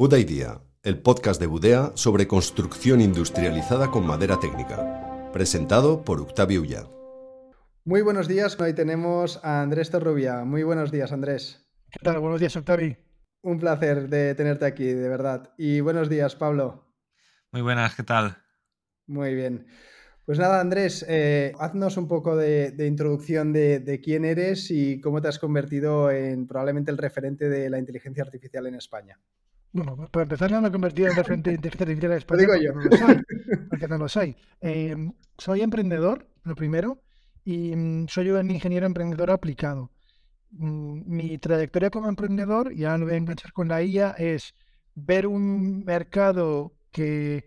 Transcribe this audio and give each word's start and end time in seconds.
Buda 0.00 0.18
Idea, 0.18 0.62
el 0.82 0.98
podcast 1.02 1.38
de 1.38 1.46
Budea 1.46 1.92
sobre 1.94 2.26
construcción 2.26 3.02
industrializada 3.02 3.90
con 3.90 4.06
madera 4.06 4.40
técnica. 4.40 5.30
Presentado 5.30 6.06
por 6.06 6.22
Octavio 6.22 6.62
Ulla. 6.62 6.86
Muy 7.84 8.00
buenos 8.00 8.26
días, 8.26 8.58
hoy 8.58 8.72
tenemos 8.72 9.44
a 9.44 9.60
Andrés 9.60 9.90
Torrubia. 9.90 10.42
Muy 10.46 10.62
buenos 10.62 10.90
días, 10.90 11.12
Andrés. 11.12 11.70
¿Qué 11.90 11.98
tal? 12.02 12.18
Buenos 12.18 12.40
días, 12.40 12.56
Octavio. 12.56 12.96
Un 13.42 13.58
placer 13.58 14.08
de 14.08 14.34
tenerte 14.34 14.64
aquí, 14.64 14.86
de 14.86 15.06
verdad. 15.06 15.52
Y 15.58 15.80
buenos 15.80 16.08
días, 16.08 16.34
Pablo. 16.34 16.82
Muy 17.52 17.60
buenas, 17.60 17.94
¿qué 17.94 18.02
tal? 18.02 18.38
Muy 19.06 19.34
bien. 19.34 19.66
Pues 20.24 20.38
nada, 20.38 20.62
Andrés, 20.62 21.04
eh, 21.10 21.52
haznos 21.58 21.98
un 21.98 22.08
poco 22.08 22.36
de, 22.36 22.74
introducción 22.86 23.52
de, 23.52 24.00
quién 24.02 24.24
eres 24.24 24.70
y 24.70 24.98
cómo 25.02 25.20
te 25.20 25.28
has 25.28 25.38
convertido 25.38 26.10
en 26.10 26.46
probablemente 26.46 26.90
el 26.90 26.96
referente 26.96 27.50
de 27.50 27.68
la 27.68 27.78
inteligencia 27.78 28.22
artificial 28.22 28.66
en 28.66 28.76
España. 28.76 29.20
Bueno, 29.72 29.96
pues 29.96 30.10
para 30.10 30.24
empezar, 30.24 30.50
no 30.50 30.60
me 30.60 30.68
he 30.68 30.72
convertido 30.72 31.08
en 31.08 31.16
referente 31.16 31.50
de 31.50 31.56
inteligencia 31.56 31.84
artificial 31.84 32.12
en 32.12 32.18
España. 32.18 32.46
Lo 32.46 32.54
digo 32.54 32.64
yo. 32.64 32.72
No 32.74 32.80
lo 32.82 32.96
soy, 32.96 33.22
porque 33.68 33.88
no 33.88 33.98
lo 33.98 34.08
soy. 34.08 34.36
Eh, 34.60 34.96
soy 35.38 35.60
emprendedor, 35.62 36.26
lo 36.42 36.54
primero, 36.56 37.02
y 37.44 37.74
mm, 37.76 38.08
soy 38.08 38.30
un 38.30 38.50
ingeniero 38.50 38.86
emprendedor 38.86 39.30
aplicado. 39.30 39.90
Mm, 40.52 41.02
mi 41.06 41.38
trayectoria 41.38 41.90
como 41.90 42.08
emprendedor, 42.08 42.74
ya 42.74 42.98
no 42.98 43.06
voy 43.06 43.14
a 43.14 43.18
enganchar 43.18 43.52
con 43.52 43.68
la 43.68 43.82
IA, 43.82 44.10
es 44.18 44.54
ver 44.94 45.26
un 45.26 45.84
mercado 45.84 46.72
que 46.90 47.44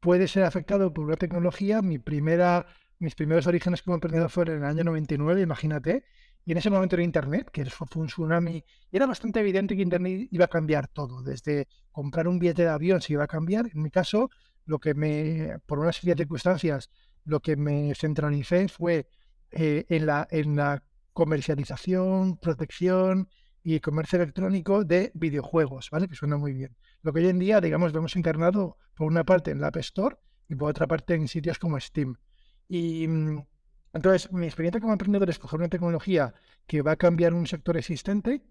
puede 0.00 0.28
ser 0.28 0.44
afectado 0.44 0.92
por 0.92 1.04
una 1.06 1.16
tecnología. 1.16 1.80
Mi 1.82 1.98
primera, 1.98 2.66
mis 2.98 3.14
primeros 3.14 3.46
orígenes 3.46 3.82
como 3.82 3.94
emprendedor 3.94 4.30
fueron 4.30 4.58
en 4.58 4.64
el 4.64 4.68
año 4.70 4.84
99, 4.84 5.40
imagínate. 5.42 6.04
Y 6.44 6.52
en 6.52 6.58
ese 6.58 6.70
momento 6.70 6.96
era 6.96 7.02
Internet, 7.02 7.50
que 7.50 7.64
fue 7.66 7.86
un 7.94 8.06
tsunami, 8.06 8.64
y 8.90 8.96
era 8.96 9.06
bastante 9.06 9.40
evidente 9.40 9.74
que 9.76 9.82
Internet 9.82 10.28
iba 10.30 10.44
a 10.44 10.48
cambiar 10.48 10.88
todo. 10.88 11.22
Desde 11.22 11.68
comprar 11.90 12.28
un 12.28 12.38
billete 12.38 12.62
de 12.62 12.68
avión 12.68 13.00
se 13.00 13.14
iba 13.14 13.24
a 13.24 13.26
cambiar. 13.26 13.70
En 13.72 13.82
mi 13.82 13.90
caso, 13.90 14.30
lo 14.66 14.78
que 14.78 14.94
me, 14.94 15.58
por 15.66 15.78
una 15.78 15.92
serie 15.92 16.14
de 16.14 16.22
circunstancias, 16.22 16.90
lo 17.24 17.40
que 17.40 17.56
me 17.56 17.94
centralicé 17.94 18.68
fue 18.68 19.06
eh, 19.50 19.86
en, 19.88 20.06
la, 20.06 20.26
en 20.30 20.56
la 20.56 20.82
comercialización, 21.12 22.36
protección 22.36 23.28
y 23.62 23.80
comercio 23.80 24.16
electrónico 24.20 24.84
de 24.84 25.10
videojuegos, 25.14 25.88
¿vale? 25.90 26.08
Que 26.08 26.14
suena 26.14 26.36
muy 26.36 26.52
bien. 26.52 26.76
Lo 27.02 27.12
que 27.12 27.20
hoy 27.20 27.28
en 27.28 27.38
día, 27.38 27.62
digamos, 27.62 27.92
lo 27.92 28.00
hemos 28.00 28.16
encarnado 28.16 28.76
por 28.94 29.06
una 29.06 29.24
parte 29.24 29.50
en 29.50 29.60
la 29.60 29.68
App 29.68 29.76
Store 29.78 30.16
y 30.48 30.54
por 30.54 30.70
otra 30.70 30.86
parte 30.86 31.14
en 31.14 31.28
sitios 31.28 31.58
como 31.58 31.80
Steam. 31.80 32.16
Y 32.68 33.08
mm, 33.08 33.46
entonces, 33.94 34.30
mi 34.32 34.46
experiencia 34.46 34.80
como 34.80 34.92
emprendedor 34.92 35.30
es 35.30 35.38
coger 35.38 35.60
una 35.60 35.68
tecnología 35.68 36.34
que 36.66 36.82
va 36.82 36.92
a 36.92 36.96
cambiar 36.96 37.32
un 37.32 37.46
sector 37.46 37.76
existente 37.76 38.42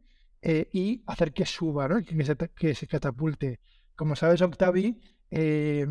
eh, 0.41 0.69
y 0.71 1.03
hacer 1.07 1.33
que 1.33 1.45
suba, 1.45 1.87
¿no? 1.87 2.01
que, 2.01 2.75
se, 2.75 2.87
catapulte. 2.87 3.59
Como 3.95 4.15
sabes, 4.15 4.41
Octavi, 4.41 4.99
eh, 5.29 5.85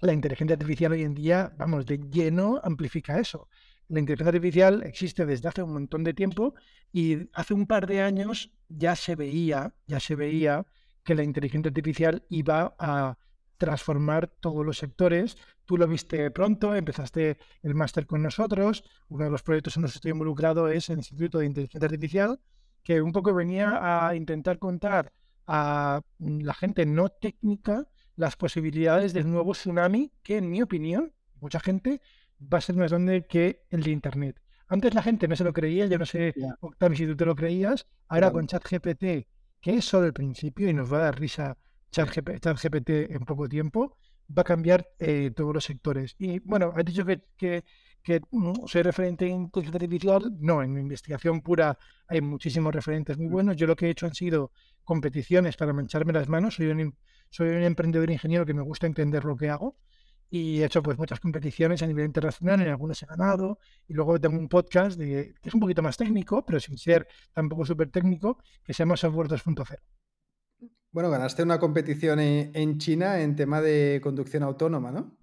la 0.00 0.12
inteligencia 0.12 0.54
artificial 0.54 0.92
hoy 0.92 1.02
en 1.02 1.14
día, 1.14 1.52
vamos, 1.56 1.86
de 1.86 1.98
lleno 1.98 2.60
amplifica 2.62 3.18
eso 3.18 3.48
la 3.92 4.00
inteligencia 4.00 4.30
artificial 4.30 4.82
existe 4.84 5.26
desde 5.26 5.48
hace 5.48 5.62
un 5.62 5.74
montón 5.74 6.02
de 6.02 6.14
tiempo 6.14 6.54
y 6.92 7.28
hace 7.34 7.52
un 7.52 7.66
par 7.66 7.86
de 7.86 8.00
años 8.00 8.50
ya 8.68 8.96
se 8.96 9.16
veía, 9.16 9.74
ya 9.86 10.00
se 10.00 10.14
veía 10.14 10.64
que 11.04 11.14
la 11.14 11.22
inteligencia 11.22 11.68
artificial 11.68 12.24
iba 12.30 12.74
a 12.78 13.18
transformar 13.62 14.26
todos 14.26 14.66
los 14.66 14.78
sectores. 14.78 15.36
Tú 15.66 15.76
lo 15.76 15.86
viste 15.86 16.32
pronto, 16.32 16.74
empezaste 16.74 17.38
el 17.62 17.76
máster 17.76 18.06
con 18.06 18.20
nosotros. 18.20 18.82
Uno 19.08 19.24
de 19.26 19.30
los 19.30 19.44
proyectos 19.44 19.76
en 19.76 19.82
los 19.82 19.92
que 19.92 19.98
estoy 19.98 20.10
involucrado 20.10 20.66
es 20.66 20.90
el 20.90 20.98
Instituto 20.98 21.38
de 21.38 21.46
Inteligencia 21.46 21.86
Artificial, 21.86 22.40
que 22.82 23.00
un 23.00 23.12
poco 23.12 23.32
venía 23.32 23.78
a 23.80 24.16
intentar 24.16 24.58
contar 24.58 25.12
a 25.46 26.00
la 26.18 26.54
gente 26.54 26.86
no 26.86 27.08
técnica 27.08 27.86
las 28.16 28.34
posibilidades 28.34 29.12
del 29.12 29.30
nuevo 29.30 29.52
tsunami 29.52 30.10
que, 30.24 30.38
en 30.38 30.50
mi 30.50 30.60
opinión, 30.60 31.12
mucha 31.40 31.60
gente 31.60 32.00
va 32.52 32.58
a 32.58 32.62
ser 32.62 32.74
más 32.74 32.90
grande 32.90 33.28
que 33.28 33.62
el 33.70 33.84
de 33.84 33.92
Internet. 33.92 34.42
Antes 34.66 34.92
la 34.92 35.02
gente 35.02 35.28
no 35.28 35.36
se 35.36 35.44
lo 35.44 35.52
creía, 35.52 35.86
yo 35.86 35.98
no 35.98 36.06
sé, 36.06 36.34
Octavio, 36.58 36.96
si 36.96 37.06
tú 37.06 37.16
te 37.16 37.26
lo 37.26 37.36
creías. 37.36 37.86
Ahora 38.08 38.32
con 38.32 38.48
ChatGPT, 38.48 39.28
que 39.60 39.74
es 39.76 39.84
solo 39.84 40.06
el 40.06 40.12
principio 40.12 40.68
y 40.68 40.74
nos 40.74 40.92
va 40.92 40.96
a 40.98 41.02
dar 41.02 41.20
risa 41.20 41.56
ChatGPT 41.92 42.90
en 43.10 43.24
poco 43.24 43.48
tiempo, 43.48 43.96
va 44.36 44.42
a 44.42 44.44
cambiar 44.44 44.88
eh, 44.98 45.30
todos 45.34 45.54
los 45.54 45.64
sectores. 45.64 46.14
Y 46.18 46.38
bueno, 46.40 46.72
has 46.74 46.84
dicho 46.84 47.04
que, 47.04 47.22
que, 47.36 47.64
que 48.02 48.20
soy 48.66 48.82
referente 48.82 49.26
en 49.26 49.42
inteligencia 49.42 49.76
artificial. 49.76 50.36
No, 50.40 50.62
en 50.62 50.78
investigación 50.78 51.42
pura 51.42 51.78
hay 52.08 52.20
muchísimos 52.20 52.74
referentes 52.74 53.18
muy 53.18 53.28
mm. 53.28 53.32
buenos. 53.32 53.56
Yo 53.56 53.66
lo 53.66 53.76
que 53.76 53.86
he 53.86 53.90
hecho 53.90 54.06
han 54.06 54.14
sido 54.14 54.52
competiciones 54.84 55.56
para 55.56 55.72
mancharme 55.72 56.12
las 56.12 56.28
manos. 56.28 56.54
Soy 56.56 56.66
un, 56.66 56.96
soy 57.30 57.50
un 57.50 57.62
emprendedor 57.62 58.10
ingeniero 58.10 58.46
que 58.46 58.54
me 58.54 58.62
gusta 58.62 58.86
entender 58.86 59.24
lo 59.24 59.36
que 59.36 59.50
hago 59.50 59.76
y 60.30 60.62
he 60.62 60.64
hecho 60.64 60.82
pues 60.82 60.96
muchas 60.96 61.20
competiciones 61.20 61.82
a 61.82 61.86
nivel 61.86 62.06
internacional, 62.06 62.62
en 62.62 62.68
algunas 62.68 63.02
he 63.02 63.06
ganado, 63.06 63.58
y 63.86 63.92
luego 63.92 64.18
tengo 64.18 64.38
un 64.38 64.48
podcast 64.48 64.98
de, 64.98 65.34
que 65.42 65.50
es 65.50 65.54
un 65.54 65.60
poquito 65.60 65.82
más 65.82 65.98
técnico, 65.98 66.42
pero 66.46 66.58
sin 66.58 66.78
ser 66.78 67.06
tampoco 67.34 67.66
súper 67.66 67.90
técnico, 67.90 68.38
que 68.64 68.72
se 68.72 68.78
llama 68.78 68.96
Software 68.96 69.28
2.0. 69.28 69.76
Bueno, 70.92 71.10
ganaste 71.10 71.42
una 71.42 71.58
competición 71.58 72.20
en 72.20 72.78
China 72.78 73.20
en 73.20 73.34
tema 73.34 73.60
de 73.60 74.00
conducción 74.02 74.42
autónoma, 74.42 74.92
¿no? 74.92 75.16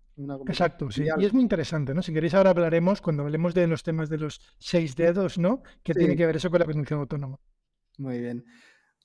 Exacto, 0.47 0.91
sí. 0.91 1.06
Y 1.18 1.25
es 1.25 1.34
muy 1.34 1.41
interesante, 1.41 1.94
¿no? 1.94 2.02
Si 2.02 2.13
queréis 2.13 2.34
ahora 2.34 2.50
hablaremos, 2.50 3.02
cuando 3.02 3.24
hablemos 3.24 3.53
de 3.53 3.68
los 3.68 3.84
temas 3.84 4.09
de 4.09 4.18
los 4.18 4.41
seis 4.57 4.96
dedos, 4.96 5.38
¿no? 5.38 5.63
Que 5.84 5.94
tiene 5.94 6.16
que 6.16 6.25
ver 6.25 6.35
eso 6.35 6.50
con 6.50 6.59
la 6.59 6.66
conducción 6.66 7.00
autónoma. 7.00 7.40
Muy 7.97 8.19
bien. 8.19 8.46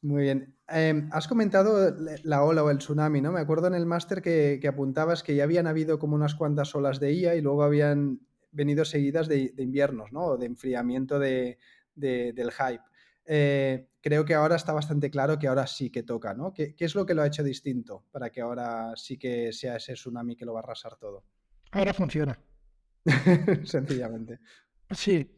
Muy 0.02 0.22
bien. 0.22 0.56
Em, 0.68 1.08
has 1.12 1.28
comentado 1.28 1.94
la 2.24 2.42
ola 2.42 2.64
o 2.64 2.70
el 2.70 2.78
tsunami, 2.78 3.20
¿no? 3.20 3.32
Me 3.32 3.40
acuerdo 3.40 3.68
en 3.68 3.74
el 3.74 3.86
máster 3.86 4.20
que, 4.22 4.60
apuntabas 4.68 5.22
que 5.22 5.34
ya 5.34 5.44
habían 5.44 5.66
habido 5.66 5.98
como 5.98 6.16
unas 6.16 6.34
cuantas 6.34 6.74
olas 6.74 7.00
de 7.00 7.12
IA 7.12 7.36
y 7.36 7.40
luego 7.40 7.62
habían 7.62 8.20
venido 8.50 8.84
seguidas 8.84 9.28
de, 9.28 9.54
inviernos, 9.56 10.12
¿no? 10.12 10.24
O 10.24 10.36
de 10.36 10.46
enfriamiento 10.46 11.18
del 11.18 11.56
hype. 11.96 12.82
Eh, 13.26 13.88
creo 14.00 14.24
que 14.24 14.34
ahora 14.34 14.56
está 14.56 14.72
bastante 14.72 15.10
claro 15.10 15.38
que 15.38 15.48
ahora 15.48 15.66
sí 15.66 15.90
que 15.90 16.02
toca, 16.02 16.34
¿no? 16.34 16.52
¿Qué, 16.52 16.74
¿Qué, 16.74 16.84
es 16.84 16.94
lo 16.94 17.06
que 17.06 17.14
lo 17.14 17.22
ha 17.22 17.26
hecho 17.26 17.42
distinto 17.42 18.04
para 18.10 18.30
que 18.30 18.40
ahora 18.40 18.92
sí 18.96 19.18
que 19.18 19.52
sea 19.52 19.76
ese 19.76 19.94
tsunami 19.94 20.36
que 20.36 20.44
lo 20.44 20.52
va 20.52 20.60
a 20.60 20.62
arrasar 20.62 20.96
todo? 20.96 21.24
Ahora 21.72 21.94
funciona. 21.94 22.38
Sencillamente. 23.64 24.40
Sí, 24.90 25.28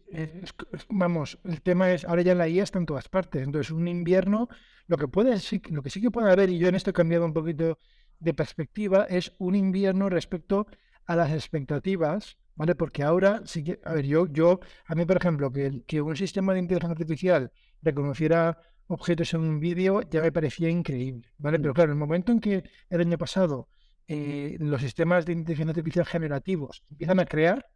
vamos, 0.88 1.38
el 1.44 1.62
tema 1.62 1.92
es, 1.92 2.04
ahora 2.04 2.22
ya 2.22 2.34
la 2.34 2.48
IA 2.48 2.64
está 2.64 2.78
en 2.78 2.86
todas 2.86 3.08
partes, 3.08 3.42
entonces 3.42 3.70
un 3.70 3.86
invierno, 3.86 4.48
lo 4.86 4.96
que 4.96 5.08
puede 5.08 5.36
lo 5.70 5.82
que 5.82 5.91
sí 5.91 6.00
que 6.00 6.10
puede 6.10 6.30
haber, 6.30 6.50
y 6.50 6.58
yo 6.58 6.69
en 6.69 6.75
esto 6.75 6.91
he 6.91 6.92
cambiado 6.92 7.25
un 7.25 7.32
poquito 7.32 7.78
de 8.19 8.34
perspectiva, 8.34 9.04
es 9.04 9.32
un 9.38 9.54
invierno 9.54 10.08
respecto 10.08 10.66
a 11.06 11.16
las 11.16 11.32
expectativas, 11.32 12.36
¿vale? 12.56 12.75
Porque 12.75 13.03
ahora 13.03 13.43
sí 13.44 13.62
que, 13.65 13.78
a 13.84 13.94
ver, 13.94 14.06
yo, 14.06 14.27
yo, 14.27 14.61
a 14.87 14.94
mí, 14.94 15.05
por 15.06 15.17
ejemplo, 15.17 15.53
que, 15.53 15.83
que 15.87 16.00
un 16.03 16.17
sistema 16.17 16.53
de 16.53 16.61
inteligencia 16.61 16.93
artificial 16.93 17.53
reconociera 17.83 18.59
objetos 18.89 19.34
en 19.34 19.41
un 19.41 19.61
vídeo 19.61 20.03
ya 20.03 20.22
me 20.22 20.33
parecía 20.33 20.69
increíble, 20.69 21.33
¿vale? 21.39 21.59
Pero 21.59 21.72
mm. 21.72 21.75
claro, 21.75 21.93
el 21.93 21.99
momento 21.99 22.33
en 22.33 22.41
que 22.41 22.65
el 22.89 23.00
año 23.00 23.19
pasado 23.19 23.69
eh, 24.09 24.56
los 24.61 24.81
sistemas 24.81 25.27
de 25.27 25.33
inteligencia 25.33 25.71
artificial 25.71 26.06
generativos 26.06 26.84
empiezan 26.91 27.19
a 27.19 27.27
crear, 27.27 27.67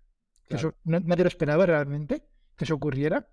eso 0.48 0.74
nadie 0.84 1.24
lo 1.24 1.28
esperaba 1.28 1.66
realmente 1.66 2.24
que 2.56 2.64
eso 2.64 2.74
ocurriera. 2.74 3.28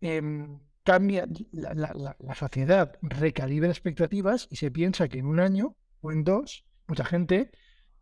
Em, 0.00 0.58
cambia 0.82 1.26
la, 1.52 2.16
sociedad, 2.34 2.96
recalibra 3.02 3.68
expectativas 3.68 4.46
y 4.50 4.56
se 4.56 4.70
piensa 4.70 5.08
que 5.08 5.18
en 5.18 5.26
un 5.26 5.40
año 5.40 5.76
o 6.00 6.12
en 6.12 6.24
dos, 6.24 6.64
mucha 6.86 7.04
gente 7.04 7.50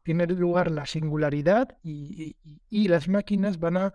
tiene 0.04 0.26
lugar 0.26 0.70
la 0.70 0.86
singularidad 0.86 1.76
y, 1.82 2.36
las 2.88 3.08
máquinas 3.08 3.58
van 3.58 3.78
a 3.78 3.92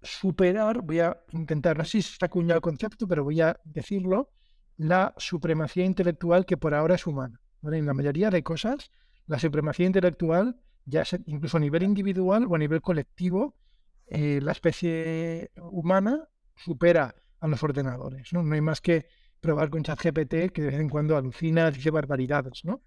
superar, 0.00 0.82
voy 0.82 1.00
a 1.00 1.20
intentar, 1.32 1.76
no 1.76 1.84
sé 1.84 1.90
si 2.02 2.12
está 2.12 2.26
acuñado 2.26 2.56
el 2.58 2.62
concepto, 2.62 3.06
pero 3.06 3.24
voy 3.24 3.40
a 3.40 3.60
decirlo, 3.64 4.30
la 4.76 5.14
supremacía 5.18 5.84
intelectual 5.84 6.46
que 6.46 6.56
por 6.56 6.74
ahora 6.74 6.94
es 6.94 7.06
humana. 7.06 7.40
En 7.62 7.86
la 7.86 7.92
mayoría 7.92 8.30
de 8.30 8.42
cosas, 8.42 8.90
la 9.26 9.38
supremacía 9.38 9.86
intelectual, 9.86 10.56
ya 10.84 11.04
sea 11.04 11.18
incluso 11.26 11.56
a 11.56 11.60
nivel 11.60 11.82
individual 11.82 12.46
o 12.48 12.54
a 12.54 12.58
nivel 12.58 12.80
colectivo, 12.80 13.56
eh, 14.06 14.40
la 14.42 14.52
especie 14.52 15.50
humana 15.56 16.28
supera 16.56 17.14
a 17.40 17.48
los 17.48 17.62
ordenadores. 17.62 18.32
¿no? 18.32 18.42
no 18.42 18.54
hay 18.54 18.60
más 18.60 18.80
que 18.80 19.06
probar 19.40 19.70
con 19.70 19.82
ChatGPT 19.82 20.52
que 20.52 20.62
de 20.62 20.66
vez 20.68 20.80
en 20.80 20.88
cuando 20.88 21.16
alucina, 21.16 21.70
dice 21.70 21.90
barbaridades, 21.90 22.64
¿no? 22.64 22.82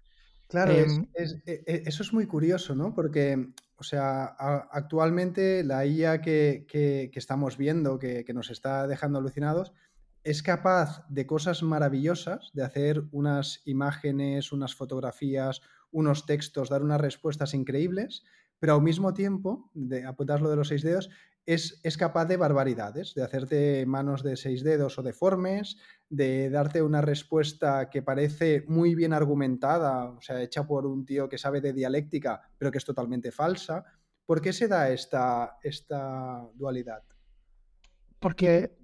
Claro, 0.48 0.72
em, 0.72 1.06
e, 1.14 1.62
e, 1.66 1.82
eso 1.86 2.02
es 2.02 2.12
muy 2.12 2.26
curioso, 2.26 2.74
¿no? 2.74 2.94
Porque, 2.94 3.48
o 3.76 3.82
sea, 3.82 4.24
actualmente 4.70 5.64
la 5.64 5.84
IA 5.84 6.20
que, 6.20 7.10
estamos 7.14 7.56
viendo, 7.56 7.98
que, 7.98 8.24
que, 8.24 8.32
nos 8.32 8.50
está 8.50 8.86
dejando 8.86 9.18
alucinados, 9.18 9.72
es 10.22 10.42
capaz 10.42 11.04
de 11.08 11.26
cosas 11.26 11.62
maravillosas, 11.62 12.50
de 12.52 12.64
hacer 12.64 13.04
unas 13.12 13.62
imágenes, 13.64 14.52
unas 14.52 14.74
fotografías, 14.74 15.62
unos 15.90 16.26
textos, 16.26 16.68
dar 16.68 16.82
unas 16.82 17.00
respuestas 17.00 17.54
increíbles, 17.54 18.24
pero 18.58 18.74
al 18.74 18.82
mismo 18.82 19.14
tiempo, 19.14 19.70
de, 19.74 20.04
apuntas 20.04 20.40
lo 20.40 20.50
de 20.50 20.56
los 20.56 20.68
seis 20.68 20.82
dedos, 20.82 21.10
es, 21.44 21.80
es, 21.84 21.96
capaz 21.96 22.24
de 22.26 22.36
barbaridades, 22.36 23.14
de 23.14 23.22
hacerte 23.22 23.86
manos 23.86 24.24
de 24.24 24.36
seis 24.36 24.64
dedos 24.64 24.98
o 24.98 25.02
deformes, 25.02 25.76
de 26.08 26.50
darte 26.50 26.82
una 26.82 27.02
respuesta 27.02 27.88
que 27.88 28.02
parece 28.02 28.64
muy 28.66 28.94
bien 28.96 29.12
argumentada, 29.12 30.10
o 30.10 30.20
sea, 30.20 30.42
hecha 30.42 30.66
por 30.66 30.86
un 30.86 31.04
tío 31.04 31.28
que 31.28 31.38
sabe 31.38 31.60
de 31.60 31.72
dialéctica, 31.72 32.42
pero 32.58 32.72
que 32.72 32.78
es 32.78 32.84
totalmente 32.84 33.30
falsa. 33.30 33.84
¿Por 34.24 34.40
qué 34.40 34.52
se 34.52 34.66
da 34.66 34.90
esta, 34.90 35.58
esta 35.62 36.48
dualidad? 36.54 37.04
Porque, 38.18 38.76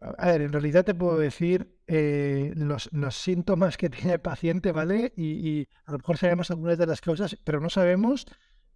a 0.00 0.26
ver, 0.26 0.42
en 0.42 0.52
realidad 0.52 0.84
te 0.84 0.94
puedo 0.94 1.16
decir 1.16 1.78
eh, 1.86 2.52
los, 2.56 2.90
síntomas 3.10 3.76
que 3.76 3.88
tiene 3.88 4.14
el 4.14 4.20
paciente, 4.20 4.72
¿vale? 4.72 5.12
Y, 5.16 5.68
a 5.84 5.92
lo 5.92 5.98
mejor 5.98 6.18
sabemos 6.18 6.50
algunas 6.50 6.78
de 6.78 6.86
las 6.86 7.00
causas, 7.00 7.38
pero 7.44 7.60
no 7.60 7.70
sabemos 7.70 8.26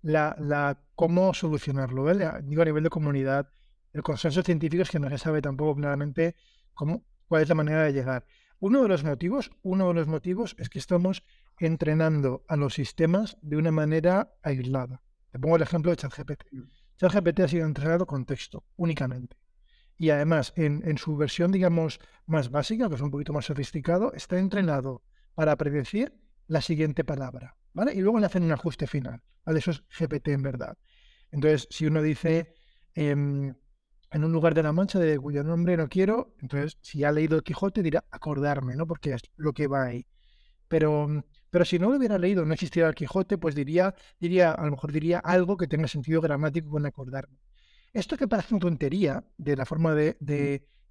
la, 0.06 0.36
la 0.38 0.78
cómo 0.94 1.34
solucionarlo, 1.34 2.04
¿vale? 2.04 2.30
Digo 2.44 2.62
a 2.62 2.64
nivel 2.64 2.84
de 2.84 2.90
comunidad. 2.90 3.48
El 3.92 4.02
consenso 4.02 4.42
científico 4.42 4.82
es 4.82 4.90
que 4.90 5.00
no 5.00 5.08
se 5.10 5.18
sabe 5.18 5.42
tampoco 5.42 5.74
claramente 5.76 6.36
cómo, 6.74 7.04
cuál 7.26 7.42
es 7.42 7.48
la 7.48 7.54
manera 7.56 7.82
de 7.82 7.92
llegar. 7.92 8.24
Uno 8.60 8.82
de 8.82 8.88
los 8.88 9.02
motivos, 9.02 9.50
uno 9.62 9.88
de 9.88 9.94
los 9.94 10.06
motivos 10.06 10.54
es 10.58 10.68
que 10.68 10.78
estamos 10.78 11.24
entrenando 11.58 12.44
a 12.48 12.56
los 12.56 12.74
sistemas 12.74 13.36
de 13.42 13.56
una 13.56 13.72
manera 13.72 14.32
aislada. 14.42 15.02
Te 15.32 15.38
pongo 15.38 15.56
el 15.56 15.62
ejemplo 15.62 15.90
de 15.90 15.96
ChatGPT. 15.96 16.44
Mm. 16.52 16.62
ChatGPT 16.98 17.40
ha 17.40 17.48
sido 17.48 17.66
entrenado 17.66 18.06
con 18.06 18.24
texto 18.24 18.64
únicamente. 18.76 19.36
Y 19.98 20.10
además, 20.10 20.52
en, 20.56 20.98
su 20.98 21.16
versión, 21.16 21.50
digamos, 21.50 22.00
más 22.26 22.50
básica, 22.50 22.88
que 22.88 22.94
es 22.94 23.00
un 23.00 23.10
poquito 23.10 23.32
más 23.32 23.46
sofisticado, 23.46 24.12
está 24.12 24.38
entrenado 24.38 25.02
para 25.34 25.56
predecir 25.56 26.12
la 26.46 26.60
siguiente 26.60 27.02
palabra. 27.02 27.56
¿Vale? 27.76 27.94
Y 27.94 28.00
luego 28.00 28.18
le 28.18 28.26
hacen 28.26 28.42
un 28.42 28.52
ajuste 28.52 28.86
final. 28.86 29.22
¿vale? 29.44 29.60
Eso 29.60 29.70
es 29.70 29.84
GPT 29.96 30.28
en 30.28 30.42
verdad. 30.42 30.76
Entonces, 31.30 31.68
si 31.70 31.86
uno 31.86 32.02
dice 32.02 32.54
em, 32.94 33.54
en 34.10 34.24
un 34.24 34.32
lugar 34.32 34.54
de 34.54 34.62
la 34.62 34.72
mancha 34.72 34.98
de 34.98 35.18
cuyo 35.18 35.44
nombre 35.44 35.76
no 35.76 35.88
quiero, 35.88 36.34
entonces 36.40 36.78
si 36.80 37.04
ha 37.04 37.12
leído 37.12 37.36
el 37.36 37.42
Quijote 37.42 37.82
dirá 37.82 38.04
acordarme, 38.10 38.74
¿no? 38.76 38.86
Porque 38.86 39.12
es 39.12 39.22
lo 39.36 39.52
que 39.52 39.66
va 39.66 39.84
ahí. 39.84 40.06
Pero 40.68 41.22
pero 41.50 41.64
si 41.64 41.78
no 41.78 41.90
lo 41.90 41.96
hubiera 41.96 42.18
leído, 42.18 42.44
no 42.44 42.52
existiera 42.52 42.88
el 42.88 42.94
Quijote, 42.94 43.38
pues 43.38 43.54
diría, 43.54 43.94
diría, 44.20 44.52
a 44.52 44.64
lo 44.66 44.72
mejor 44.72 44.92
diría 44.92 45.20
algo 45.20 45.56
que 45.56 45.66
tenga 45.66 45.88
sentido 45.88 46.20
gramático 46.20 46.68
con 46.68 46.84
acordarme. 46.84 47.38
Esto 47.94 48.18
que 48.18 48.28
parece 48.28 48.54
una 48.54 48.60
tontería 48.60 49.24
de 49.38 49.56
la 49.56 49.64
forma 49.64 49.94
de, 49.94 50.18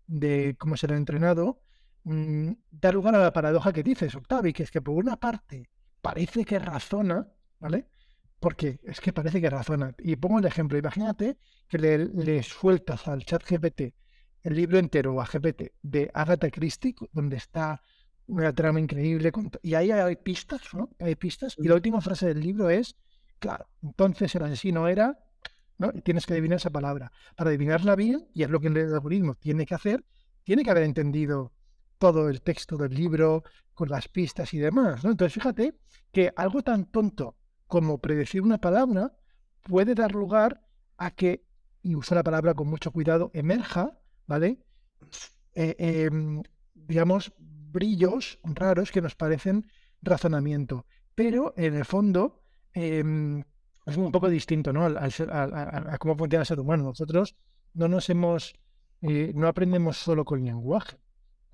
de, 0.08 0.56
cómo 0.58 0.76
se 0.76 0.92
ha 0.92 0.98
entrenado, 0.98 1.62
mm, 2.04 2.52
da 2.72 2.92
lugar 2.92 3.14
a 3.16 3.20
la 3.20 3.32
paradoja 3.32 3.74
que 3.74 3.84
dices, 3.84 4.16
Octavi, 4.16 4.54
que 4.54 4.64
es 4.64 4.72
que 4.72 4.82
por 4.82 4.96
una 4.96 5.18
parte 5.18 5.70
parece 6.06 6.46
que 6.46 6.60
razona, 6.60 7.28
¿vale? 7.60 7.88
Porque 8.40 8.80
es 8.84 9.02
que 9.02 9.12
parece 9.12 9.42
que 9.42 9.50
razona. 9.50 9.96
Y 9.98 10.16
pongo 10.18 10.38
el 10.38 10.46
ejemplo, 10.46 10.78
imagínate 10.78 11.40
que 11.68 11.80
le, 11.80 11.98
le 12.06 12.44
sueltas 12.44 13.08
al 13.08 13.26
chat 13.26 13.44
GPT 13.44 13.96
el 14.44 14.54
libro 14.54 14.78
entero 14.78 15.20
a 15.20 15.26
GPT 15.26 15.74
de 15.82 16.12
Agatha 16.14 16.52
Christie, 16.52 16.94
donde 17.12 17.38
está 17.38 17.82
una 18.28 18.54
trama 18.54 18.80
increíble. 18.80 19.32
Y 19.64 19.74
ahí 19.74 19.90
hay 19.90 20.16
pistas, 20.18 20.62
¿no? 20.74 20.92
Hay 21.00 21.16
pistas. 21.16 21.56
Y 21.58 21.68
la 21.68 21.74
última 21.74 22.00
frase 22.02 22.28
del 22.28 22.42
libro 22.42 22.70
es, 22.70 22.96
claro, 23.40 23.68
entonces 23.82 24.36
el 24.36 24.44
asesino 24.44 24.88
era, 24.88 25.18
¿no? 25.80 25.92
Y 25.96 26.02
tienes 26.02 26.28
que 26.28 26.34
adivinar 26.34 26.58
esa 26.58 26.70
palabra. 26.70 27.12
Para 27.36 27.50
adivinarla 27.50 27.96
bien, 27.96 28.28
y 28.36 28.44
es 28.44 28.50
lo 28.52 28.60
que 28.60 28.68
el 28.68 28.78
algoritmo 28.78 29.34
tiene 29.34 29.66
que 29.66 29.74
hacer, 29.74 30.06
tiene 30.44 30.64
que 30.64 30.70
haber 30.70 30.84
entendido 30.84 31.52
todo 31.98 32.30
el 32.30 32.42
texto 32.42 32.78
del 32.78 32.94
libro 32.94 33.44
con 33.74 33.90
las 33.90 34.08
pistas 34.08 34.54
y 34.54 34.60
demás, 34.60 35.04
¿no? 35.04 35.12
Entonces 35.12 35.34
fíjate 35.34 35.78
que 36.12 36.32
algo 36.36 36.62
tan 36.62 36.86
tonto 36.86 37.36
como 37.68 38.00
predecir 38.00 38.42
una 38.42 38.60
palabra 38.60 39.14
puede 39.64 39.96
dar 39.96 40.14
lugar 40.14 40.62
a 40.98 41.12
que, 41.12 41.46
y 41.82 41.96
uso 41.96 42.16
la 42.16 42.24
palabra 42.24 42.54
con 42.54 42.68
mucho 42.68 42.92
cuidado, 42.92 43.32
emerja, 43.34 43.98
¿vale? 44.28 44.60
Eh, 45.54 45.76
em, 45.78 46.42
digamos, 46.74 47.34
brillos 47.38 48.40
raros 48.44 48.92
que 48.92 49.02
nos 49.02 49.16
parecen 49.16 49.68
razonamiento. 50.02 50.86
Pero 51.16 51.54
en 51.58 51.76
el 51.76 51.86
fondo 51.86 52.42
em, 52.74 53.44
es 53.86 53.98
un 53.98 54.12
poco 54.12 54.30
distinto 54.30 54.74
¿no? 54.74 54.86
a, 54.86 55.98
cómo 56.00 56.16
funciona 56.16 56.42
el 56.42 56.48
ser 56.48 56.60
humano. 56.60 56.84
Nosotros 56.84 57.36
no 57.74 57.88
nos 57.88 58.10
hemos, 58.10 58.54
eh, 59.02 59.32
no 59.36 59.48
aprendemos 59.48 59.98
solo 59.98 60.26
con 60.26 60.44
lenguaje. 60.44 60.98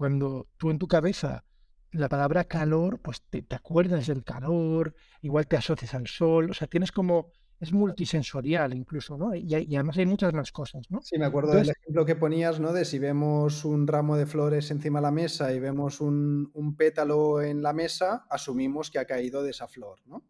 Cuando 0.02 0.48
tú 0.58 0.72
en 0.72 0.80
tu 0.80 0.88
cabeza 0.88 1.46
la 1.92 2.10
palabra 2.10 2.46
calor, 2.46 3.00
pues 3.00 3.22
te, 3.30 3.44
te 3.44 3.56
acuerdas 3.56 4.08
del 4.08 4.24
calor, 4.24 4.96
igual 5.22 5.46
te 5.46 5.58
asocias 5.58 5.94
al 5.94 6.08
sol, 6.08 6.50
o 6.50 6.56
sea, 6.56 6.66
tienes 6.68 6.92
como 6.92 7.30
es 7.60 7.72
multisensorial 7.72 8.74
incluso, 8.74 9.16
¿no? 9.16 9.36
Y, 9.36 9.54
además 9.54 9.96
hay 9.96 10.08
muchas 10.08 10.34
más 10.34 10.52
cosas, 10.52 10.90
¿no? 10.90 11.02
Sí, 11.04 11.20
me 11.20 11.26
acuerdo 11.26 11.54
del 11.54 11.70
ejemplo 11.70 12.04
que 12.04 12.16
ponías, 12.16 12.60
¿no? 12.60 12.74
De 12.74 12.84
si 12.84 12.98
vemos 12.98 13.64
un 13.64 13.86
ramo 13.86 14.18
de 14.18 14.26
flores 14.26 14.72
encima 14.72 14.98
de 14.98 15.04
la 15.04 15.12
mesa 15.12 15.54
y 15.54 15.60
vemos 15.60 16.02
un, 16.02 16.76
pétalo 16.76 17.44
en 17.44 17.62
la 17.62 17.74
mesa, 17.74 18.26
asumimos 18.28 18.90
que 18.90 18.98
ha 18.98 19.06
caído 19.06 19.44
de 19.44 19.52
esa 19.52 19.68
flor, 19.68 20.00
¿no? 20.08 20.24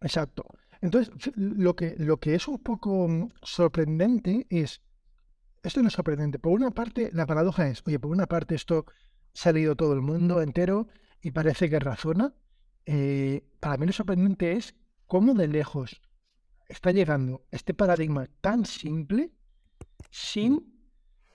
Exacto. 0.00 0.46
Entonces, 0.80 1.12
lo 1.34 1.74
que, 1.74 1.96
lo 1.98 2.20
que 2.20 2.36
es 2.36 2.46
un 2.46 2.62
poco 2.62 3.08
mm, 3.08 3.30
sorprendente 3.42 4.46
es, 4.48 4.80
esto 5.64 5.82
no 5.82 5.88
es 5.88 5.94
sorprendente, 5.94 6.38
por 6.38 6.52
una 6.52 6.70
parte 6.70 7.10
la 7.12 7.26
paradoja 7.26 7.66
es, 7.66 7.82
oye, 7.84 7.98
por 7.98 8.12
una 8.12 8.26
parte 8.26 8.54
esto 8.54 8.86
se 9.36 9.50
ha 9.50 9.52
leído 9.52 9.76
todo 9.76 9.92
el 9.92 10.00
mundo 10.00 10.40
entero 10.40 10.88
y 11.20 11.30
parece 11.30 11.68
que 11.68 11.78
razona, 11.78 12.34
eh, 12.86 13.46
para 13.60 13.76
mí 13.76 13.84
lo 13.84 13.92
sorprendente 13.92 14.52
es 14.52 14.74
cómo 15.06 15.34
de 15.34 15.46
lejos 15.46 16.00
está 16.68 16.90
llegando 16.90 17.44
este 17.50 17.74
paradigma 17.74 18.28
tan 18.40 18.64
simple 18.64 19.32
sin 20.10 20.74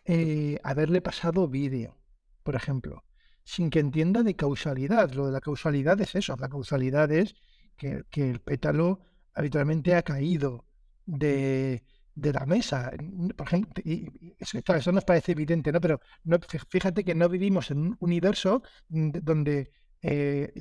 eh, 0.06 0.58
haberle 0.64 1.02
pasado 1.02 1.48
vídeo, 1.48 1.96
por 2.42 2.56
ejemplo, 2.56 3.04
sin 3.44 3.70
que 3.70 3.80
entienda 3.80 4.24
de 4.24 4.36
causalidad. 4.36 5.12
Lo 5.12 5.28
de 5.28 5.34
la 5.34 5.42
causalidad 5.42 6.02
es 6.02 6.16
eso, 6.16 6.36
la 6.38 6.50
causalidad 6.50 7.12
es 7.12 7.36
que, 7.78 8.04
el 8.16 8.42
pétalo 8.42 9.02
habitualmente 9.36 9.94
ha 9.94 10.02
caído 10.02 10.66
de, 11.06 11.84
la 12.16 12.46
mesa. 12.46 12.92
Por 13.36 13.48
ejemplo, 13.48 13.84
y 13.86 14.36
eso, 14.40 14.92
nos 14.92 15.06
parece 15.06 15.32
evidente, 15.34 15.72
¿no? 15.72 15.82
Pero 15.82 16.00
no, 16.24 16.38
fíjate 16.70 17.04
que 17.04 17.16
no 17.16 17.30
vivimos 17.30 17.72
en 17.72 17.80
un 17.80 17.98
universo 18.00 18.64
donde 18.90 19.72
eh, 20.02 20.52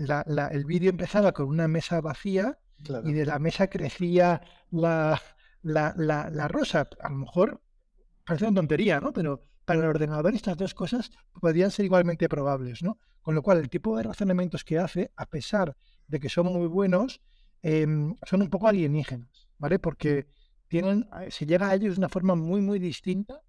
el 0.51 0.65
vídeo 0.65 0.91
empezaba 0.91 1.33
con 1.33 1.47
una 1.49 1.69
mesa 1.69 2.01
vacía 2.01 2.59
y 3.05 3.13
de 3.13 3.27
la 3.27 3.39
mesa 3.39 3.69
crecía 3.69 4.41
la, 4.71 5.21
la, 5.63 5.95
la, 5.97 6.49
rosa. 6.49 6.89
A 7.01 7.11
lo 7.11 7.17
mejor 7.17 7.61
parece 8.25 8.47
una 8.47 8.61
tontería, 8.61 9.01
¿no? 9.01 9.13
Pero 9.13 9.47
para 9.65 9.81
el 9.81 9.87
ordenador 9.87 10.35
estas 10.35 10.57
dos 10.57 10.75
cosas 10.75 11.11
podrían 11.41 11.71
ser 11.71 11.85
igualmente 11.85 12.29
probables, 12.29 12.83
¿no? 12.83 12.99
Con 13.23 13.35
lo 13.35 13.43
cual, 13.43 13.59
el 13.59 13.69
tipo 13.69 13.97
de 13.97 14.05
razonamientos 14.05 14.65
que 14.65 14.79
hace, 14.79 15.13
a 15.17 15.27
pesar 15.27 15.77
de 16.07 16.21
que 16.21 16.29
son 16.29 16.47
muy 16.47 16.67
buenos, 16.67 17.21
em, 17.63 18.17
son 18.27 18.43
un 18.43 18.49
poco 18.49 18.67
alienígenas, 18.69 19.49
¿vale? 19.59 19.79
Porque 19.79 20.27
tienen, 20.71 21.09
eh, 21.21 21.31
se 21.31 21.47
llega 21.47 21.69
a 21.69 21.75
ellos 21.75 21.97
de 21.97 22.01
una 22.01 22.09
forma 22.09 22.37
muy, 22.37 22.61
muy 22.61 22.79
distinta 22.79 23.43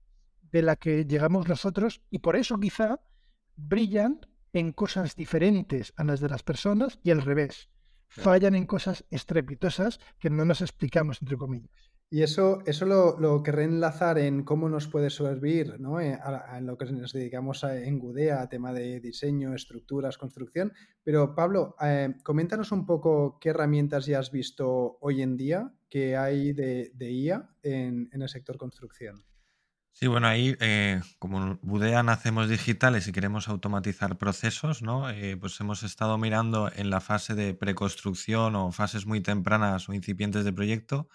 de 0.51 0.63
la 0.63 0.75
que 0.75 1.05
llegamos 1.05 1.47
nosotros 1.47 2.01
y 2.09 2.19
por 2.19 2.35
eso 2.35 2.59
quizá 2.59 2.99
brillan 3.55 4.19
en 4.53 4.73
cosas 4.73 5.15
diferentes 5.15 5.93
a 5.95 6.03
las 6.03 6.19
de 6.19 6.29
las 6.29 6.41
personas 6.41 6.99
y 7.03 7.11
al 7.11 7.21
revés 7.21 7.69
fallan 8.09 8.55
en 8.55 8.65
cosas 8.65 9.05
estrepitosas 9.11 9.99
que 10.19 10.31
no 10.31 10.43
nos 10.45 10.61
explicamos, 10.61 11.21
entre 11.21 11.37
comillas. 11.37 11.90
Y 12.13 12.23
eso, 12.23 12.61
eso 12.65 12.85
lo, 12.85 13.17
lo 13.21 13.41
querré 13.41 13.63
enlazar 13.63 14.19
en 14.19 14.43
cómo 14.43 14.67
nos 14.67 14.87
puede 14.87 15.09
servir 15.09 15.79
¿no? 15.79 16.01
Eh, 16.01 16.19
en, 16.53 16.65
lo 16.65 16.77
que 16.77 16.83
nos 16.91 17.13
dedicamos 17.13 17.63
en 17.63 17.99
Gudea, 17.99 18.49
tema 18.49 18.73
de 18.73 18.99
diseño, 18.99 19.55
estructuras, 19.55 20.17
construcción. 20.17 20.73
Pero 21.05 21.33
Pablo, 21.33 21.73
eh, 21.81 22.13
coméntanos 22.25 22.73
un 22.73 22.85
poco 22.85 23.39
qué 23.39 23.51
herramientas 23.51 24.07
ya 24.07 24.19
has 24.19 24.29
visto 24.29 24.97
hoy 24.99 25.21
en 25.21 25.37
día 25.37 25.71
que 25.89 26.17
hay 26.17 26.51
de, 26.51 26.91
de 26.95 27.11
IA 27.11 27.49
en, 27.63 28.09
en 28.11 28.21
el 28.21 28.27
sector 28.27 28.57
construcción. 28.57 29.23
Sí, 29.93 30.07
bueno, 30.07 30.27
ahí 30.27 30.57
eh, 30.59 30.99
como 31.17 31.59
Budean 31.61 32.09
hacemos 32.09 32.49
digitales 32.49 33.07
y 33.07 33.13
queremos 33.13 33.47
automatizar 33.47 34.17
procesos, 34.17 34.81
¿no? 34.81 35.05
Pues 35.39 35.57
hemos 35.61 35.83
estado 35.83 36.17
mirando 36.17 36.69
en 36.75 36.89
la 36.89 36.99
fase 36.99 37.35
de 37.35 37.53
preconstrucción 37.53 38.55
o 38.57 38.73
fases 38.73 39.05
muy 39.05 39.21
tempranas 39.21 39.87
o 39.87 39.93
incipientes 39.93 40.43
de 40.43 40.51
proyecto 40.51 41.07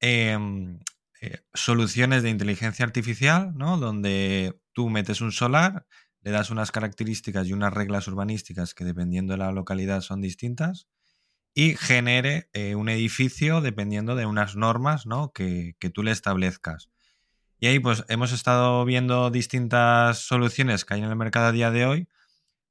em, 0.00 0.80
eh, 1.20 1.40
soluciones 1.54 2.22
de 2.22 2.30
inteligencia 2.30 2.84
artificial, 2.84 3.52
¿no? 3.56 3.78
Donde 3.78 4.60
tú 4.72 4.88
metes 4.88 5.20
un 5.20 5.32
solar, 5.32 5.86
le 6.22 6.30
das 6.30 6.50
unas 6.50 6.70
características 6.72 7.46
y 7.46 7.52
unas 7.52 7.72
reglas 7.72 8.08
urbanísticas 8.08 8.74
que 8.74 8.84
dependiendo 8.84 9.32
de 9.32 9.38
la 9.38 9.52
localidad 9.52 10.00
son 10.00 10.20
distintas 10.20 10.88
y 11.54 11.74
genere 11.76 12.50
un 12.76 12.88
edificio 12.88 13.60
dependiendo 13.60 14.14
de 14.14 14.26
unas 14.26 14.54
normas, 14.54 15.06
¿no? 15.06 15.32
que, 15.32 15.74
que 15.80 15.90
tú 15.90 16.02
le 16.02 16.12
establezcas. 16.12 16.90
Y 17.60 17.66
ahí 17.66 17.80
pues 17.80 18.04
hemos 18.08 18.32
estado 18.32 18.84
viendo 18.84 19.30
distintas 19.30 20.18
soluciones 20.18 20.84
que 20.84 20.94
hay 20.94 21.00
en 21.00 21.10
el 21.10 21.16
mercado 21.16 21.46
a 21.46 21.52
día 21.52 21.70
de 21.70 21.86
hoy, 21.86 22.08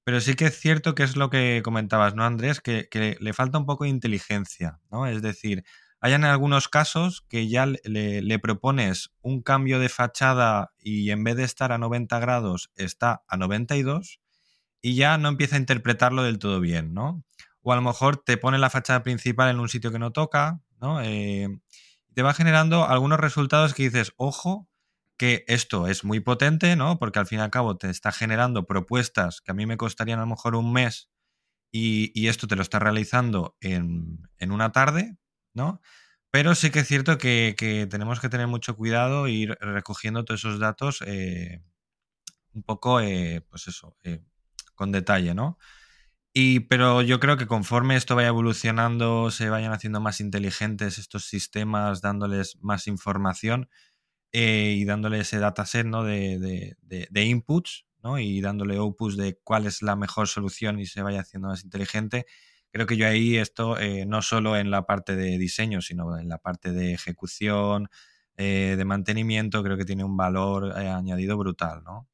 pero 0.05 0.21
sí 0.21 0.35
que 0.35 0.45
es 0.45 0.57
cierto 0.57 0.95
que 0.95 1.03
es 1.03 1.17
lo 1.17 1.29
que 1.29 1.61
comentabas, 1.63 2.15
¿no, 2.15 2.23
Andrés? 2.23 2.61
Que, 2.61 3.17
le 3.19 3.33
falta 3.33 3.57
un 3.57 3.65
poco 3.65 3.83
de 3.83 3.89
inteligencia, 3.89 4.79
¿no? 4.89 5.05
Es 5.05 5.21
decir, 5.21 5.65
hay 5.99 6.13
en 6.13 6.23
algunos 6.23 6.67
casos 6.67 7.25
que 7.27 7.47
ya 7.47 7.65
le, 7.65 8.39
propones 8.39 9.11
un 9.21 9.41
cambio 9.41 9.79
de 9.79 9.89
fachada 9.89 10.71
y 10.77 11.11
en 11.11 11.23
vez 11.23 11.35
de 11.35 11.43
estar 11.43 11.71
a 11.71 11.77
90 11.77 12.19
grados 12.19 12.71
está 12.75 13.23
a 13.27 13.37
92 13.37 14.19
y 14.81 14.95
ya 14.95 15.17
no 15.17 15.29
empieza 15.29 15.55
a 15.55 15.59
interpretarlo 15.59 16.23
del 16.23 16.39
todo 16.39 16.59
bien, 16.59 16.93
¿no? 16.93 17.23
O 17.61 17.73
a 17.73 17.75
lo 17.75 17.81
mejor 17.81 18.17
te 18.17 18.37
pone 18.37 18.57
la 18.59 18.69
fachada 18.69 19.03
principal 19.03 19.49
en 19.49 19.59
un 19.59 19.69
sitio 19.69 19.91
que 19.91 19.99
no 19.99 20.11
toca, 20.11 20.61
¿no? 20.79 21.01
Eh, 21.01 21.49
te 22.13 22.21
va 22.21 22.33
generando 22.33 22.87
algunos 22.87 23.19
resultados 23.19 23.73
que 23.73 23.83
dices, 23.83 24.13
ojo, 24.17 24.67
que 25.17 25.43
esto 25.47 25.87
es 25.87 26.03
muy 26.03 26.19
potente, 26.19 26.75
¿no? 26.75 26.99
Porque 26.99 27.19
al 27.19 27.25
fin 27.25 27.39
y 27.39 27.41
al 27.41 27.49
cabo 27.49 27.75
te 27.75 27.89
está 27.89 28.11
generando 28.11 28.65
propuestas 28.65 29.41
que 29.41 29.51
a 29.51 29.55
mí 29.55 29.65
me 29.65 29.77
costarían 29.77 30.19
a 30.19 30.23
lo 30.23 30.27
mejor 30.27 30.55
un 30.55 30.71
mes 30.71 31.09
y, 31.71 32.27
esto 32.27 32.47
te 32.47 32.55
lo 32.55 32.61
está 32.61 32.79
realizando 32.79 33.55
en, 33.59 34.29
una 34.39 34.71
tarde, 34.71 35.17
¿no? 35.53 35.81
Pero 36.31 36.55
sí 36.55 36.71
que 36.71 36.79
es 36.79 36.87
cierto 36.87 37.17
que, 37.17 37.55
tenemos 37.89 38.19
que 38.19 38.29
tener 38.29 38.47
mucho 38.47 38.75
cuidado 38.75 39.27
e 39.27 39.31
ir 39.31 39.57
recogiendo 39.61 40.25
todos 40.25 40.41
esos 40.41 40.59
datos 40.59 41.03
eh, 41.05 41.63
un 42.53 42.63
poco, 42.63 43.01
eh, 43.01 43.45
pues 43.49 43.67
eso, 43.67 43.97
eh, 44.03 44.21
con 44.75 44.91
detalle, 44.91 45.33
¿no? 45.33 45.57
Y, 46.33 46.61
pero 46.61 47.01
yo 47.01 47.19
creo 47.19 47.37
que 47.37 47.47
conforme 47.47 47.95
esto 47.95 48.15
vaya 48.15 48.29
evolucionando, 48.29 49.31
se 49.31 49.49
vayan 49.49 49.73
haciendo 49.73 50.01
más 50.01 50.19
inteligentes 50.21 50.99
estos 50.99 51.25
sistemas, 51.25 52.01
dándoles 52.01 52.57
más 52.61 52.87
información 52.87 53.69
y 54.31 54.85
dándole 54.85 55.21
ese 55.21 55.39
dataset 55.39 55.87
¿no? 55.87 56.03
de, 56.03 56.75
de 56.81 57.23
inputs, 57.23 57.87
y 58.17 58.41
dándole 58.41 58.79
opus 58.79 59.17
de 59.17 59.37
cuál 59.43 59.65
es 59.65 59.81
la 59.81 59.95
mejor 59.95 60.27
solución 60.27 60.79
y 60.79 60.85
se 60.85 61.01
vaya 61.01 61.21
haciendo 61.21 61.49
más 61.49 61.63
inteligente. 61.63 62.25
Creo 62.77 62.85
que 62.85 62.95
yo 62.95 63.07
ahí 63.07 63.37
esto, 63.37 63.79
eh, 63.79 64.05
no 64.05 64.21
solo 64.21 64.55
en 64.55 64.69
la 64.69 64.85
parte 64.85 65.15
de 65.15 65.39
diseño, 65.39 65.81
sino 65.81 66.15
en 66.19 66.29
la 66.29 66.37
parte 66.37 66.71
de 66.73 66.93
ejecución, 66.93 67.89
eh, 68.35 68.75
de 68.77 68.85
mantenimiento, 68.85 69.63
creo 69.63 69.77
que 69.77 69.83
tiene 69.83 70.03
un 70.03 70.15
valor 70.15 70.79
eh, 70.79 70.87
añadido 70.87 71.35
brutal, 71.39 71.83
¿no? 71.83 72.07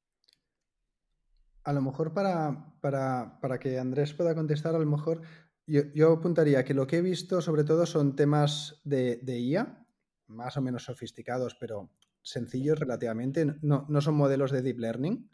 A 1.65 1.73
lo 1.73 1.81
mejor 1.81 2.13
para, 2.13 2.77
para, 2.79 3.59
que 3.59 3.77
Andrés 3.77 4.13
pueda 4.13 4.33
contestar, 4.33 4.73
a 4.73 4.79
lo 4.79 4.85
mejor 4.85 5.23
yo, 5.67 6.13
apuntaría 6.13 6.63
que 6.63 6.73
lo 6.73 6.87
que 6.87 6.99
he 6.99 7.01
visto 7.01 7.41
sobre 7.41 7.65
todo 7.65 7.85
son 7.85 8.15
temas 8.15 8.79
de, 8.85 9.17
de 9.17 9.39
IA, 9.41 9.85
más 10.27 10.55
o 10.55 10.61
menos 10.61 10.85
sofisticados, 10.85 11.57
pero 11.59 11.91
sencillos 12.21 12.79
relativamente, 12.79 13.57
no, 13.61 13.85
no 13.89 13.99
son 13.99 14.15
modelos 14.15 14.51
de 14.51 14.61
deep 14.61 14.79
learning 14.79 15.29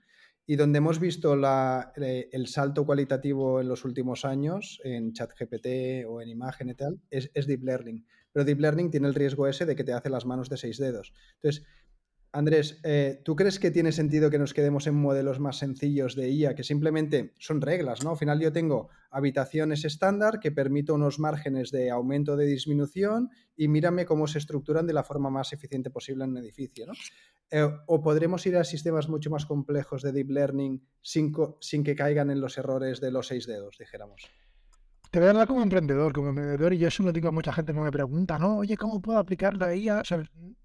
y 0.49 0.55
donde 0.55 0.77
hemos 0.79 0.99
visto 0.99 1.35
eh, 2.01 2.29
el 2.31 2.47
salto 2.47 2.83
cualitativo 2.83 3.61
en 3.61 3.67
los 3.67 3.85
últimos 3.85 4.25
años, 4.25 4.81
en 4.83 5.13
ChatGPT 5.13 6.07
o 6.07 6.21
en 6.21 6.29
imagen 6.29 6.69
y 6.69 6.73
tal, 6.73 6.99
es, 7.11 7.29
es, 7.35 7.45
Deep 7.45 7.63
Learning. 7.63 8.03
Pero 8.31 8.43
Deep 8.43 8.59
Learning 8.59 8.89
tiene 8.89 9.07
el 9.09 9.13
riesgo 9.13 9.45
ese 9.45 9.67
de 9.67 9.75
que 9.75 9.83
te 9.83 9.93
hace 9.93 10.09
las 10.09 10.25
manos 10.25 10.49
de 10.49 10.57
seis 10.57 10.79
dedos. 10.79 11.13
Entonces, 11.35 11.67
Andrés, 12.31 12.79
eh, 12.83 13.21
¿tú 13.25 13.35
crees 13.35 13.57
que 13.57 13.71
tiene 13.71 13.91
sentido 13.91 14.29
que 14.29 14.37
nos 14.37 14.53
quedemos 14.53 14.85
en 14.85 14.95
modelos 14.95 15.39
más 15.39 15.57
sencillos 15.57 16.15
de 16.15 16.29
IA, 16.29 16.53
que 16.53 16.63
simplemente 16.63 17.33
son 17.39 17.59
reglas, 17.59 18.03
¿no? 18.03 18.11
Al 18.11 18.17
final 18.17 18.39
yo 18.39 18.51
tengo 18.51 18.89
habitaciones 19.09 19.83
estándar 19.83 20.39
que 20.39 20.51
permito 20.51 20.93
unos 20.93 21.17
márgenes 21.17 21.71
de 21.71 21.89
aumento 21.89 22.37
de 22.37 22.45
disminución 22.45 23.31
y 23.55 23.67
mírame 23.67 24.05
cómo 24.05 24.27
se 24.27 24.37
estructuran 24.37 24.85
de 24.85 24.93
la 24.93 25.03
forma 25.03 25.31
más 25.31 25.53
eficiente 25.53 25.89
posible 25.89 26.23
en 26.23 26.31
un 26.31 26.37
edificio, 26.37 26.85
¿no? 26.85 26.93
Eh, 27.51 27.67
o 27.87 28.01
podremos 28.01 28.45
ir 28.45 28.57
a 28.57 28.63
sistemas 28.63 29.09
mucho 29.09 29.31
más 29.31 29.47
complejos 29.47 30.03
de 30.03 30.11
deep 30.11 30.29
learning 30.29 30.87
sin 31.01 31.83
que 31.83 31.95
caigan 31.95 32.29
en 32.29 32.41
los 32.41 32.59
errores 32.59 33.01
de 33.01 33.11
los 33.11 33.25
seis 33.25 33.47
dedos, 33.47 33.77
dijéramos. 33.79 34.29
Te 35.11 35.17
voy 35.19 35.27
a 35.27 35.31
hablar 35.31 35.47
como 35.47 35.63
emprendedor, 35.63 36.13
como 36.13 36.29
emprendedor, 36.29 36.71
y 36.73 36.77
yo 36.77 36.87
eso 36.87 37.01
lo 37.01 37.11
digo 37.11 37.29
a 37.29 37.31
mucha 37.31 37.51
gente 37.51 37.73
que 37.73 37.79
me 37.79 37.91
pregunta, 37.91 38.37
¿no? 38.37 38.57
Oye, 38.57 38.77
¿cómo 38.77 39.01
puedo 39.01 39.17
aplicar 39.17 39.57
la 39.57 39.75
IA? 39.75 40.03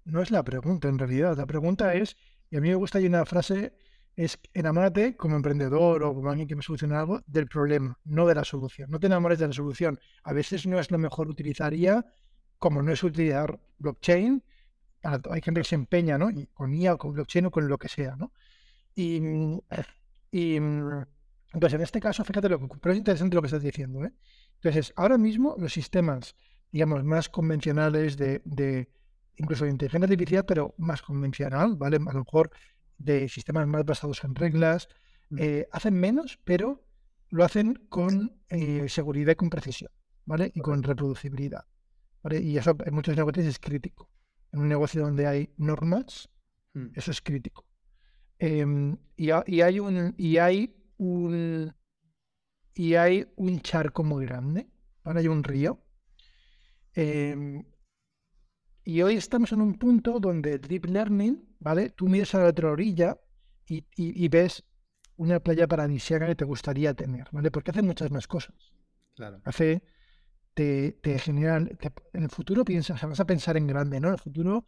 no 0.05 0.21
es 0.21 0.29
la 0.29 0.43
pregunta 0.43 0.87
en 0.87 0.99
realidad. 0.99 1.35
La 1.35 1.47
pregunta 1.47 1.95
es, 1.95 2.15
y 2.51 2.57
a 2.57 2.61
mí 2.61 2.69
me 2.69 2.75
gusta, 2.75 2.99
hay 2.99 3.07
una 3.07 3.25
frase, 3.25 3.73
es 4.15 4.39
enamórate 4.53 5.17
como 5.17 5.35
emprendedor 5.35 6.03
o 6.03 6.13
como 6.13 6.29
alguien 6.29 6.47
que 6.47 6.55
me 6.55 6.61
solucione 6.61 6.95
algo 6.95 7.21
del 7.25 7.47
problema, 7.47 7.97
no 8.03 8.27
de 8.27 8.35
la 8.35 8.43
solución. 8.43 8.91
No 8.91 8.99
te 8.99 9.07
enamores 9.07 9.39
de 9.39 9.47
la 9.47 9.53
solución. 9.53 9.99
A 10.23 10.31
veces 10.31 10.67
no 10.67 10.79
es 10.79 10.91
lo 10.91 10.99
mejor 10.99 11.27
utilizar 11.27 11.73
IA, 11.73 12.05
como 12.59 12.83
no 12.83 12.91
es 12.91 13.03
utilizar 13.03 13.59
blockchain. 13.79 14.43
Hay 15.03 15.41
gente 15.41 15.61
que 15.61 15.67
se 15.67 15.75
empeña, 15.75 16.17
¿no? 16.19 16.29
con 16.53 16.73
IA 16.73 16.93
o 16.93 16.97
con 16.99 17.13
blockchain 17.13 17.47
o 17.47 17.51
con 17.51 17.67
lo 17.67 17.77
que 17.79 17.89
sea, 17.89 18.15
¿no? 18.15 18.31
Y, 18.95 19.21
y 20.31 20.59
entonces, 21.55 21.75
en 21.77 21.83
este 21.83 22.01
caso, 22.01 22.25
fíjate 22.25 22.49
lo 22.49 22.59
que 22.59 22.67
pero 22.81 22.91
es 22.91 22.97
interesante 22.97 23.33
lo 23.33 23.41
que 23.41 23.47
estás 23.47 23.63
diciendo, 23.63 24.03
¿eh? 24.03 24.11
Entonces, 24.55 24.91
ahora 24.97 25.17
mismo 25.17 25.55
los 25.57 25.71
sistemas, 25.71 26.35
digamos, 26.69 27.05
más 27.05 27.29
convencionales 27.29 28.17
de, 28.17 28.89
incluso 29.37 29.63
de 29.63 29.71
inteligencia 29.71 30.03
artificial, 30.05 30.45
pero 30.45 30.75
más 30.77 31.01
convencional, 31.01 31.77
¿vale? 31.77 31.95
A 31.95 32.11
lo 32.11 32.19
mejor 32.25 32.51
de 32.97 33.29
sistemas 33.29 33.67
más 33.67 33.85
basados 33.85 34.21
en 34.25 34.35
reglas, 34.35 34.89
mm. 35.29 35.37
eh, 35.39 35.67
hacen 35.71 35.93
menos, 35.93 36.37
pero 36.43 36.85
lo 37.29 37.45
hacen 37.45 37.85
con 37.87 38.37
eh, 38.49 38.89
seguridad 38.89 39.31
y 39.31 39.35
con 39.35 39.49
precisión, 39.49 39.91
¿vale? 40.25 40.51
Y 40.53 40.59
con 40.59 40.83
reproducibilidad. 40.83 41.63
¿vale? 42.21 42.41
Y 42.41 42.57
eso 42.57 42.75
en 42.85 42.93
muchos 42.93 43.15
negocios 43.15 43.45
es 43.45 43.59
crítico. 43.59 44.09
En 44.51 44.59
un 44.59 44.67
negocio 44.67 45.01
donde 45.03 45.25
hay 45.25 45.53
normas, 45.55 46.29
mm. 46.73 46.87
eso 46.95 47.11
es 47.11 47.21
crítico. 47.21 47.65
Em, 48.39 48.97
y, 49.15 49.29
y, 49.47 49.61
hay 49.61 49.79
un, 49.79 50.13
y 50.17 50.35
hay 50.35 50.75
un 50.97 51.73
y 52.75 52.95
hay 52.95 53.25
un 53.37 53.61
charco 53.61 54.03
muy 54.03 54.25
grande, 54.25 54.67
hay 55.03 55.27
un 55.27 55.43
río. 55.43 55.81
Em, 56.93 57.63
y 58.83 59.01
hoy 59.01 59.15
estamos 59.15 59.51
en 59.53 59.61
un 59.61 59.75
punto 59.79 60.19
donde 60.19 60.53
el 60.53 60.61
deep 60.61 60.85
learning, 60.85 61.55
¿vale? 61.59 61.89
Tú 61.89 62.07
miras 62.07 62.35
a 62.35 62.39
la 62.39 62.49
otra 62.49 62.69
orilla 62.71 63.17
y, 63.65 64.27
ves 64.27 64.63
una 65.15 65.39
playa 65.39 65.67
paradisíaca 65.67 66.27
que 66.27 66.35
te 66.35 66.45
gustaría 66.45 66.93
tener, 66.93 67.27
¿vale? 67.31 67.49
Porque 67.49 67.71
hace 67.71 67.81
muchas 67.81 68.11
más 68.11 68.27
cosas. 68.27 68.55
Claro. 69.15 69.41
Hace, 69.45 69.81
te, 70.53 70.91
te 71.01 71.17
genera, 71.17 71.57
en 71.57 72.23
el 72.23 72.29
futuro 72.29 72.65
piensas, 72.65 73.01
vas 73.01 73.19
a 73.19 73.25
pensar 73.25 73.55
en 73.55 73.67
grande, 73.67 73.99
¿no? 73.99 74.09
En 74.09 74.15
el 74.15 74.19
futuro 74.19 74.67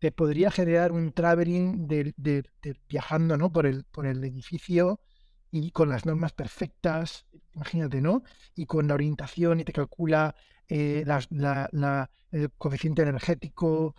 te 0.00 0.10
podría 0.10 0.50
generar 0.50 0.92
un 0.92 1.12
traveling 1.12 1.86
de, 1.86 2.12
de, 2.16 2.44
viajando, 2.88 3.38
¿no? 3.38 3.52
Por 3.52 3.66
el, 3.66 3.84
por 3.84 4.06
el 4.06 4.22
edificio 4.24 5.00
y 5.54 5.70
con 5.70 5.88
las 5.88 6.04
normas 6.04 6.32
perfectas, 6.32 7.26
imagínate, 7.54 8.00
¿no? 8.00 8.24
Y 8.56 8.66
con 8.66 8.88
la 8.88 8.94
orientación 8.94 9.60
y 9.60 9.64
te 9.64 9.72
calcula 9.72 10.34
eh, 10.66 11.04
la, 11.06 12.10
el 12.32 12.50
coeficiente 12.58 13.02
energético. 13.02 13.94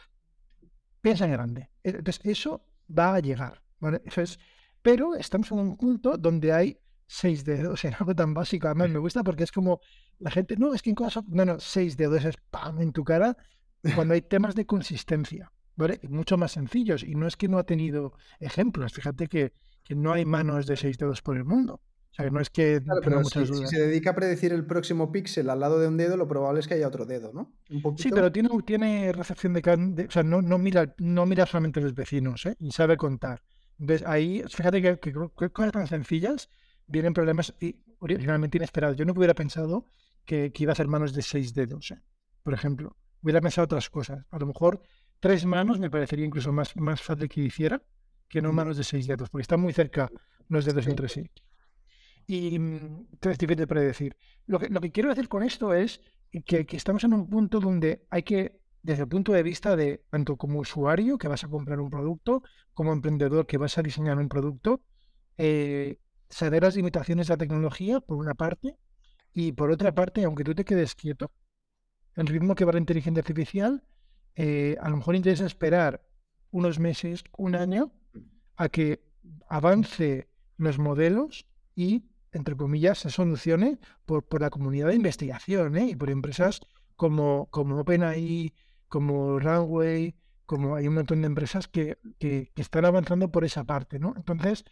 Piensa 1.00 1.24
en 1.24 1.32
grande. 1.32 1.70
E, 1.82 1.92
entonces, 1.92 2.20
eso 2.26 2.66
va 2.90 3.16
a 3.16 3.22
llegar, 3.22 3.64
¿vale? 3.80 4.02
Eso 4.04 4.22
es, 4.22 4.38
pero 4.82 5.16
estamos 5.16 5.50
en 5.54 5.60
un 5.60 5.78
punto 5.78 6.18
donde 6.18 6.52
hay 6.52 6.78
seis 7.08 7.46
dedos 7.46 7.86
en 7.86 7.94
algo 7.94 8.14
tan 8.14 8.34
básico. 8.34 8.68
Además, 8.68 8.90
me 8.90 9.00
gusta 9.00 9.24
porque 9.24 9.44
es 9.44 9.54
como 9.54 9.80
la 10.20 10.32
gente, 10.32 10.58
no, 10.58 10.74
es 10.74 10.82
que 10.82 10.90
en 10.90 10.98
cosas, 10.98 11.24
no, 11.30 11.46
no, 11.46 11.58
seis 11.62 11.96
dedos 11.96 12.26
es 12.26 12.36
¡pam! 12.52 12.82
en 12.82 12.92
tu 12.92 13.06
cara 13.06 13.38
cuando 13.96 14.14
hay 14.14 14.22
temas 14.22 14.56
de 14.56 14.66
consistencia, 14.66 15.54
¿vale? 15.78 16.02
Mucho 16.10 16.38
más 16.38 16.52
sencillos. 16.52 17.02
Y 17.02 17.16
no 17.16 17.28
es 17.28 17.38
que 17.38 17.48
no 17.48 17.60
ha 17.60 17.64
tenido 17.64 18.12
ejemplos. 18.42 18.92
Fíjate 18.92 19.28
que 19.28 19.54
que 19.86 19.96
no 19.96 20.12
hay 20.12 20.26
manos 20.26 20.66
de 20.66 20.76
seis 20.76 20.98
dedos 20.98 21.22
por 21.22 21.38
el 21.38 21.46
mundo. 21.46 21.76
O 21.76 22.14
sea, 22.16 22.26
que 22.26 22.32
no 22.32 22.40
es 22.40 22.50
que 22.50 22.82
pero 23.04 23.24
si, 23.26 23.46
se 23.46 23.80
dedica 23.80 24.12
a 24.12 24.16
predecir 24.16 24.52
el 24.54 24.66
próximo 24.66 25.12
píxel 25.12 25.50
al 25.50 25.60
lado 25.60 25.80
de 25.80 25.88
un 25.88 25.98
dedo, 25.98 26.18
lo 26.18 26.28
probable 26.28 26.62
es 26.62 26.68
que 26.68 26.74
haya 26.74 26.88
otro 26.88 27.06
dedo, 27.06 27.34
¿no? 27.34 27.54
Sí, 27.98 28.10
pero 28.10 28.32
tiene, 28.32 28.50
tiene 28.66 29.12
recepción 29.12 29.54
de, 29.54 30.06
O 30.08 30.12
sea, 30.12 30.24
no, 30.24 30.42
no, 30.42 30.58
mira, 30.58 30.96
no 30.98 31.26
mira 31.26 31.46
solamente 31.46 31.82
a 31.82 31.84
los 31.84 31.94
vecinos, 31.94 32.46
¿eh? 32.46 32.56
Y 32.60 32.72
sabe 32.72 32.96
contar. 32.98 33.44
Entonces, 33.78 34.08
ahí, 34.08 34.42
fíjate 34.48 34.82
que, 34.82 34.98
que, 34.98 35.50
cosas 35.50 35.74
tan 35.74 35.88
sencillas 35.88 36.50
vienen 36.88 37.14
problemas 37.14 37.54
y, 37.60 37.84
originalmente 38.00 38.58
inesperados. 38.58 38.96
Yo 38.96 39.04
no 39.04 39.12
hubiera 39.12 39.34
pensado 39.34 39.86
que, 40.24 40.54
iba 40.56 40.72
a 40.72 40.76
ser 40.76 40.88
manos 40.88 41.14
de 41.14 41.22
seis 41.22 41.54
dedos, 41.54 41.92
¿eh? 41.92 42.02
por 42.44 42.54
ejemplo. 42.54 42.96
Hubiera 43.22 43.42
pensado 43.42 43.66
otras 43.66 43.90
cosas. 43.90 44.26
A 44.32 44.40
lo 44.40 44.46
mejor 44.46 44.82
tres 45.20 45.46
manos 45.46 45.80
me 45.80 45.90
parecería 45.90 46.26
incluso 46.26 46.54
más, 46.54 46.78
más 46.78 47.02
fácil 47.02 47.28
que 47.28 47.42
hiciera 47.42 47.82
que 48.30 48.42
no 48.42 48.54
manos 48.54 48.78
de 48.78 48.84
seis 48.84 49.08
dedos, 49.08 49.30
porque 49.30 49.44
están 49.44 49.60
muy 49.60 49.74
cerca 49.74 50.10
los 50.50 50.66
dedos 50.66 50.88
entre 50.88 51.10
sí. 51.10 51.30
Y 52.28 52.56
entonces 52.56 53.38
difícil 53.38 53.58
de 53.58 53.68
predecir. 53.68 54.18
Lo 54.48 54.60
que, 54.60 54.70
lo 54.70 54.82
que 54.82 54.92
quiero 54.92 55.10
decir 55.10 55.28
con 55.28 55.44
esto 55.44 55.74
es 55.74 56.02
que, 56.46 56.66
estamos 56.72 57.04
en 57.04 57.14
un 57.14 57.30
punto 57.30 57.60
donde 57.60 58.06
hay 58.10 58.24
que, 58.24 58.60
desde 58.82 59.04
el 59.04 59.10
punto 59.10 59.32
de 59.32 59.44
vista 59.44 59.76
de 59.76 60.04
tanto 60.10 60.38
como 60.38 60.60
usuario 60.60 61.18
que 61.18 61.28
vas 61.28 61.44
a 61.44 61.48
comprar 61.48 61.80
un 61.80 61.90
producto, 61.90 62.44
como 62.74 62.94
emprendedor 62.94 63.46
que 63.46 63.58
vas 63.58 63.78
a 63.78 63.84
diseñar 63.84 64.18
un 64.18 64.28
producto, 64.28 64.82
eh, 65.38 66.00
saber 66.30 66.64
las 66.64 66.76
limitaciones 66.76 67.28
de 67.28 67.34
la 67.34 67.38
tecnología, 67.38 68.00
por 68.00 68.18
una 68.18 68.34
parte, 68.34 68.76
y 69.34 69.52
por 69.52 69.72
otra 69.72 69.94
parte, 69.94 70.24
aunque 70.24 70.44
tú 70.44 70.56
te 70.56 70.66
quedes 70.66 70.96
quieto, 70.96 71.32
el 72.16 72.28
ritmo 72.28 72.56
que 72.56 72.66
va 72.66 72.72
la 72.72 72.80
inteligencia 72.80 73.22
artificial, 73.22 73.84
eh, 74.36 74.78
a 74.80 74.90
lo 74.90 74.98
mejor 74.98 75.16
interesa 75.16 75.46
esperar 75.46 76.06
unos 76.52 76.80
meses, 76.80 77.24
un 77.38 77.56
año, 77.56 77.92
a 78.56 78.70
que 78.70 79.04
avance 79.48 80.30
los 80.58 80.80
modelos 80.80 81.48
y, 81.76 82.06
entre 82.32 82.56
comillas, 82.56 83.00
se 83.00 83.10
solucione 83.10 83.80
por, 84.06 84.24
por 84.24 84.42
la 84.42 84.50
comunidad 84.50 84.88
de 84.88 84.96
investigación 84.96 85.78
¿eh? 85.78 85.90
y 85.90 85.96
por 85.96 86.10
empresas 86.10 86.62
como, 86.96 87.48
como 87.52 87.80
OpenAI, 87.80 88.54
como 88.88 89.40
Runway, 89.40 90.16
como 90.46 90.76
hay 90.76 90.88
un 90.88 90.96
montón 90.96 91.22
de 91.22 91.28
empresas 91.28 91.68
que, 91.68 91.98
que, 92.20 92.52
están 92.56 92.86
avanzando 92.86 93.32
por 93.32 93.44
esa 93.44 93.64
parte, 93.64 94.00
¿no? 94.00 94.14
Entonces, 94.16 94.64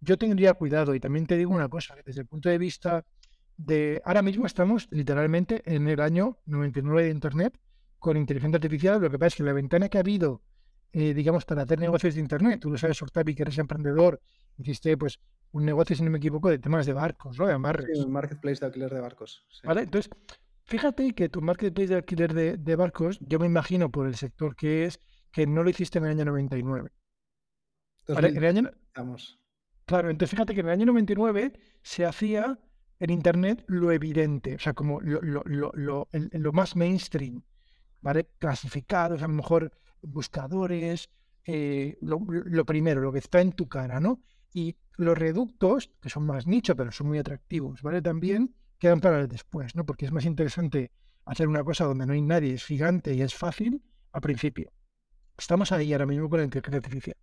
yo 0.00 0.16
tendría 0.16 0.54
cuidado 0.54 0.94
y 0.94 1.00
también 1.00 1.26
te 1.26 1.36
digo 1.36 1.54
una 1.54 1.68
cosa, 1.68 1.94
desde 2.04 2.22
el 2.22 2.26
punto 2.26 2.48
de 2.48 2.58
vista 2.58 3.04
de, 3.56 4.00
ahora 4.04 4.22
mismo 4.22 4.46
estamos 4.46 4.88
literalmente 4.90 5.62
en 5.64 5.88
el 5.88 6.00
año 6.00 6.38
99 6.46 7.04
de 7.04 7.10
Internet 7.10 7.60
con 7.98 8.16
inteligencia 8.16 8.56
artificial, 8.56 9.00
lo 9.00 9.10
que 9.10 9.18
pasa 9.18 9.28
es 9.28 9.34
que 9.36 9.42
la 9.42 9.52
ventana 9.52 9.88
que 9.88 9.98
ha 9.98 10.00
habido, 10.00 10.42
eh, 10.92 11.12
digamos, 11.14 11.44
para 11.44 11.62
hacer 11.62 11.78
negocios 11.78 12.14
de 12.14 12.20
Internet, 12.20 12.60
tú 12.60 12.70
lo 12.70 12.78
sabes, 12.78 13.00
Octavi, 13.02 13.34
que 13.34 13.42
eres 13.42 13.58
emprendedor, 13.58 14.20
hiciste 14.56 14.96
pues 14.96 15.20
un 15.52 15.64
negocio, 15.64 15.96
si 15.96 16.02
no 16.02 16.10
me 16.10 16.18
equivoco, 16.18 16.48
de 16.48 16.58
temas 16.58 16.86
de 16.86 16.92
barcos, 16.92 17.38
¿no? 17.38 17.46
De 17.46 17.54
Sí, 17.94 18.00
un 18.00 18.12
marketplace 18.12 18.60
de 18.60 18.66
alquiler 18.66 18.92
de 18.92 19.00
barcos. 19.00 19.44
¿Vale? 19.64 19.82
Entonces, 19.82 20.10
fíjate 20.64 21.12
que 21.14 21.28
tu 21.28 21.40
marketplace 21.40 21.88
de 21.88 21.96
alquiler 21.96 22.58
de, 22.58 22.76
barcos, 22.76 23.18
yo 23.20 23.38
me 23.38 23.46
imagino 23.46 23.90
por 23.90 24.06
el 24.06 24.16
sector 24.16 24.56
que 24.56 24.84
es, 24.84 25.00
que 25.32 25.46
no 25.46 25.62
lo 25.62 25.70
hiciste 25.70 25.98
en 25.98 26.04
el 26.06 26.10
año 26.12 26.24
99. 26.26 26.90
¿Vale? 28.08 28.28
En 28.28 28.36
el 28.36 28.44
año... 28.44 28.70
Claro, 29.84 30.10
entonces 30.10 30.30
fíjate 30.30 30.54
que 30.54 30.60
en 30.60 30.66
el 30.66 30.72
año 30.72 30.86
99 30.86 31.52
se 31.82 32.04
hacía 32.04 32.58
en 32.98 33.10
Internet 33.10 33.64
lo 33.68 33.92
evidente, 33.92 34.56
o 34.56 34.58
sea, 34.58 34.74
como 34.74 35.00
lo, 35.00 35.20
lo, 35.22 35.42
lo, 35.46 36.08
lo 36.12 36.52
más 36.52 36.76
mainstream, 36.76 37.42
¿vale? 38.00 38.28
Clasificados, 38.38 39.22
a 39.22 39.28
lo 39.28 39.34
mejor 39.34 39.72
buscadores, 40.02 41.10
eh, 41.44 41.96
lo, 42.00 42.64
primero, 42.64 43.00
lo 43.00 43.12
que 43.12 43.18
está 43.18 43.40
en 43.40 43.52
tu 43.52 43.68
cara, 43.68 44.00
¿no? 44.00 44.20
Y 44.52 44.76
los 44.96 45.16
reductos, 45.16 45.90
que 46.00 46.10
son 46.10 46.26
más 46.26 46.46
nicho, 46.46 46.76
pero 46.76 46.92
son 46.92 47.08
muy 47.08 47.18
atractivos, 47.18 47.82
¿vale? 47.82 48.02
También 48.02 48.54
quedan 48.78 49.00
para 49.00 49.20
el 49.20 49.28
después, 49.28 49.74
¿no? 49.74 49.84
Porque 49.86 50.06
es 50.06 50.12
más 50.12 50.24
interesante 50.24 50.92
hacer 51.24 51.48
una 51.48 51.64
cosa 51.64 51.84
donde 51.84 52.06
no 52.06 52.12
hay 52.12 52.22
nadie, 52.22 52.54
es 52.54 52.64
gigante 52.64 53.14
y 53.14 53.22
es 53.22 53.34
fácil 53.34 53.82
al 54.12 54.20
principio. 54.20 54.72
Estamos 55.36 55.72
ahí 55.72 55.92
ahora 55.92 56.06
mismo 56.06 56.28
con 56.28 56.40
la 56.40 56.44
inteligencia 56.44 56.78
artificial. 56.78 57.16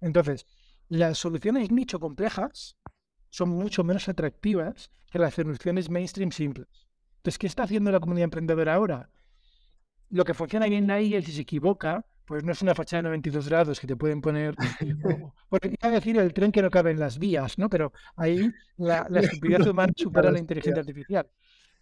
Entonces, 0.00 0.46
las 0.88 1.18
soluciones 1.18 1.70
nicho 1.70 1.98
complejas 1.98 2.76
son 3.30 3.50
mucho 3.50 3.84
menos 3.84 4.08
atractivas 4.08 4.90
que 5.10 5.18
las 5.18 5.34
soluciones 5.34 5.90
mainstream 5.90 6.30
simples. 6.30 6.68
Entonces, 7.16 7.38
¿qué 7.38 7.46
está 7.46 7.64
haciendo 7.64 7.90
la 7.90 8.00
comunidad 8.00 8.24
emprendedora 8.24 8.74
ahora? 8.74 9.10
Lo 10.08 10.24
que 10.24 10.34
funciona 10.34 10.66
bien 10.66 10.90
ahí 10.90 11.14
es 11.14 11.24
si 11.24 11.32
se 11.32 11.42
equivoca, 11.42 12.06
pues 12.26 12.44
no 12.44 12.52
es 12.52 12.60
una 12.60 12.74
fachada 12.74 13.02
de 13.02 13.08
92 13.08 13.48
grados 13.48 13.80
que 13.80 13.86
te 13.86 13.96
pueden 13.96 14.20
poner. 14.20 14.54
Porque 15.48 15.68
iba 15.68 15.88
a 15.88 15.90
decir 15.90 16.18
el 16.18 16.34
tren 16.34 16.52
que 16.52 16.60
no 16.60 16.70
cabe 16.70 16.90
en 16.90 16.98
las 16.98 17.18
vías, 17.18 17.56
¿no? 17.56 17.70
Pero 17.70 17.92
ahí 18.16 18.50
la, 18.76 19.06
la 19.08 19.20
estupidez 19.20 19.66
humana 19.66 19.92
supera 19.96 20.30
la 20.32 20.38
inteligencia 20.38 20.80
artificial. 20.80 21.28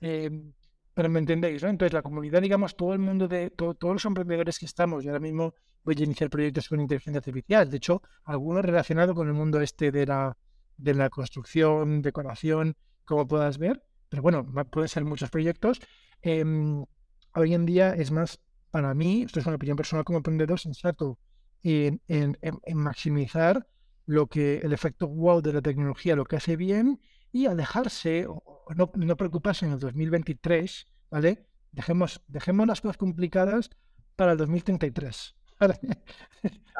Em, 0.00 0.52
pero 0.92 1.08
me 1.08 1.18
entendéis, 1.18 1.62
¿no? 1.62 1.70
Entonces, 1.70 1.92
la 1.92 2.02
comunidad, 2.02 2.42
digamos, 2.42 2.76
todo 2.76 2.92
el 2.92 2.98
mundo 3.00 3.26
de 3.26 3.50
todos 3.50 3.76
los 3.80 4.04
emprendedores 4.04 4.58
que 4.58 4.66
estamos, 4.66 5.04
y 5.04 5.08
ahora 5.08 5.18
mismo 5.18 5.54
voy 5.82 5.96
a 5.98 6.04
iniciar 6.04 6.30
proyectos 6.30 6.68
con 6.68 6.80
inteligencia 6.80 7.18
artificial. 7.18 7.70
De 7.70 7.78
hecho, 7.78 8.02
algunos 8.24 8.64
relacionados 8.64 9.14
con 9.14 9.26
el 9.26 9.34
mundo 9.34 9.60
este 9.60 9.90
de 9.90 10.06
la, 10.06 10.36
de 10.76 10.94
la 10.94 11.10
construcción, 11.10 12.02
decoración, 12.02 12.76
como 13.04 13.26
puedas 13.26 13.58
ver. 13.58 13.82
Pero 14.08 14.22
bueno, 14.22 14.46
pueden 14.70 14.88
ser 14.88 15.04
muchos 15.04 15.30
proyectos. 15.30 15.80
Em, 16.22 16.84
hoy 17.34 17.54
en 17.54 17.66
día 17.66 17.94
es 17.94 18.10
más 18.10 18.40
para 18.74 18.92
mí, 18.92 19.22
esto 19.22 19.38
es 19.38 19.46
una 19.46 19.54
opinión 19.54 19.76
personal 19.76 20.04
como 20.04 20.16
emprendedor, 20.16 20.58
sensato 20.58 21.16
en, 21.62 22.00
maximizar 22.74 23.68
lo 24.04 24.26
que 24.26 24.58
el 24.64 24.72
efecto 24.72 25.06
wow 25.06 25.40
de 25.40 25.52
la 25.52 25.62
tecnología, 25.62 26.16
lo 26.16 26.24
que 26.24 26.34
hace 26.34 26.56
bien, 26.56 27.00
y 27.30 27.46
alejarse 27.46 28.26
o, 28.26 28.42
no, 28.74 28.90
no, 28.96 29.16
preocuparse 29.16 29.64
en 29.64 29.74
el 29.74 29.78
2023, 29.78 30.88
¿vale? 31.08 31.46
Dejemos, 31.70 32.20
dejemos 32.26 32.66
las 32.66 32.80
cosas 32.80 32.96
complicadas 32.96 33.70
para 34.16 34.32
el 34.32 34.38
2033. 34.38 35.36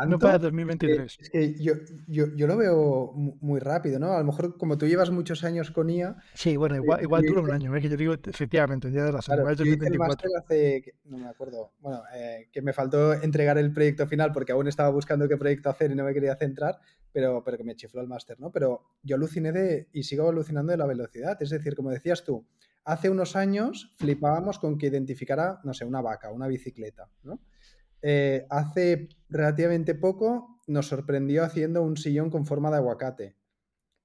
No 0.09 0.19
para 0.19 0.39
2023. 0.39 1.19
Es 1.21 1.31
que 1.31 1.55
yo, 1.55 1.75
yo, 2.09 2.27
yo, 2.35 2.47
lo 2.47 2.57
veo 2.57 3.13
muy 3.15 3.61
rápido, 3.61 3.99
¿no? 3.99 4.13
A 4.13 4.19
lo 4.19 4.25
mejor 4.25 4.59
como 4.59 4.77
tú 4.77 4.87
llevas 4.87 5.11
muchos 5.11 5.45
años 5.45 5.71
con 5.71 5.89
IA... 5.89 6.17
Sí, 6.35 6.57
bueno, 6.57 6.75
igual, 6.77 7.01
igual 7.03 7.23
dura 7.23 7.43
un 7.43 7.53
año, 7.53 7.75
¿eh? 7.75 7.81
que 7.81 7.89
yo 7.89 7.97
digo 7.97 8.15
efectivamente, 8.15 8.91
día 8.91 9.05
de 9.05 9.13
la 9.13 9.21
claro, 9.21 9.49
el 9.49 10.03
hace, 10.37 10.95
no 11.05 11.19
me 11.19 11.29
acuerdo, 11.29 11.73
bueno, 11.81 12.03
eh, 12.15 12.49
que 12.51 12.61
me 12.61 12.73
faltó 12.73 13.13
entregar 13.15 13.57
el 13.57 13.73
proyecto 13.73 14.07
final 14.07 14.33
porque 14.33 14.53
aún 14.53 14.67
estaba 14.67 14.91
buscando 14.91 15.29
qué 15.29 15.37
proyecto 15.37 15.71
hacer 15.71 15.93
y 15.93 15.95
no 15.95 16.05
me 16.05 16.13
quería 16.13 16.35
centrar, 16.35 16.81
pero, 17.13 17.43
pero 17.45 17.57
que 17.57 17.65
me 17.65 17.77
chifló 17.77 18.01
el 18.01 18.09
máster, 18.09 18.41
¿no? 18.41 18.51
Pero 18.51 18.83
yo 19.03 19.15
aluciné 19.15 19.53
de, 19.53 19.89
y 19.93 20.03
sigo 20.03 20.29
alucinando 20.29 20.73
de 20.73 20.79
la 20.79 20.87
velocidad, 20.87 21.41
es 21.41 21.51
decir, 21.51 21.77
como 21.77 21.91
decías 21.91 22.25
tú, 22.25 22.45
hace 22.85 23.11
unos 23.11 23.37
años 23.37 23.95
flipábamos 23.97 24.59
con 24.59 24.77
que 24.77 24.89
identificara, 24.89 25.61
no 25.63 25.73
sé, 25.73 25.85
una 25.85 26.03
vaca, 26.03 26.33
una 26.33 26.49
bicicleta, 26.49 27.09
¿no? 27.23 27.39
Eh, 28.07 28.47
hace 28.51 29.09
relativamente 29.31 29.95
poco 29.95 30.61
nos 30.67 30.89
sorprendió 30.89 31.43
haciendo 31.43 31.83
un 31.83 31.97
sillón 31.97 32.29
con 32.29 32.45
forma 32.45 32.71
de 32.71 32.77
aguacate. 32.77 33.37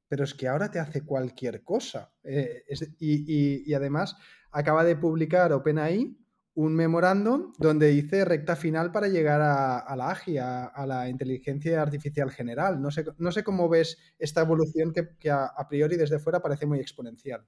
Pero 0.08 0.24
es 0.24 0.34
que 0.34 0.48
ahora 0.48 0.72
te 0.72 0.80
hace 0.80 1.04
cualquier 1.04 1.64
cosa. 1.64 2.14
Eh, 2.24 2.64
y, 2.98 3.74
además 3.74 4.16
acaba 4.52 4.86
de 4.86 4.96
publicar 4.96 5.52
OpenAI 5.52 6.18
un 6.56 6.76
memorándum 6.76 7.52
donde 7.58 7.90
dice 7.90 8.24
recta 8.24 8.56
final 8.56 8.92
para 8.94 9.10
llegar 9.10 9.42
a, 9.42 9.96
la 9.98 10.12
AGI, 10.12 10.38
a, 10.38 10.86
la 10.88 11.10
inteligencia 11.10 11.82
artificial 11.82 12.32
general. 12.32 12.82
No 12.82 12.92
sé, 12.92 13.04
no 13.18 13.34
sé 13.34 13.44
cómo 13.44 13.68
ves 13.68 13.98
esta 14.18 14.42
evolución 14.42 14.94
que, 14.94 15.30
a, 15.30 15.68
priori 15.68 15.98
desde 15.98 16.20
fuera 16.20 16.42
parece 16.42 16.66
muy 16.66 16.80
exponencial. 16.80 17.46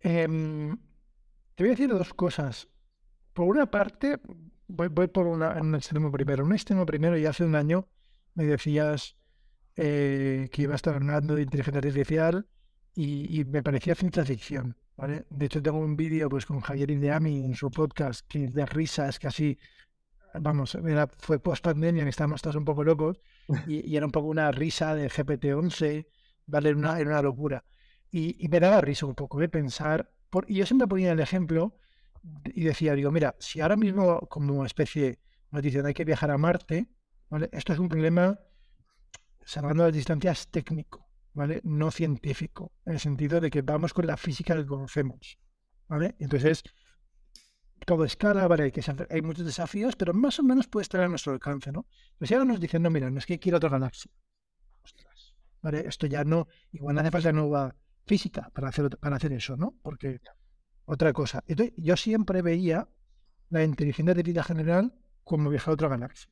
Em, 0.00 0.74
te 1.54 1.64
voy 1.64 1.68
a 1.68 1.72
decir 1.72 1.90
dos 1.90 2.14
cosas. 2.14 2.66
Por 3.34 3.46
una 3.46 3.70
parte, 3.70 4.18
voy, 4.72 5.08
por 5.08 5.26
un 5.26 5.74
extremo 5.74 6.10
primero. 6.10 6.44
Un 6.44 6.52
extremo 6.52 6.86
primero, 6.86 7.16
y 7.18 7.26
hace 7.26 7.44
un 7.44 7.54
año 7.54 7.88
me 8.34 8.44
decías 8.44 9.16
eh, 9.76 10.48
que 10.52 10.62
iba 10.62 10.72
a 10.72 10.76
estar 10.76 10.94
hablando 10.94 11.34
de 11.34 11.42
inteligencia 11.42 11.78
artificial 11.78 12.46
y, 12.94 13.44
me 13.46 13.62
parecía 13.62 13.94
ciencia 13.94 14.24
ficción. 14.24 14.76
¿vale? 14.96 15.24
De 15.30 15.46
hecho, 15.46 15.62
tengo 15.62 15.78
un 15.78 15.96
vídeo 15.96 16.28
pues, 16.28 16.46
con 16.46 16.60
Javier 16.60 16.90
Indeami 16.90 17.44
en 17.44 17.54
su 17.54 17.70
podcast 17.70 18.26
que 18.28 18.44
es 18.44 18.54
de 18.54 18.66
risa, 18.66 19.08
es 19.08 19.18
casi, 19.18 19.58
vamos, 20.34 20.74
era, 20.74 21.08
fue 21.18 21.38
post 21.38 21.64
pandemia, 21.64 22.04
que 22.04 22.10
estábamos 22.10 22.42
todos 22.42 22.56
un 22.56 22.64
poco 22.64 22.84
locos 22.84 23.20
y, 23.66 23.96
era 23.96 24.06
un 24.06 24.12
poco 24.12 24.28
una 24.28 24.50
risa 24.50 24.94
de 24.94 25.08
GPT-11, 25.08 26.06
¿vale? 26.46 26.68
Era 26.70 26.78
una, 26.78 26.98
era 26.98 27.10
una 27.10 27.22
locura. 27.22 27.64
Y, 28.10 28.44
y, 28.44 28.48
me 28.48 28.60
daba 28.60 28.80
risa 28.80 29.06
un 29.06 29.14
poco 29.14 29.38
de 29.38 29.48
pensar, 29.48 30.10
por, 30.28 30.50
y 30.50 30.56
yo 30.56 30.66
siempre 30.66 30.86
ponía 30.86 31.12
el 31.12 31.20
ejemplo 31.20 31.76
y 32.44 32.64
decía, 32.64 32.94
digo, 32.94 33.10
mira, 33.10 33.34
si 33.38 33.60
ahora 33.60 33.76
mismo 33.76 34.20
como 34.28 34.64
especie 34.64 35.18
nos 35.50 35.62
dicen 35.62 35.86
hay 35.86 35.94
que 35.94 36.04
viajar 36.04 36.30
a 36.30 36.38
Marte, 36.38 36.88
¿vale? 37.28 37.48
Esto 37.52 37.72
es 37.72 37.78
un 37.78 37.88
problema, 37.88 38.38
salvando 39.44 39.84
las 39.84 39.92
distancias, 39.92 40.48
técnico, 40.50 41.08
¿vale? 41.34 41.60
No 41.64 41.90
científico, 41.90 42.72
en 42.86 42.94
el 42.94 43.00
sentido 43.00 43.40
de 43.40 43.50
que 43.50 43.62
vamos 43.62 43.92
con 43.92 44.06
la 44.06 44.16
física 44.16 44.56
que 44.56 44.66
conocemos, 44.66 45.38
¿vale? 45.88 46.14
Entonces, 46.18 46.62
todo 47.84 48.04
es 48.04 48.16
cara, 48.16 48.46
¿vale? 48.46 48.64
Hay, 48.64 48.72
que 48.72 48.82
hay 49.10 49.22
muchos 49.22 49.44
desafíos, 49.44 49.96
pero 49.96 50.14
más 50.14 50.38
o 50.38 50.42
menos 50.42 50.68
puede 50.68 50.82
estar 50.82 51.00
a 51.00 51.08
nuestro 51.08 51.32
alcance, 51.32 51.72
¿no? 51.72 51.86
Pues 52.18 52.30
ahora 52.32 52.44
nos 52.44 52.60
dicen, 52.60 52.82
no, 52.82 52.90
mira, 52.90 53.10
no 53.10 53.18
es 53.18 53.26
que 53.26 53.38
quiero 53.38 53.58
otra 53.58 53.70
galaxia. 53.70 54.10
Ostras, 54.82 55.34
¿vale? 55.60 55.84
Esto 55.86 56.06
ya 56.06 56.24
no, 56.24 56.48
igual 56.70 56.98
hace 56.98 57.10
falta 57.10 57.32
nueva 57.32 57.74
física 58.06 58.50
para 58.54 58.68
hacer, 58.68 58.98
para 58.98 59.16
hacer 59.16 59.32
eso, 59.32 59.56
¿no? 59.56 59.76
Porque 59.82 60.20
otra 60.92 61.12
cosa. 61.12 61.42
Yo 61.76 61.96
siempre 61.96 62.42
veía 62.42 62.88
la 63.48 63.64
inteligencia 63.64 64.12
artificial 64.12 64.44
general 64.44 64.94
como 65.24 65.50
viajar 65.50 65.70
a 65.70 65.74
otra 65.74 65.88
galaxia. 65.88 66.30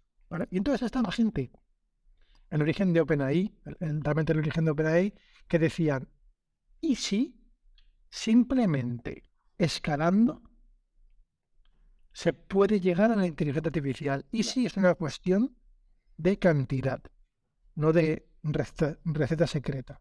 Y 0.50 0.58
entonces 0.58 0.82
estaba 0.82 1.10
gente, 1.10 1.50
el 2.50 2.62
origen 2.62 2.92
de 2.92 3.00
OpenAI, 3.00 3.54
realmente 3.64 4.32
el 4.32 4.38
origen 4.38 4.64
de 4.64 4.70
OpenAI, 4.70 5.14
que 5.48 5.58
decían, 5.58 6.08
¿y 6.80 6.96
si 6.96 7.40
simplemente 8.10 9.22
escalando 9.58 10.42
se 12.12 12.32
puede 12.32 12.80
llegar 12.80 13.10
a 13.12 13.16
la 13.16 13.26
inteligencia 13.26 13.68
artificial? 13.68 14.26
¿Y 14.30 14.42
si 14.42 14.66
es 14.66 14.76
una 14.76 14.94
cuestión 14.94 15.56
de 16.16 16.38
cantidad, 16.38 17.02
no 17.74 17.92
de 17.92 18.28
receta, 18.42 19.46
secreta? 19.46 19.98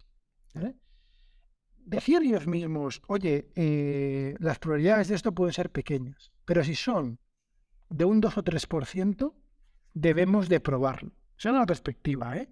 Decían 1.90 2.24
ellos 2.24 2.48
mismos, 2.48 3.02
oye, 3.08 3.50
eh, 3.56 4.36
las 4.40 4.60
probabilidades 4.60 5.08
de 5.08 5.16
esto 5.16 5.34
pueden 5.34 5.54
ser 5.54 5.72
pequeñas, 5.72 6.32
pero 6.46 6.64
si 6.64 6.76
son 6.76 7.20
de 7.90 8.06
un 8.06 8.22
2 8.22 8.38
o 8.38 8.44
3%, 8.44 9.34
debemos 9.94 10.50
de 10.50 10.60
probarlo. 10.60 11.12
Esa 11.38 11.50
era 11.50 11.60
la 11.60 11.66
perspectiva, 11.66 12.38
¿eh? 12.38 12.50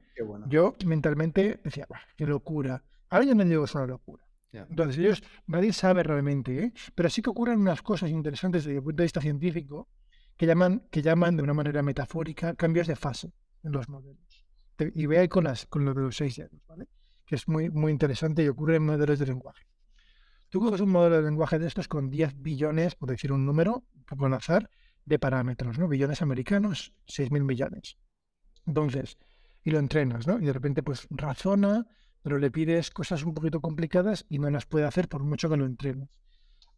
Yo 0.47 0.75
mentalmente 0.85 1.59
decía, 1.63 1.87
qué 2.15 2.25
locura. 2.25 2.83
Ahora 3.09 3.25
ya 3.25 3.35
no 3.35 3.43
digo 3.43 3.61
que 3.61 3.65
es 3.65 3.75
una 3.75 3.85
locura. 3.85 4.23
Entonces, 4.51 4.97
ellos, 4.97 5.23
nadie 5.45 5.71
sabe 5.71 6.01
realmente, 6.01 6.63
¿eh? 6.63 6.73
Pero 6.95 7.09
sí 7.09 7.21
que 7.21 7.29
ocurren 7.29 7.59
unas 7.59 7.81
cosas 7.83 8.09
interesantes 8.09 8.63
desde 8.63 8.77
el 8.77 8.83
punto 8.83 9.01
de 9.01 9.05
vista 9.05 9.21
científico 9.21 9.87
que 10.35 10.47
llaman, 10.47 10.87
que 10.89 11.01
llaman 11.01 11.37
de 11.37 11.43
una 11.43 11.53
manera 11.53 11.83
metafórica 11.83 12.55
cambios 12.55 12.87
de 12.87 12.95
fase 12.95 13.33
en 13.63 13.71
los 13.71 13.87
modelos. 13.87 14.47
Y 14.95 15.05
ve 15.05 15.19
ahí 15.19 15.27
con, 15.27 15.43
las, 15.43 15.65
con 15.67 15.85
lo 15.85 15.93
de 15.93 16.01
los 16.01 16.15
seis 16.15 16.37
dedos, 16.37 16.65
¿vale? 16.67 16.87
Que 17.27 17.35
es 17.35 17.47
muy, 17.47 17.69
muy 17.69 17.91
interesante 17.91 18.43
y 18.43 18.47
ocurre 18.47 18.77
en 18.77 18.85
modelos 18.85 19.19
de 19.19 19.27
lenguaje. 19.27 19.67
Tú 20.49 20.61
coges 20.61 20.79
un 20.79 20.89
modelo 20.89 21.17
de 21.17 21.23
lenguaje 21.23 21.59
de 21.59 21.67
estos 21.67 21.87
con 21.87 22.09
10 22.09 22.41
billones, 22.41 22.95
por 22.95 23.09
decir 23.09 23.33
un 23.33 23.45
número, 23.45 23.83
al 24.07 24.33
azar, 24.33 24.69
de 25.05 25.19
parámetros, 25.19 25.77
¿no? 25.77 25.87
Billones 25.87 26.21
americanos, 26.21 26.93
6.000 27.07 27.43
millones. 27.43 27.97
Entonces, 28.65 29.17
y 29.63 29.71
lo 29.71 29.79
entrenas, 29.79 30.25
¿no? 30.25 30.39
Y 30.39 30.45
de 30.45 30.53
repente, 30.53 30.83
pues 30.83 31.07
razona, 31.09 31.85
pero 32.21 32.39
le 32.39 32.49
pides 32.49 32.91
cosas 32.91 33.23
un 33.23 33.33
poquito 33.33 33.59
complicadas 33.59 34.25
y 34.29 34.39
no 34.39 34.49
las 34.49 34.65
puede 34.65 34.85
hacer 34.85 35.09
por 35.09 35.23
mucho 35.23 35.49
que 35.49 35.57
lo 35.57 35.65
entrenes. 35.65 36.09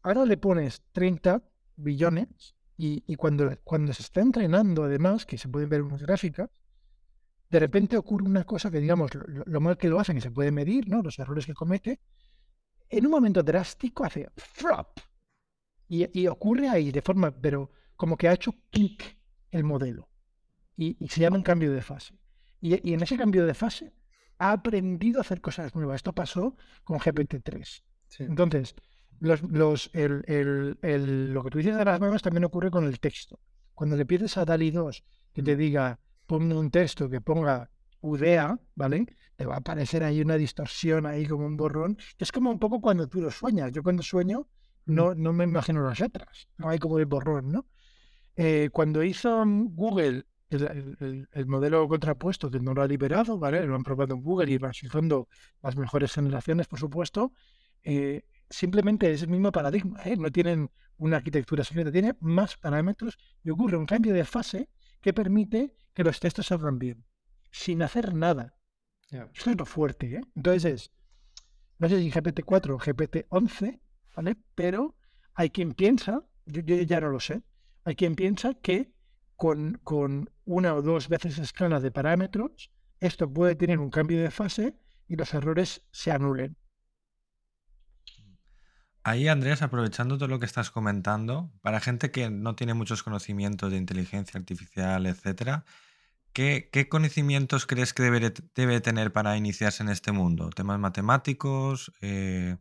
Ahora 0.02 0.26
le 0.26 0.38
pones 0.38 0.84
30 0.94 1.44
billones 1.76 2.56
y, 2.78 3.16
cuando, 3.18 3.56
cuando 3.64 3.94
se 3.94 4.04
está 4.04 4.22
entrenando, 4.22 4.84
además, 4.84 5.26
que 5.26 5.38
se 5.38 5.50
pueden 5.50 5.70
ver 5.70 5.82
unas 5.82 6.02
gráficas, 6.02 6.50
de 7.50 7.60
repente 7.60 7.98
ocurre 7.98 8.26
una 8.26 8.44
cosa 8.44 8.70
que, 8.70 8.80
digamos, 8.80 9.12
lo, 9.14 9.60
mal 9.60 9.78
que 9.78 9.90
lo 9.90 10.00
hacen, 10.00 10.16
que 10.16 10.22
se 10.22 10.32
puede 10.32 10.52
medir, 10.52 10.88
¿no? 10.88 11.02
Los 11.02 11.18
errores 11.18 11.46
que 11.46 11.54
comete, 11.54 12.00
en 12.90 13.06
un 13.06 13.12
momento 13.12 13.42
drástico 13.42 14.06
hace 14.06 14.30
flop. 14.36 15.00
Y, 15.88 16.28
ocurre 16.28 16.70
ahí 16.70 16.92
de 16.92 17.02
forma, 17.02 17.32
pero 17.32 17.72
como 17.96 18.16
que 18.16 18.28
ha 18.28 18.34
hecho 18.34 18.54
clic 18.70 19.18
el 19.50 19.64
modelo. 19.64 20.10
Y, 20.78 20.96
se 21.08 21.22
llama 21.22 21.38
un 21.38 21.44
cambio 21.44 21.72
de 21.72 21.82
fase. 21.82 22.14
Y, 22.62 22.94
en 22.94 23.02
ese 23.02 23.18
cambio 23.18 23.46
de 23.46 23.56
fase 23.56 23.94
ha 24.38 24.52
aprendido 24.52 25.18
a 25.18 25.22
hacer 25.22 25.42
cosas 25.42 25.74
nuevas. 25.74 25.98
Esto 25.98 26.14
pasó 26.14 26.56
con 26.84 27.00
GPT-3. 27.00 27.84
Entonces, 28.20 28.76
los, 29.20 29.42
los, 29.42 29.90
el, 29.94 30.24
el, 30.28 31.34
lo 31.34 31.44
que 31.44 31.50
tú 31.50 31.58
dices 31.58 31.76
de 31.76 31.86
las 31.86 32.00
nuevas 32.00 32.22
también 32.22 32.46
ocurre 32.46 32.70
con 32.70 32.86
el 32.86 33.00
texto. 33.00 33.40
Cuando 33.74 33.98
le 33.98 34.06
pides 34.06 34.38
a 34.38 34.46
DALI 34.46 34.72
2 34.72 35.04
que 35.34 35.42
te 35.42 35.56
diga, 35.56 36.00
ponme 36.30 36.54
un 36.54 36.70
texto 36.70 37.10
que 37.10 37.22
ponga 37.22 37.72
UDEA, 38.02 38.60
¿vale? 38.76 39.08
Te 39.36 39.46
va 39.48 39.56
a 39.56 39.58
aparecer 39.58 40.04
ahí 40.04 40.22
una 40.22 40.36
distorsión, 40.36 41.08
ahí 41.08 41.26
como 41.26 41.48
un 41.48 41.58
borrón. 41.58 41.98
Es 42.20 42.32
como 42.32 42.52
un 42.52 42.60
poco 42.60 42.80
cuando 42.80 43.08
tú 43.08 43.20
lo 43.20 43.32
sueñas. 43.32 43.72
Yo 43.72 43.82
cuando 43.82 44.04
sueño 44.04 44.48
no, 44.86 45.16
no 45.16 45.34
me 45.34 45.46
imagino 45.46 45.84
las 45.84 46.00
letras. 46.00 46.48
No 46.58 46.70
hay 46.70 46.78
como 46.78 47.00
el 47.00 47.08
borrón, 47.08 47.52
¿no? 47.52 47.66
Eh, 48.36 48.70
cuando 48.72 49.04
hizo 49.04 49.44
Google 49.46 50.26
el, 50.52 51.28
el, 51.32 51.46
modelo 51.48 51.88
contrapuesto, 51.88 52.52
que 52.52 52.60
no 52.60 52.76
lo 52.76 52.84
ha 52.84 52.88
liberado, 52.88 53.40
¿vale? 53.40 53.66
Lo 53.66 53.74
han 53.76 53.84
probado 53.84 54.14
en 54.14 54.22
Google 54.22 54.52
y 54.52 54.60
van 54.60 54.72
usando 54.84 55.28
las 55.64 55.76
mejores 55.78 56.14
generaciones, 56.14 56.68
por 56.68 56.78
supuesto. 56.78 57.34
Eh, 57.84 58.22
simplemente 58.50 59.12
es 59.12 59.24
el 59.24 59.30
mismo 59.30 59.52
paradigma, 59.52 60.00
¿eh? 60.06 60.16
no 60.16 60.32
tienen 60.32 60.70
una 60.98 61.18
arquitectura 61.18 61.64
secreta, 61.64 61.92
tiene 61.92 62.16
más 62.20 62.56
parámetros 62.58 63.18
y 63.44 63.50
ocurre 63.50 63.78
un 63.78 63.86
cambio 63.86 64.14
de 64.14 64.26
fase 64.26 64.70
que 65.02 65.14
permite 65.14 65.76
que 65.94 66.04
los 66.04 66.20
textos 66.20 66.48
salgan 66.48 66.80
bien, 66.80 67.06
sin 67.52 67.82
hacer 67.82 68.14
nada. 68.14 68.56
Eso 69.10 69.50
es 69.50 69.58
lo 69.58 69.66
fuerte. 69.66 70.16
¿eh? 70.16 70.22
Entonces 70.36 70.66
es, 70.66 70.92
no 71.80 71.90
sé 71.90 72.00
si 72.00 72.12
GPT-4 72.12 72.72
o 72.72 72.80
GPT-11, 72.80 73.80
¿vale? 74.16 74.38
Pero 74.56 74.96
hay 75.34 75.50
quien 75.50 75.74
piensa, 75.74 76.24
yo, 76.46 76.62
ya 76.62 77.00
no 77.00 77.10
lo 77.10 77.20
sé, 77.20 77.42
hay 77.86 77.96
quien 77.96 78.16
piensa 78.16 78.54
que 78.54 78.94
con, 79.36 79.80
con 79.84 80.30
una 80.46 80.76
o 80.76 80.82
dos 80.82 81.08
veces 81.08 81.40
escala 81.40 81.80
de 81.80 81.92
parámetros, 81.92 82.72
esto 83.00 83.32
puede 83.32 83.56
tener 83.56 83.80
un 83.80 83.90
cambio 83.90 84.22
de 84.22 84.32
fase 84.32 84.76
y 85.08 85.16
los 85.16 85.34
errores 85.34 85.86
se 85.92 86.12
anulen. 86.12 86.58
Ahí, 89.10 89.28
Andrés, 89.28 89.64
aprovechando 89.64 90.20
todo 90.20 90.28
lo 90.28 90.38
que 90.38 90.46
estás 90.46 90.70
comentando, 90.70 91.52
para 91.62 91.80
gente 91.80 92.12
que 92.12 92.30
no 92.30 92.56
tiene 92.56 92.76
muchos 92.76 93.02
conocimientos 93.02 93.72
de 93.72 93.78
inteligencia 93.78 94.40
artificial, 94.40 95.08
etcétera, 95.08 95.66
¿qué, 96.32 96.70
conocimientos 96.92 97.66
crees 97.66 97.96
que 97.96 98.04
debe, 98.04 98.82
tener 98.82 99.12
para 99.12 99.36
iniciarse 99.36 99.82
en 99.82 99.90
este 99.90 100.12
mundo? 100.12 100.52
¿Temas 100.52 100.78
matemáticos? 100.78 101.92
Eh, 102.02 102.58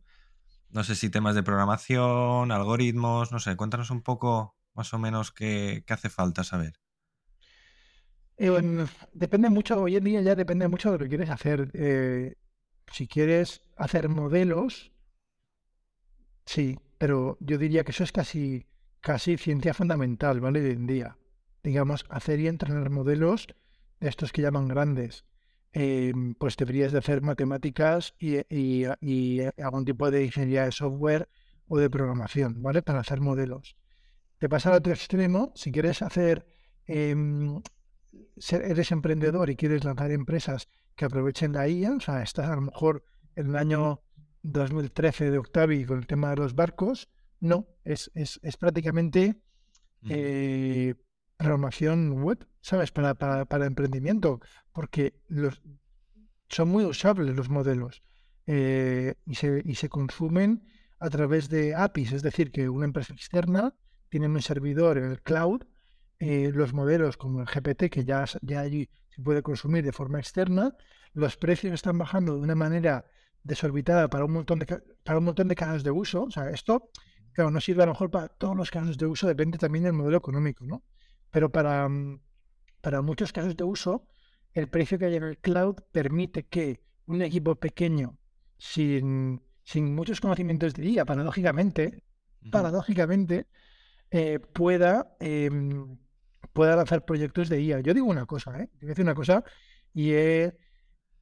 no 0.70 0.84
sé 0.84 0.94
si 0.94 1.10
temas 1.10 1.34
de 1.34 1.42
programación, 1.42 2.50
algoritmos, 2.50 3.30
no 3.30 3.40
sé, 3.40 3.54
cuéntanos 3.54 3.90
un 3.90 4.00
poco 4.00 4.56
más 4.72 4.94
o 4.94 4.98
menos 4.98 5.32
qué, 5.32 5.84
hace 5.86 6.08
falta 6.08 6.44
saber. 6.44 6.72
Eh, 8.38 8.86
depende 9.12 9.50
mucho, 9.50 9.82
hoy 9.82 9.96
en 9.96 10.04
día 10.04 10.22
ya 10.22 10.34
depende 10.34 10.66
mucho 10.66 10.92
de 10.92 10.96
lo 10.96 11.04
que 11.04 11.10
quieres 11.10 11.28
hacer. 11.28 11.70
Eh, 11.74 12.36
si 12.90 13.06
quieres 13.06 13.60
hacer 13.76 14.08
modelos, 14.08 14.92
Sí, 16.48 16.78
pero 16.96 17.36
yo 17.40 17.58
diría 17.58 17.84
que 17.84 17.90
eso 17.90 18.04
es 18.04 18.10
casi, 18.10 18.64
casi 19.02 19.36
ciencia 19.36 19.74
fundamental, 19.74 20.40
¿vale? 20.40 20.62
Hoy 20.62 20.70
en 20.70 20.86
día. 20.86 21.18
Digamos, 21.62 22.06
hacer 22.08 22.40
y 22.40 22.48
entrenar 22.48 22.88
modelos 22.88 23.48
de 24.00 24.08
estos 24.08 24.32
que 24.32 24.40
llaman 24.40 24.66
grandes. 24.66 25.26
Eh, 25.74 26.14
pues 26.38 26.56
deberías 26.56 26.92
de 26.92 27.00
hacer 27.00 27.20
matemáticas 27.20 28.14
y, 28.18 28.86
algún 29.62 29.84
tipo 29.84 30.10
de 30.10 30.24
ingeniería 30.24 30.64
de 30.64 30.72
software 30.72 31.28
o 31.66 31.76
de 31.76 31.90
programación, 31.90 32.62
¿vale? 32.62 32.80
Para 32.80 33.00
hacer 33.00 33.20
modelos. 33.20 33.76
Te 34.38 34.48
pasa 34.48 34.70
al 34.70 34.76
otro 34.76 34.94
extremo, 34.94 35.52
si 35.54 35.70
quieres 35.70 36.00
hacer, 36.00 36.46
em, 36.86 37.60
eres 38.52 38.90
emprendedor 38.90 39.50
y 39.50 39.56
quieres 39.56 39.84
lanzar 39.84 40.12
empresas 40.12 40.70
que 40.96 41.04
aprovechen 41.04 41.52
la 41.52 41.68
IA, 41.68 41.96
o 41.96 42.00
sea, 42.00 42.22
estás 42.22 42.46
a 42.46 42.54
lo 42.54 42.62
mejor 42.62 43.04
en 43.36 43.48
el 43.48 43.56
año 43.56 44.00
2013 44.42 45.30
de 45.30 45.38
Octavi 45.38 45.84
con 45.84 45.98
el 45.98 46.06
tema 46.06 46.30
de 46.30 46.36
los 46.36 46.54
barcos, 46.54 47.08
no, 47.40 47.68
es, 47.84 48.10
es, 48.14 48.40
es 48.42 48.56
prácticamente 48.56 49.40
eh, 50.08 50.94
programación 51.36 52.22
web, 52.22 52.46
¿sabes? 52.60 52.90
Para, 52.90 53.14
para, 53.14 53.44
para, 53.44 53.66
emprendimiento, 53.66 54.40
porque 54.72 55.20
los, 55.28 55.62
son 56.48 56.68
muy 56.68 56.84
usables 56.84 57.34
los 57.36 57.48
modelos 57.48 58.02
eh, 58.46 59.14
y, 59.26 59.34
se, 59.34 59.62
y 59.64 59.74
se 59.74 59.88
consumen 59.88 60.64
a 60.98 61.10
través 61.10 61.48
de 61.48 61.74
APIs, 61.74 62.12
es 62.12 62.22
decir, 62.22 62.50
que 62.50 62.68
una 62.68 62.86
empresa 62.86 63.12
externa 63.12 63.74
tiene 64.08 64.26
un 64.26 64.42
servidor 64.42 64.98
en 64.98 65.04
el 65.04 65.22
cloud, 65.22 65.62
eh, 66.18 66.50
los 66.52 66.72
modelos 66.72 67.16
como 67.16 67.40
el 67.40 67.46
GPT, 67.46 67.90
que 67.90 68.04
ya, 68.04 68.24
ya 68.42 68.60
allí 68.60 68.88
se 69.10 69.22
puede 69.22 69.42
consumir 69.42 69.84
de 69.84 69.92
forma 69.92 70.18
externa, 70.18 70.74
los 71.12 71.36
precios 71.36 71.72
están 71.74 71.98
bajando 71.98 72.34
de 72.34 72.40
una 72.40 72.56
manera 72.56 73.04
desorbitada 73.42 74.08
para 74.08 74.24
un 74.24 74.32
montón 74.32 74.58
de, 74.58 74.66
para 75.04 75.18
un 75.18 75.24
montón 75.24 75.48
de 75.48 75.54
casos 75.54 75.82
de 75.82 75.90
uso. 75.90 76.24
O 76.24 76.30
sea, 76.30 76.50
esto, 76.50 76.90
claro, 77.32 77.50
no 77.50 77.60
sirve 77.60 77.82
a 77.82 77.86
lo 77.86 77.92
mejor 77.92 78.10
para 78.10 78.28
todos 78.28 78.56
los 78.56 78.70
casos 78.70 78.96
de 78.98 79.06
uso, 79.06 79.26
depende 79.26 79.58
también 79.58 79.84
del 79.84 79.92
modelo 79.92 80.18
económico, 80.18 80.64
¿no? 80.64 80.82
Pero 81.30 81.50
para, 81.50 81.88
mm, 81.88 82.20
para 82.80 83.02
muchos 83.02 83.32
casos 83.32 83.56
de 83.56 83.64
uso, 83.64 84.06
el 84.52 84.68
precio 84.68 84.98
que 84.98 85.06
hay 85.06 85.16
en 85.16 85.24
el 85.24 85.38
cloud 85.38 85.76
permite 85.92 86.44
que 86.46 86.82
un 87.06 87.22
equipo 87.22 87.54
pequeño, 87.56 88.18
sin, 88.58 89.40
sin 89.64 89.94
muchos 89.94 90.20
conocimientos 90.20 90.74
de 90.74 90.86
IA, 90.86 91.04
paradójicamente, 91.04 92.02
paradójicamente, 92.50 93.46
eh, 94.10 94.38
pueda, 94.40 95.16
em, 95.20 95.98
pueda 96.52 96.76
lanzar 96.76 97.04
proyectos 97.04 97.48
de 97.48 97.60
IA. 97.60 97.80
Yo 97.80 97.94
digo 97.94 98.06
una 98.06 98.26
cosa, 98.26 98.58
¿eh? 98.60 98.68
Yo 98.74 98.80
voy 98.80 98.88
a 98.88 98.90
decir 98.90 99.04
una 99.04 99.14
cosa 99.14 99.44
y, 99.92 100.12
y, 100.12 100.50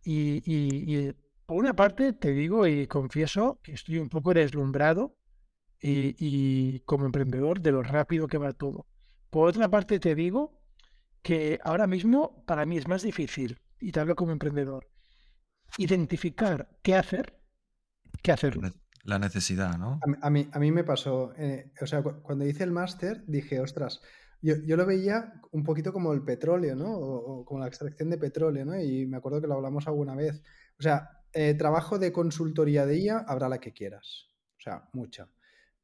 y, 0.05 1.13
por 1.47 1.59
una 1.59 1.75
parte, 1.75 2.13
te 2.13 2.33
digo 2.33 2.67
y 2.67 2.87
confieso 2.87 3.61
que 3.63 3.73
estoy 3.73 3.99
un 3.99 4.09
poco 4.09 4.35
deslumbrado 4.35 5.17
y, 5.81 6.81
como 6.81 7.07
emprendedor 7.07 7.61
de 7.61 7.73
lo 7.73 7.83
rápido 7.83 8.27
que 8.27 8.39
va 8.39 8.53
todo. 8.53 8.87
Por 9.31 9.49
otra 9.49 9.69
parte, 9.69 10.01
te 10.01 10.15
digo 10.15 10.61
que 11.23 11.61
ahora 11.63 11.87
mismo 11.87 12.45
para 12.47 12.67
mí 12.67 12.77
es 12.77 12.89
más 12.89 13.03
difícil, 13.03 13.61
y 13.79 13.93
te 13.93 14.01
hablo 14.01 14.17
como 14.17 14.33
emprendedor, 14.33 14.89
identificar 15.79 16.69
qué 16.83 16.95
hacer 16.95 17.37
qué 18.23 18.33
hacer. 18.33 18.59
La 19.05 19.19
necesidad, 19.19 19.79
¿no? 19.79 20.01
A, 20.21 20.31
mí, 20.31 20.49
a 20.53 20.59
mí 20.59 20.73
me 20.73 20.83
pasó, 20.83 21.33
eh, 21.37 21.73
o 21.81 21.87
sea, 21.87 22.03
cuando 22.03 22.45
hice 22.45 22.65
el 22.65 22.73
máster 22.73 23.23
dije, 23.27 23.61
ostras, 23.61 24.01
yo, 24.43 24.57
yo, 24.65 24.77
lo 24.77 24.85
veía 24.85 25.41
un 25.53 25.63
poquito 25.63 25.93
como 25.93 26.13
el 26.13 26.23
petróleo, 26.23 26.75
¿no? 26.75 26.97
O, 26.97 27.41
o, 27.41 27.45
como 27.45 27.61
la 27.61 27.69
extracción 27.69 28.11
de 28.11 28.19
petróleo, 28.19 28.65
¿no? 28.65 28.81
Y 28.81 29.07
me 29.07 29.19
acuerdo 29.19 29.41
que 29.41 29.47
lo 29.47 29.55
hablamos 29.55 29.87
alguna 29.87 30.15
vez. 30.15 30.43
O 30.79 30.83
sea, 30.83 31.16
eh, 31.39 31.53
trabajo 31.53 31.99
de 31.99 32.13
consultoría 32.13 32.87
de 32.87 32.99
IA 32.99 33.19
habrá 33.19 33.51
la 33.51 33.61
que 33.61 33.75
quieras. 33.75 34.31
O 34.59 34.61
sea, 34.63 34.89
mucha. 34.95 35.29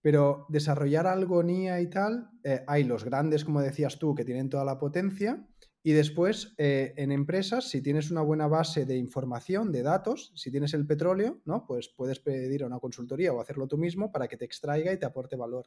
Pero 0.00 0.46
desarrollar 0.48 1.06
algo 1.06 1.42
en 1.42 1.50
IA 1.50 1.80
y 1.82 1.90
tal, 1.90 2.30
eh, 2.42 2.64
hay 2.66 2.84
los 2.84 3.04
grandes, 3.04 3.44
como 3.44 3.60
decías 3.60 3.98
tú, 3.98 4.14
que 4.14 4.24
tienen 4.24 4.48
toda 4.48 4.64
la 4.64 4.78
potencia. 4.78 5.46
Y 5.82 5.92
después, 5.92 6.54
eh, 6.56 6.94
en 6.96 7.12
empresas, 7.12 7.68
si 7.68 7.82
tienes 7.82 8.10
una 8.10 8.22
buena 8.22 8.46
base 8.46 8.86
de 8.86 8.96
información, 8.96 9.72
de 9.72 9.82
datos, 9.82 10.32
si 10.36 10.50
tienes 10.50 10.72
el 10.72 10.86
petróleo, 10.86 11.42
¿no? 11.44 11.66
Pues 11.66 11.90
puedes 11.94 12.18
pedir 12.18 12.62
a 12.62 12.66
una 12.66 12.78
consultoría 12.78 13.34
o 13.34 13.40
hacerlo 13.40 13.68
tú 13.68 13.76
mismo 13.76 14.10
para 14.10 14.28
que 14.28 14.38
te 14.38 14.46
extraiga 14.46 14.90
y 14.90 14.98
te 14.98 15.04
aporte 15.04 15.36
valor. 15.36 15.66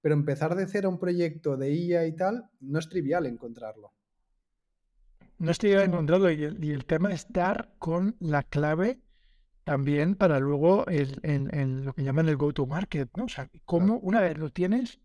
Pero 0.00 0.16
empezar 0.16 0.56
de 0.56 0.66
cero 0.66 0.88
un 0.88 0.98
proyecto 0.98 1.56
de 1.56 1.72
IA 1.72 2.04
y 2.08 2.16
tal, 2.16 2.50
no 2.58 2.80
es 2.80 2.88
trivial 2.88 3.26
encontrarlo. 3.26 3.92
No 5.38 5.52
es 5.52 5.58
trivial 5.58 5.84
encontrarlo 5.84 6.32
y 6.32 6.42
el, 6.42 6.64
y 6.64 6.72
el 6.72 6.84
tema 6.84 7.12
es 7.12 7.32
dar 7.32 7.76
con 7.78 8.16
la 8.18 8.42
clave 8.42 8.98
también 9.64 10.14
para 10.14 10.38
luego 10.40 10.84
en, 10.88 11.84
lo 11.84 11.92
que 11.92 12.02
llaman 12.02 12.28
el 12.28 12.36
go-to-market, 12.36 13.10
¿no? 13.16 13.24
O 13.24 13.28
sea, 13.28 13.50
cómo, 13.64 13.98
una 13.98 14.20
vez 14.20 14.38
lo 14.38 14.50
tienes, 14.50 14.98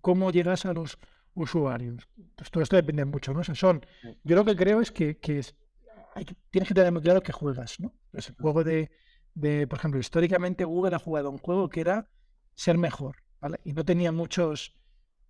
cómo 0.00 0.30
llegas 0.30 0.66
a 0.66 0.72
los 0.72 0.98
usuarios. 1.34 2.08
Pues 2.36 2.50
todo 2.50 2.62
esto 2.62 2.76
depende 2.76 3.04
mucho, 3.04 3.32
¿no? 3.32 3.40
O 3.40 3.44
son, 3.44 3.84
yo 4.22 4.36
lo 4.36 4.44
que 4.44 4.56
creo 4.56 4.80
es 4.80 4.90
que, 4.90 5.18
que 5.18 5.42
tienes 6.50 6.68
que 6.68 6.74
tener 6.74 6.92
muy 6.92 7.02
claro 7.02 7.22
que 7.22 7.32
juegas, 7.32 7.80
¿no? 7.80 7.94
Es 8.12 8.28
el 8.28 8.36
juego 8.36 8.64
de, 8.64 8.90
de, 9.34 9.66
por 9.66 9.78
ejemplo, 9.78 10.00
históricamente 10.00 10.64
Google 10.64 10.96
ha 10.96 11.00
jugado 11.00 11.30
un 11.30 11.38
juego 11.38 11.68
que 11.68 11.80
era 11.80 12.08
ser 12.54 12.78
mejor, 12.78 13.16
¿vale? 13.40 13.58
Y 13.64 13.72
no 13.72 13.84
tenía 13.84 14.12
muchos 14.12 14.76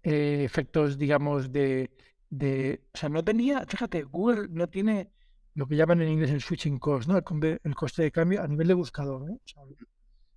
eh, 0.03 0.45
efectos, 0.45 0.99
digamos, 0.99 1.53
de, 1.53 1.91
de, 2.31 2.83
O 2.93 2.99
sea, 2.99 3.09
no 3.09 3.25
tenía, 3.25 3.65
fíjate, 3.67 4.03
Google 4.03 4.49
no 4.51 4.69
tiene 4.69 5.11
lo 5.55 5.67
que 5.67 5.77
llaman 5.77 6.03
en 6.03 6.09
inglés 6.09 6.31
el 6.31 6.41
switching 6.41 6.79
cost, 6.79 7.09
¿no? 7.09 7.17
El, 7.17 7.75
coste 7.75 8.03
de 8.03 8.11
cambio 8.11 8.43
a 8.43 8.49
nivel 8.49 8.69
de 8.69 8.75
buscador, 8.75 9.23
¿no? 9.23 9.41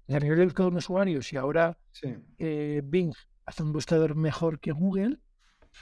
a 0.09 0.19
nivel 0.19 0.37
de 0.37 0.45
buscador 0.45 0.71
de 0.71 0.77
usuarios 0.77 1.33
y 1.33 1.37
ahora 1.37 1.77
eh, 2.37 2.81
Bing 2.83 3.13
hace 3.45 3.63
un 3.63 3.73
buscador 3.73 4.15
mejor 4.15 4.59
que 4.59 4.71
Google, 4.71 5.19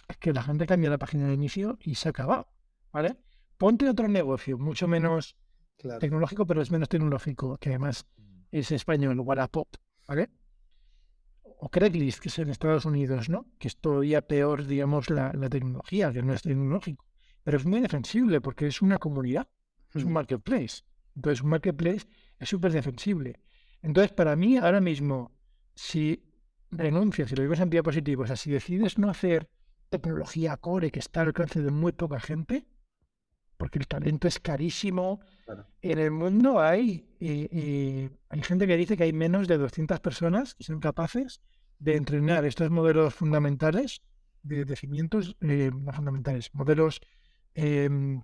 es 0.07 0.17
que 0.17 0.33
la 0.33 0.43
gente 0.43 0.65
cambia 0.65 0.89
la 0.89 0.97
página 0.97 1.27
de 1.27 1.33
inicio 1.33 1.77
y 1.81 1.95
se 1.95 2.09
acaba, 2.09 2.47
¿vale? 2.91 3.17
Ponte 3.57 3.89
otro 3.89 4.07
negocio, 4.07 4.57
mucho 4.57 4.87
menos 4.87 5.35
tecnológico, 5.99 6.45
pero 6.45 6.61
es 6.61 6.71
menos 6.71 6.89
tecnológico, 6.89 7.57
que 7.57 7.69
además 7.69 8.05
mm. 8.17 8.43
es 8.51 8.71
español, 8.71 9.19
Wallapop, 9.19 9.67
¿vale? 10.07 10.29
O 11.41 11.69
Craigslist, 11.69 12.19
que 12.19 12.29
es 12.29 12.39
en 12.39 12.49
Estados 12.49 12.85
Unidos, 12.85 13.29
¿no? 13.29 13.47
Que 13.57 13.67
es 13.67 13.77
todavía 13.77 14.21
peor, 14.21 14.65
digamos, 14.65 15.09
la, 15.09 15.31
tecnología, 15.49 16.11
que 16.11 16.21
no 16.21 16.33
es 16.33 16.41
tecnológico. 16.41 17.05
Pero 17.45 17.58
es 17.58 17.65
muy 17.65 17.79
defensible 17.79 18.41
porque 18.41 18.65
es 18.65 18.81
una 18.81 18.97
comunidad, 18.97 19.47
es 19.93 20.03
un 20.03 20.12
mm. 20.12 20.13
marketplace. 20.13 20.84
Entonces, 21.15 21.43
un 21.43 21.51
marketplace 21.51 22.08
es 22.39 22.49
súper 22.49 22.71
defensible. 22.71 23.39
Entonces, 23.84 24.12
para 24.12 24.36
mí, 24.36 24.58
ahora 24.58 24.81
mismo, 24.81 25.31
si 25.75 26.25
renuncias, 26.71 27.29
si 27.29 27.36
lo 27.36 27.43
vemos 27.43 27.60
en 27.60 27.69
diapositivos, 27.69 28.25
o 28.25 28.27
sea, 28.27 28.36
si 28.36 28.49
decides 28.49 28.97
no 28.97 29.12
hacer 29.12 29.47
tecnología 29.89 30.58
core 30.58 30.89
que 30.91 30.99
está 30.99 31.21
al 31.21 31.27
alcance 31.27 31.62
de 31.62 31.69
muy 31.69 31.91
poca 31.91 32.19
gente, 32.19 32.65
porque 33.58 33.77
el 33.77 33.88
talento 33.88 34.27
es 34.27 34.39
carísimo. 34.39 35.19
En 35.84 35.99
el 35.99 36.10
mundo 36.10 36.60
hay, 36.60 37.08
eh, 37.19 37.47
eh, 37.51 38.10
hay 38.29 38.41
gente 38.41 38.65
que 38.65 38.75
dice 38.75 38.97
que 38.97 39.03
hay 39.03 39.13
menos 39.13 39.47
de 39.47 39.60
200 39.60 39.99
personas 39.99 40.55
que 40.55 40.63
son 40.63 40.79
capaces 40.79 41.41
de 41.77 41.95
entrenar 41.95 42.43
estos 42.43 42.71
modelos 42.71 43.13
fundamentales, 43.13 44.01
de, 44.41 44.75
cimientos 44.75 45.38
eh, 45.41 45.69
fundamentales, 45.93 46.49
modelos 46.53 47.01
em, 47.55 48.21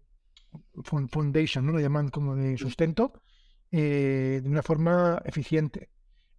foundation, 0.83 1.65
¿no? 1.65 1.71
lo 1.71 1.79
llaman 1.79 2.09
como 2.09 2.35
de 2.35 2.57
sustento, 2.57 3.23
de 3.71 4.43
una 4.45 4.61
forma 4.61 5.21
eficiente. 5.25 5.89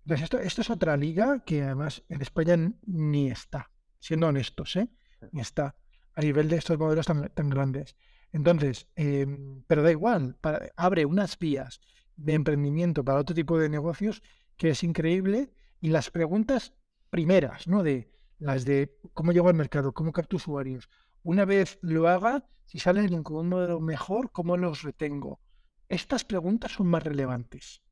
Entonces, 0.05 0.24
esto, 0.24 0.38
esto 0.38 0.61
es 0.61 0.70
otra 0.70 0.96
liga 0.96 1.42
que 1.44 1.62
además 1.62 2.02
en 2.09 2.20
España 2.22 2.57
ni 2.87 3.31
está, 3.31 3.70
siendo 4.00 4.28
honestos, 4.28 4.76
¿eh? 4.76 4.88
ni 5.31 5.40
está 5.40 5.76
a 6.14 6.20
nivel 6.20 6.48
de 6.48 6.57
estos 6.57 6.78
modelos 6.78 7.07
tan, 7.07 7.28
tan 7.31 7.48
grandes. 7.48 7.96
Entonces, 8.33 8.88
em, 8.96 9.62
pero 9.66 9.83
da 9.83 9.90
igual, 9.90 10.38
abre 10.76 11.05
unas 11.05 11.38
vías 11.38 11.81
de 12.16 12.35
emprendimiento 12.35 13.05
para 13.05 13.20
otro 13.20 13.35
tipo 13.35 13.59
de 13.59 13.68
negocios 13.68 14.22
que 14.57 14.70
es 14.70 14.83
increíble 14.83 15.52
y 15.81 15.88
las 15.88 16.11
preguntas 16.11 16.74
primeras, 17.11 17.68
¿no? 17.68 17.83
De 17.83 18.11
las 18.38 18.64
de 18.64 18.98
cómo 19.12 19.33
llego 19.33 19.48
al 19.48 19.55
mercado, 19.55 19.92
cómo 19.92 20.12
capto 20.12 20.37
usuarios. 20.37 20.88
Una 21.22 21.44
vez 21.44 21.78
lo 21.82 22.08
haga, 22.08 22.46
si 22.64 22.78
salen 22.78 23.22
con 23.22 23.37
un 23.37 23.48
modelo 23.48 23.80
mejor, 23.80 24.30
¿cómo 24.32 24.56
los 24.56 24.82
retengo? 24.82 25.40
Estas 25.88 26.24
preguntas 26.24 26.72
son 26.72 26.87
más 26.88 27.02
relevantes, 27.02 27.82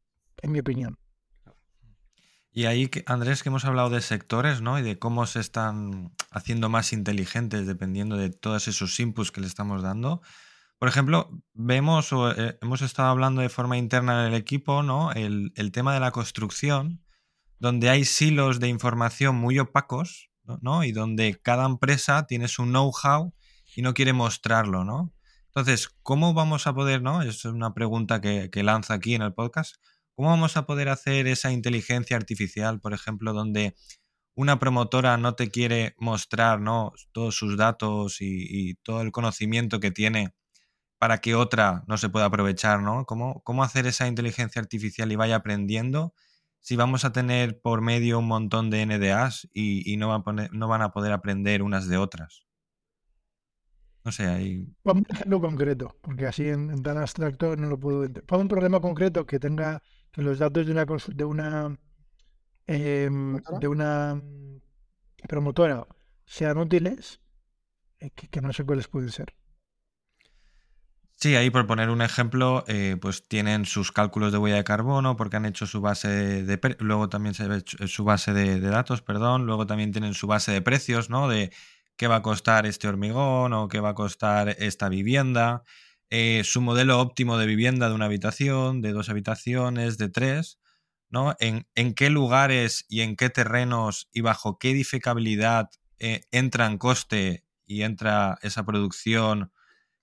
en 0.42 0.52
mi 0.52 0.60
opinión. 0.60 0.98
Y 2.52 2.64
ahí, 2.64 2.90
Andrés, 3.06 3.42
que 3.42 3.48
hemos 3.48 3.64
hablado 3.64 3.90
de 3.90 4.00
sectores, 4.00 4.60
¿no? 4.60 4.78
Y 4.78 4.82
de 4.82 4.98
cómo 4.98 5.26
se 5.26 5.38
están 5.38 6.12
haciendo 6.32 6.68
más 6.68 6.92
inteligentes 6.92 7.66
dependiendo 7.66 8.16
de 8.16 8.30
todos 8.30 8.66
esos 8.66 8.98
inputs 8.98 9.30
que 9.30 9.40
le 9.40 9.46
estamos 9.46 9.82
dando. 9.82 10.20
Por 10.78 10.88
ejemplo, 10.88 11.30
vemos 11.52 12.12
o 12.12 12.32
eh, 12.32 12.58
hemos 12.62 12.82
estado 12.82 13.10
hablando 13.10 13.42
de 13.42 13.50
forma 13.50 13.76
interna 13.76 14.22
en 14.26 14.32
el 14.32 14.34
equipo, 14.38 14.82
¿no? 14.82 15.12
El, 15.12 15.52
tema 15.72 15.94
de 15.94 16.00
la 16.00 16.10
construcción, 16.10 17.04
donde 17.58 17.90
hay 17.90 18.04
silos 18.04 18.58
de 18.58 18.68
información 18.68 19.36
muy 19.36 19.58
opacos, 19.58 20.29
¿no? 20.44 20.85
Y 20.85 20.92
donde 20.92 21.40
cada 21.40 21.66
empresa 21.66 22.26
tiene 22.26 22.48
su 22.48 22.64
know-how 22.64 23.33
y 23.74 23.83
no 23.83 23.94
quiere 23.94 24.12
mostrarlo, 24.12 24.85
¿no? 24.85 25.12
Entonces, 25.46 25.88
¿cómo 26.03 26.35
vamos 26.35 26.66
a 26.66 26.74
poder, 26.74 27.03
¿no? 27.03 27.22
Es 27.22 27.44
una 27.44 27.74
pregunta 27.74 28.20
que, 28.20 28.50
que 28.50 28.62
lanzo 28.62 28.92
aquí 28.92 29.14
en 29.14 29.22
el 29.22 29.35
podcast. 29.35 29.76
¿Cómo 30.14 30.29
vamos 30.29 30.57
a 30.57 30.66
poder 30.66 30.88
hacer 30.88 31.26
esa 31.26 31.50
inteligencia 31.50 32.16
artificial, 32.16 32.81
por 32.81 32.92
ejemplo, 32.92 33.33
donde 33.33 33.74
una 34.35 34.59
promotora 34.59 35.16
no 35.16 35.35
te 35.35 35.50
quiere 35.50 35.94
mostrar 35.98 36.61
¿no? 36.61 36.92
todos 37.12 37.35
sus 37.35 37.57
datos 37.57 38.16
y, 38.20 38.74
todo 38.83 39.03
el 39.03 39.12
conocimiento 39.12 39.81
que 39.81 39.90
tiene 39.90 40.35
para 40.98 41.18
que 41.18 41.35
otra 41.35 41.85
no 41.88 41.98
se 41.98 42.09
pueda 42.09 42.26
aprovechar, 42.26 42.81
¿no? 42.83 43.07
¿Cómo, 43.07 43.42
cómo 43.44 43.64
hacer 43.64 43.87
esa 43.87 44.07
inteligencia 44.07 44.61
artificial 44.61 45.11
y 45.12 45.16
vaya 45.16 45.37
aprendiendo 45.37 46.14
si 46.61 46.77
vamos 46.77 47.05
a 47.05 47.12
tener 47.12 47.61
por 47.61 47.81
medio 47.81 48.18
un 48.18 48.29
montón 48.29 48.70
de 48.70 48.85
NDAs 48.87 49.49
y, 49.53 49.96
no, 49.96 50.14
a 50.14 50.23
no 50.53 50.68
van 50.68 50.83
a 50.83 50.92
poder 50.92 51.12
aprender 51.12 51.62
unas 51.62 51.88
de 51.88 51.96
otras? 51.96 52.46
No 54.05 54.12
sé, 54.12 54.27
ahí. 54.27 54.66
Pon 54.83 54.99
un 54.99 55.07
ejemplo 55.09 55.40
concreto, 55.40 55.96
porque 56.01 56.27
así 56.27 56.49
en, 56.49 56.83
tan 56.83 56.96
abstracto 56.96 57.57
no 57.57 57.68
lo 57.68 57.79
puedo 57.79 58.05
entender. 58.05 58.25
Pon 58.25 58.40
un 58.42 58.49
problema 58.49 58.81
concreto 58.81 59.27
que 59.27 59.38
tenga 59.38 59.83
que 60.11 60.23
los 60.23 60.38
datos 60.38 60.66
de 60.66 60.73
una 60.73 60.85
de 60.85 61.25
una 61.25 61.79
em, 62.66 63.40
de 63.61 63.68
una 63.68 64.23
promotora 65.29 65.87
sean 66.25 66.59
útiles, 66.59 67.20
eh, 67.99 68.11
que, 68.11 68.40
no 68.40 68.53
sé 68.53 68.64
cuáles 68.64 68.88
pueden 68.88 69.11
ser. 69.11 69.35
Sí, 71.22 71.37
ahí 71.37 71.50
por 71.50 71.66
poner 71.66 71.90
un 71.90 72.00
ejemplo, 72.00 72.64
eh, 72.66 72.96
pues 72.98 73.28
tienen 73.28 73.66
sus 73.66 73.92
cálculos 73.92 74.33
de 74.33 74.38
huella 74.38 74.56
de 74.56 74.64
carbono 74.64 75.16
porque 75.16 75.37
han 75.37 75.44
hecho 75.44 75.66
su 75.66 75.83
base 75.83 76.09
de, 76.09 76.76
luego 76.78 77.11
también 77.11 77.35
su 77.35 78.04
base 78.04 78.33
de, 78.33 78.59
de, 78.59 78.68
datos, 78.70 79.02
perdón, 79.02 79.44
luego 79.44 79.66
también 79.66 79.92
tienen 79.92 80.14
su 80.14 80.26
base 80.26 80.50
de 80.50 80.62
precios, 80.62 81.11
¿no? 81.11 81.28
De 81.28 81.52
qué 81.98 82.06
va 82.06 82.16
a 82.16 82.22
costar 82.22 82.64
este 82.64 82.88
hormigón 82.88 83.52
o 83.52 83.68
qué 83.68 83.80
va 83.80 83.90
a 83.90 83.94
costar 83.94 84.48
esta 84.59 84.88
vivienda. 84.88 85.62
Eh, 86.09 86.40
su 86.42 86.62
modelo 86.62 86.98
óptimo 86.98 87.37
de 87.37 87.46
vivienda 87.46 87.90
de 87.90 87.94
una 87.94 88.06
habitación, 88.06 88.80
de 88.80 88.92
dos 88.92 89.11
habitaciones, 89.11 89.98
de 89.98 90.09
tres, 90.09 90.59
¿no? 91.11 91.37
En, 91.38 91.66
qué 91.94 92.09
lugares 92.09 92.87
y 92.88 93.02
en 93.02 93.16
qué 93.16 93.28
terrenos 93.28 94.09
y 94.14 94.22
bajo 94.22 94.59
qué 94.59 94.70
edificabilidad 94.70 95.68
eh, 95.98 96.22
entra 96.30 96.64
en 96.64 96.78
coste 96.78 97.44
y 97.66 97.83
entra 97.83 98.38
esa 98.40 98.64
producción 98.64 99.52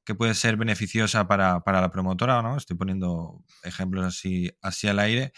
que 0.08 0.16
puede 0.16 0.36
ser 0.36 0.56
beneficiosa 0.56 1.28
para, 1.28 1.62
la 1.66 1.92
promotora, 1.92 2.42
¿no? 2.42 2.56
Estoy 2.56 2.78
poniendo 2.78 3.44
ejemplos 3.64 4.06
así, 4.06 4.50
así 4.62 4.88
al 4.88 5.00
aire, 5.00 5.34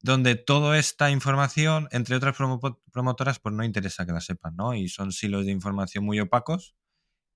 donde 0.00 0.36
toda 0.36 0.78
esta 0.78 1.10
información, 1.10 1.86
entre 1.90 2.16
otras 2.16 2.34
promotoras, 2.34 3.38
pues 3.40 3.54
no 3.54 3.62
interesa 3.62 4.06
que 4.06 4.12
la 4.12 4.22
sepan, 4.22 4.56
¿no? 4.56 4.72
Y 4.72 4.88
son 4.88 5.12
silos 5.12 5.44
de 5.44 5.52
información 5.52 6.02
muy 6.02 6.18
opacos 6.18 6.74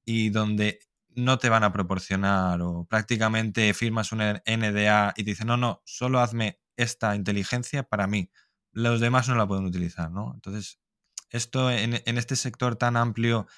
y 0.07 0.31
donde 0.31 0.79
no 1.11 1.39
te 1.39 1.51
van 1.51 1.65
a 1.65 1.73
proporcionar 1.73 2.63
o 2.63 2.87
prácticamente 2.87 3.75
firmas 3.75 4.11
un 4.13 4.21
NDA 4.21 5.13
y 5.19 5.25
te 5.25 5.31
dicen, 5.33 5.49
no, 5.49 5.59
no, 5.59 5.83
solo 5.85 6.21
hazme 6.21 6.63
esta 6.79 7.15
inteligencia 7.15 7.83
para 7.83 8.07
mí. 8.07 8.31
Los 8.73 9.01
demás 9.01 9.29
no 9.29 9.35
la 9.35 9.47
pueden 9.47 9.67
utilizar, 9.67 10.11
¿no? 10.11 10.33
Entonces, 10.33 10.81
esto 11.29 11.71
en, 11.71 12.01
este 12.07 12.37
sector 12.37 12.77
tan 12.77 12.97
amplio 12.97 13.49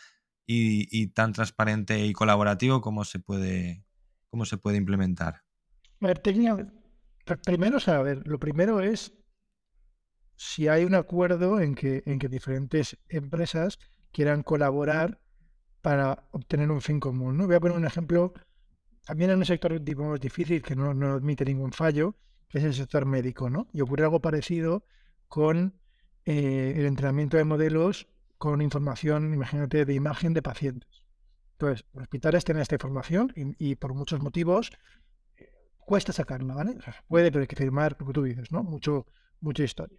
y, 0.47 1.07
tan 1.09 1.33
transparente 1.33 2.05
y 2.05 2.13
colaborativo, 2.13 2.81
¿cómo 2.81 3.05
se 3.05 3.19
puede, 3.19 3.85
cómo 4.31 4.45
se 4.45 4.59
puede 4.59 4.77
implementar? 4.77 5.43
A 6.01 6.07
ver, 6.07 6.21
primero, 6.23 7.79
a 7.87 8.03
ver, 8.03 8.27
lo 8.27 8.39
primero 8.39 8.81
es 8.81 9.15
si 10.37 10.69
hay 10.69 10.85
un 10.85 10.95
acuerdo 10.95 11.61
en 11.61 11.75
que, 11.75 12.03
en 12.07 12.19
que 12.19 12.29
diferentes 12.29 12.99
empresas 13.09 13.79
quieran 14.11 14.43
colaborar 14.43 15.21
para 15.81 16.29
obtener 16.33 16.71
un 16.71 16.81
fin 16.81 17.01
común. 17.01 17.37
¿no? 17.37 17.47
Voy 17.47 17.57
a 17.57 17.61
poner 17.61 17.77
un 17.77 17.87
ejemplo 17.87 18.33
también 19.05 19.31
en 19.31 19.39
un 19.39 19.45
sector 19.45 19.81
digamos, 19.83 20.21
difícil 20.21 20.63
que 20.63 20.77
no, 20.77 20.91
admite 21.15 21.45
ningún 21.45 21.73
fallo, 21.73 22.17
que 22.49 22.59
es 22.59 22.65
el 22.65 22.75
sector 22.75 23.07
médico. 23.07 23.51
¿no? 23.51 23.69
Y 23.73 23.81
ocurre 23.81 24.05
algo 24.05 24.21
parecido 24.21 24.85
con 25.29 25.75
eh, 26.25 26.75
el 26.77 26.87
entrenamiento 26.87 27.37
de 27.37 27.45
modelos 27.45 28.09
con 28.43 28.61
información, 28.61 29.33
imagínate, 29.33 29.85
de 29.85 29.95
imagen 29.95 30.35
de 30.35 30.43
pacientes. 30.43 31.05
Entonces, 31.53 31.87
los 31.93 32.03
hospitales 32.03 32.45
tienen 32.45 32.61
esta 32.61 32.75
información 32.75 33.33
y, 33.37 33.77
por 33.77 33.95
muchos 33.95 34.21
motivos 34.21 34.73
eh, 35.37 35.49
cuesta 35.79 36.13
sacarla, 36.13 36.57
¿vale? 36.57 36.77
puede, 37.07 37.31
pero 37.31 37.43
hay 37.43 37.47
que 37.47 37.55
firmar 37.55 37.95
lo 38.01 38.05
que 38.05 38.13
tú 38.13 38.25
dices, 38.25 38.51
¿no? 38.51 38.65
Mucho, 38.65 39.07
mucha 39.39 39.63
historia. 39.63 39.97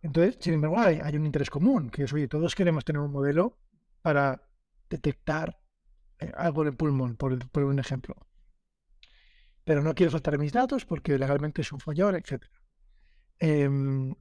Entonces, 0.00 0.38
sin 0.40 0.54
embargo, 0.54 0.78
hay, 0.78 1.14
un 1.14 1.26
interés 1.26 1.50
común, 1.50 1.90
que 1.90 2.04
es, 2.04 2.12
oye, 2.14 2.26
todos 2.26 2.54
queremos 2.54 2.86
tener 2.86 3.02
un 3.02 3.12
modelo 3.12 3.58
para 4.00 4.48
detectar 4.88 5.60
eh, 6.20 6.32
algo 6.38 6.62
en 6.62 6.68
el 6.68 6.74
pulmón, 6.74 7.16
por, 7.16 7.34
un 7.34 7.78
ejemplo. 7.78 8.16
Pero 9.64 9.82
no 9.82 9.94
quiero 9.94 10.10
soltar 10.10 10.38
mis 10.38 10.54
datos 10.54 10.86
porque 10.86 11.18
legalmente 11.18 11.60
es 11.60 11.70
un 11.70 11.80
follón, 11.80 12.14
etc. 12.14 12.42
Em, 13.38 14.14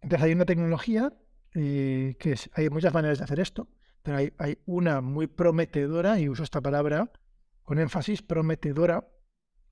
entonces 0.00 0.22
hay 0.22 0.32
una 0.32 0.46
tecnología 0.46 1.12
eh, 1.54 2.16
que 2.18 2.34
hay 2.54 2.70
muchas 2.70 2.92
maneras 2.92 3.18
de 3.18 3.24
hacer 3.24 3.40
esto, 3.40 3.68
pero 4.02 4.18
hay, 4.18 4.32
hay, 4.38 4.58
una 4.66 5.00
muy 5.00 5.26
prometedora, 5.26 6.18
y 6.20 6.28
uso 6.28 6.42
esta 6.42 6.60
palabra 6.60 7.10
con 7.62 7.78
énfasis, 7.78 8.22
prometedora, 8.22 9.08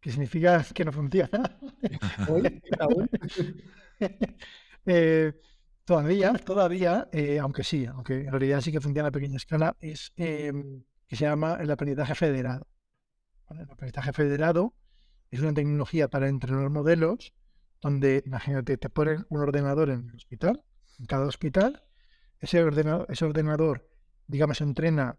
que 0.00 0.10
significa 0.10 0.64
que 0.74 0.84
no 0.84 0.92
funciona. 0.92 1.58
Eh, 4.84 5.32
todavía, 5.84 6.32
todavía, 6.32 7.08
eh, 7.12 7.38
aunque 7.38 7.62
sí, 7.62 7.86
aunque 7.86 8.22
en 8.22 8.32
realidad 8.32 8.60
sí 8.60 8.72
que 8.72 8.80
funciona 8.80 9.10
a 9.10 9.12
pequeña 9.12 9.36
escala, 9.36 9.76
es 9.78 10.12
em, 10.16 10.82
que 11.06 11.14
se 11.14 11.24
llama 11.24 11.58
el 11.60 11.70
aprendizaje 11.70 12.16
federado. 12.16 12.66
El 13.48 13.70
aprendizaje 13.70 14.12
federado 14.12 14.74
es 15.30 15.38
una 15.38 15.54
tecnología 15.54 16.08
para 16.08 16.28
entrenar 16.28 16.68
modelos 16.70 17.32
donde, 17.80 18.24
imagínate, 18.26 18.76
te 18.76 18.88
ponen 18.88 19.24
un 19.28 19.40
ordenador 19.40 19.90
en 19.90 20.08
el 20.08 20.16
hospital, 20.16 20.64
en 20.98 21.06
cada 21.06 21.26
hospital, 21.26 21.82
ese 22.40 22.62
ordenador, 22.62 23.06
ese 23.10 23.24
ordenador 23.24 23.92
digamos, 24.26 24.60
entrena 24.60 25.18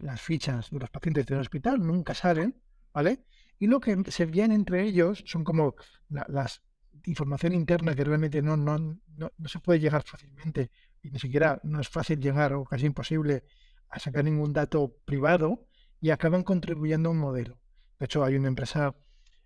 las 0.00 0.20
fichas 0.20 0.70
de 0.70 0.78
los 0.80 0.90
pacientes 0.90 1.26
del 1.26 1.38
hospital, 1.38 1.78
nunca 1.86 2.14
salen, 2.14 2.60
¿vale? 2.92 3.24
Y 3.58 3.66
lo 3.68 3.80
que 3.80 4.02
se 4.08 4.26
viene 4.26 4.54
entre 4.54 4.82
ellos 4.82 5.22
son 5.26 5.44
como 5.44 5.74
la, 6.08 6.26
las 6.28 6.62
información 7.04 7.54
interna 7.54 7.94
que 7.94 8.04
realmente 8.04 8.42
no, 8.42 8.56
no, 8.56 8.78
no, 8.78 8.98
no, 9.16 9.48
se 9.48 9.58
puede 9.60 9.80
llegar 9.80 10.02
fácilmente 10.02 10.70
y 11.02 11.10
ni 11.10 11.18
siquiera 11.18 11.60
no 11.62 11.80
es 11.80 11.88
fácil 11.88 12.20
llegar 12.20 12.52
o 12.52 12.64
casi 12.64 12.86
imposible 12.86 13.44
a 13.88 13.98
sacar 13.98 14.24
ningún 14.24 14.52
dato 14.52 14.96
privado 15.04 15.66
y 16.00 16.10
acaban 16.10 16.42
contribuyendo 16.42 17.08
a 17.08 17.12
un 17.12 17.18
modelo. 17.18 17.60
De 17.98 18.06
hecho, 18.06 18.24
hay 18.24 18.34
una 18.34 18.48
empresa 18.48 18.96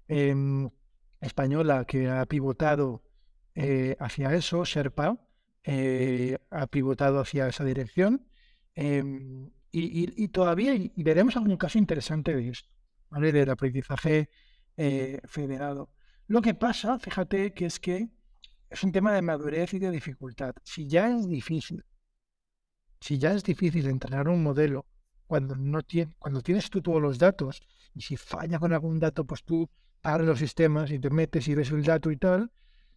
em, 0.09 0.71
española 1.21 1.85
que 1.85 2.09
ha 2.09 2.25
pivotado 2.27 3.03
eh, 3.55 3.97
hacia 4.01 4.35
eso, 4.35 4.65
Sherpa, 4.65 5.19
eh, 5.65 6.39
ha 6.51 6.67
pivotado 6.67 7.21
hacia 7.21 7.49
esa 7.49 7.65
dirección 7.65 8.27
em, 8.75 9.51
y, 9.73 10.29
todavía 10.29 10.75
y 10.75 11.03
veremos 11.03 11.37
algún 11.37 11.57
caso 11.57 11.79
interesante 11.79 12.35
de 12.37 12.51
esto, 12.51 12.71
¿vale? 13.11 13.33
del 13.33 13.51
aprendizaje 13.51 14.31
eh, 14.77 15.21
federado. 15.25 15.91
Lo 16.27 16.43
que 16.43 16.55
pasa, 16.55 16.99
fíjate, 16.99 17.53
que 17.55 17.67
es 17.67 17.81
que 17.81 18.09
es 18.71 18.85
un 18.85 18.93
tema 18.93 19.13
de 19.13 19.23
madurez 19.23 19.75
y 19.75 19.79
de 19.79 19.91
dificultad. 19.91 20.55
Si 20.63 20.87
ya 20.87 21.09
es 21.09 21.29
difícil, 21.29 21.85
si 23.01 23.19
ya 23.19 23.33
es 23.33 23.43
difícil 23.43 23.89
entrenar 23.89 24.29
un 24.29 24.43
modelo 24.43 24.87
cuando 25.27 25.57
no 25.57 25.83
tiene, 25.83 26.15
cuando 26.19 26.41
tienes 26.41 26.71
tú 26.71 26.83
todos 26.83 27.03
los 27.03 27.19
datos 27.19 27.63
y 27.95 28.03
si 28.03 28.17
falla 28.17 28.59
con 28.59 28.73
algún 28.73 28.99
dato, 28.99 29.25
pues 29.25 29.43
tú 29.45 29.69
paras 30.01 30.27
los 30.27 30.39
sistemas 30.39 30.91
y 30.91 30.99
te 30.99 31.11
metes 31.11 31.49
y 31.49 31.55
ves 31.55 31.71
el 31.71 31.83
dato 31.85 32.11
y 32.11 32.17
tal. 32.17 32.51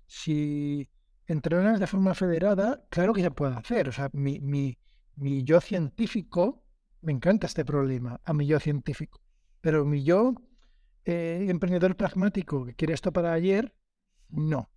Si 0.06 0.89
entrenas 1.27 1.79
de 1.79 1.87
forma 1.87 2.13
federada, 2.13 2.85
claro 2.89 3.13
que 3.13 3.21
se 3.21 3.31
puede 3.31 3.55
hacer. 3.55 3.89
O 3.89 3.91
sea, 3.91 4.09
mi, 4.13 4.39
mi, 4.39 4.77
mi 5.15 5.43
yo 5.43 5.61
científico, 5.61 6.63
me 7.01 7.11
encanta 7.11 7.47
este 7.47 7.65
problema, 7.65 8.19
a 8.23 8.33
mi 8.33 8.47
yo 8.47 8.59
científico, 8.59 9.21
pero 9.61 9.85
mi 9.85 10.03
yo 10.03 10.33
eh, 11.05 11.45
emprendedor 11.49 11.95
pragmático 11.95 12.65
que 12.65 12.73
quiere 12.73 12.93
esto 12.93 13.11
para 13.11 13.33
ayer, 13.33 13.73
no. 14.29 14.69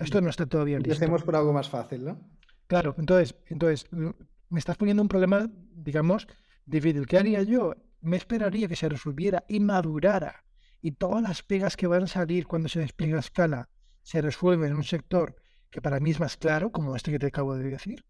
Esto 0.00 0.20
no 0.20 0.30
está 0.30 0.46
todavía 0.46 0.78
listo. 0.78 0.92
Empecemos 0.92 1.22
por 1.22 1.36
algo 1.36 1.52
más 1.52 1.68
fácil, 1.68 2.04
¿no? 2.04 2.30
Claro, 2.66 2.94
entonces, 2.98 3.36
entonces 3.46 3.88
me 3.92 4.58
estás 4.58 4.76
poniendo 4.76 5.02
un 5.02 5.08
problema, 5.08 5.48
digamos, 5.72 6.26
difícil. 6.64 7.06
¿Qué 7.06 7.18
haría 7.18 7.42
yo? 7.42 7.74
Me 8.00 8.16
esperaría 8.16 8.68
que 8.68 8.76
se 8.76 8.88
resolviera 8.88 9.44
y 9.48 9.60
madurara 9.60 10.44
y 10.82 10.92
todas 10.92 11.22
las 11.22 11.42
pegas 11.42 11.76
que 11.76 11.86
van 11.86 12.04
a 12.04 12.08
salir 12.08 12.46
cuando 12.46 12.68
se 12.68 12.80
despliega 12.80 13.16
a 13.16 13.20
escala 13.20 13.68
se 14.02 14.20
resuelven 14.20 14.70
en 14.70 14.76
un 14.76 14.84
sector 14.84 15.36
que 15.70 15.80
para 15.80 16.00
mí 16.00 16.10
es 16.10 16.20
más 16.20 16.36
claro, 16.36 16.70
como 16.70 16.96
este 16.96 17.10
que 17.10 17.18
te 17.18 17.26
acabo 17.26 17.56
de 17.56 17.70
decir. 17.70 18.04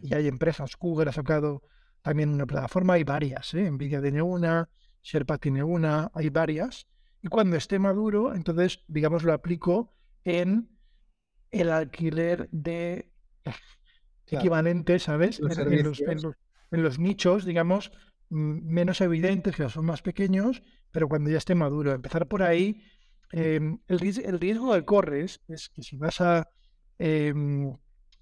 Y 0.00 0.14
hay 0.14 0.28
empresas, 0.28 0.76
Google 0.78 1.10
ha 1.10 1.12
sacado 1.12 1.62
también 2.02 2.30
una 2.30 2.46
plataforma, 2.46 2.94
hay 2.94 3.04
varias, 3.04 3.54
¿eh? 3.54 3.70
Nvidia 3.70 4.00
tiene 4.00 4.22
una, 4.22 4.68
Sherpa 5.02 5.38
tiene 5.38 5.62
una, 5.62 6.10
hay 6.14 6.30
varias, 6.30 6.86
y 7.24 7.28
cuando 7.28 7.56
esté 7.56 7.78
maduro, 7.78 8.34
entonces, 8.34 8.84
digamos, 8.86 9.22
lo 9.22 9.32
aplico 9.32 9.94
en 10.24 10.68
el 11.50 11.70
alquiler 11.70 12.50
de 12.50 13.10
equivalentes, 14.26 15.04
¿sabes? 15.04 15.40
En, 15.40 16.82
los, 16.82 16.98
nichos, 16.98 17.46
digamos, 17.46 17.92
menos 18.28 19.00
evidentes, 19.00 19.56
que 19.56 19.68
son 19.70 19.86
más 19.86 20.02
pequeños, 20.02 20.62
pero 20.90 21.08
cuando 21.08 21.30
ya 21.30 21.38
esté 21.38 21.54
maduro. 21.54 21.92
Empezar 21.92 22.28
por 22.28 22.42
ahí, 22.42 22.82
em, 23.32 23.78
el, 23.86 23.98
riesgo 24.38 24.74
que 24.74 24.84
corres 24.84 25.40
es 25.48 25.70
que 25.70 25.82
si 25.82 25.96
vas 25.96 26.20
a, 26.20 26.50
em, 26.98 27.76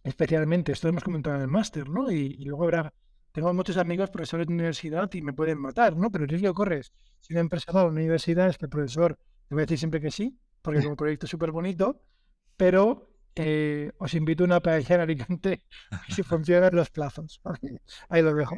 especialmente, 0.04 0.72
esto 0.72 0.88
hemos 0.88 1.04
comentado 1.04 1.36
en 1.36 1.42
el 1.42 1.48
máster, 1.48 1.88
¿no? 1.88 2.10
Y, 2.10 2.36
y, 2.38 2.44
luego 2.44 2.64
habrá 2.64 2.92
tengo 3.32 3.52
muchos 3.54 3.78
amigos 3.78 4.10
profesores 4.10 4.46
de 4.46 4.52
universidad 4.52 5.10
y 5.14 5.22
me 5.22 5.32
pueden 5.32 5.58
matar, 5.58 5.96
¿no? 5.96 6.10
Pero 6.10 6.24
el 6.24 6.30
riesgo 6.30 6.52
corres. 6.52 6.92
Si 7.20 7.32
una 7.32 7.40
empresa 7.40 7.72
va 7.72 7.80
a 7.80 7.84
una 7.84 7.94
universidad 7.94 8.48
es 8.48 8.58
que 8.58 8.66
el 8.66 8.70
profesor, 8.70 9.18
te 9.48 9.54
voy 9.54 9.62
a 9.62 9.64
decir 9.64 9.78
siempre 9.78 10.00
que 10.00 10.10
sí, 10.10 10.38
porque 10.60 10.80
es 10.80 10.86
un 10.86 10.96
proyecto 10.96 11.26
súper 11.26 11.50
bonito, 11.50 12.02
pero 12.56 13.10
eh, 13.34 13.90
os 13.96 14.12
invito 14.14 14.44
a 14.44 14.46
una 14.46 14.60
paella 14.60 14.96
en 14.96 15.00
Alicante 15.00 15.64
si 16.10 16.22
funcionan 16.22 16.74
los 16.74 16.90
plazos. 16.90 17.40
Ahí 18.10 18.22
lo 18.22 18.34
dejo. 18.34 18.56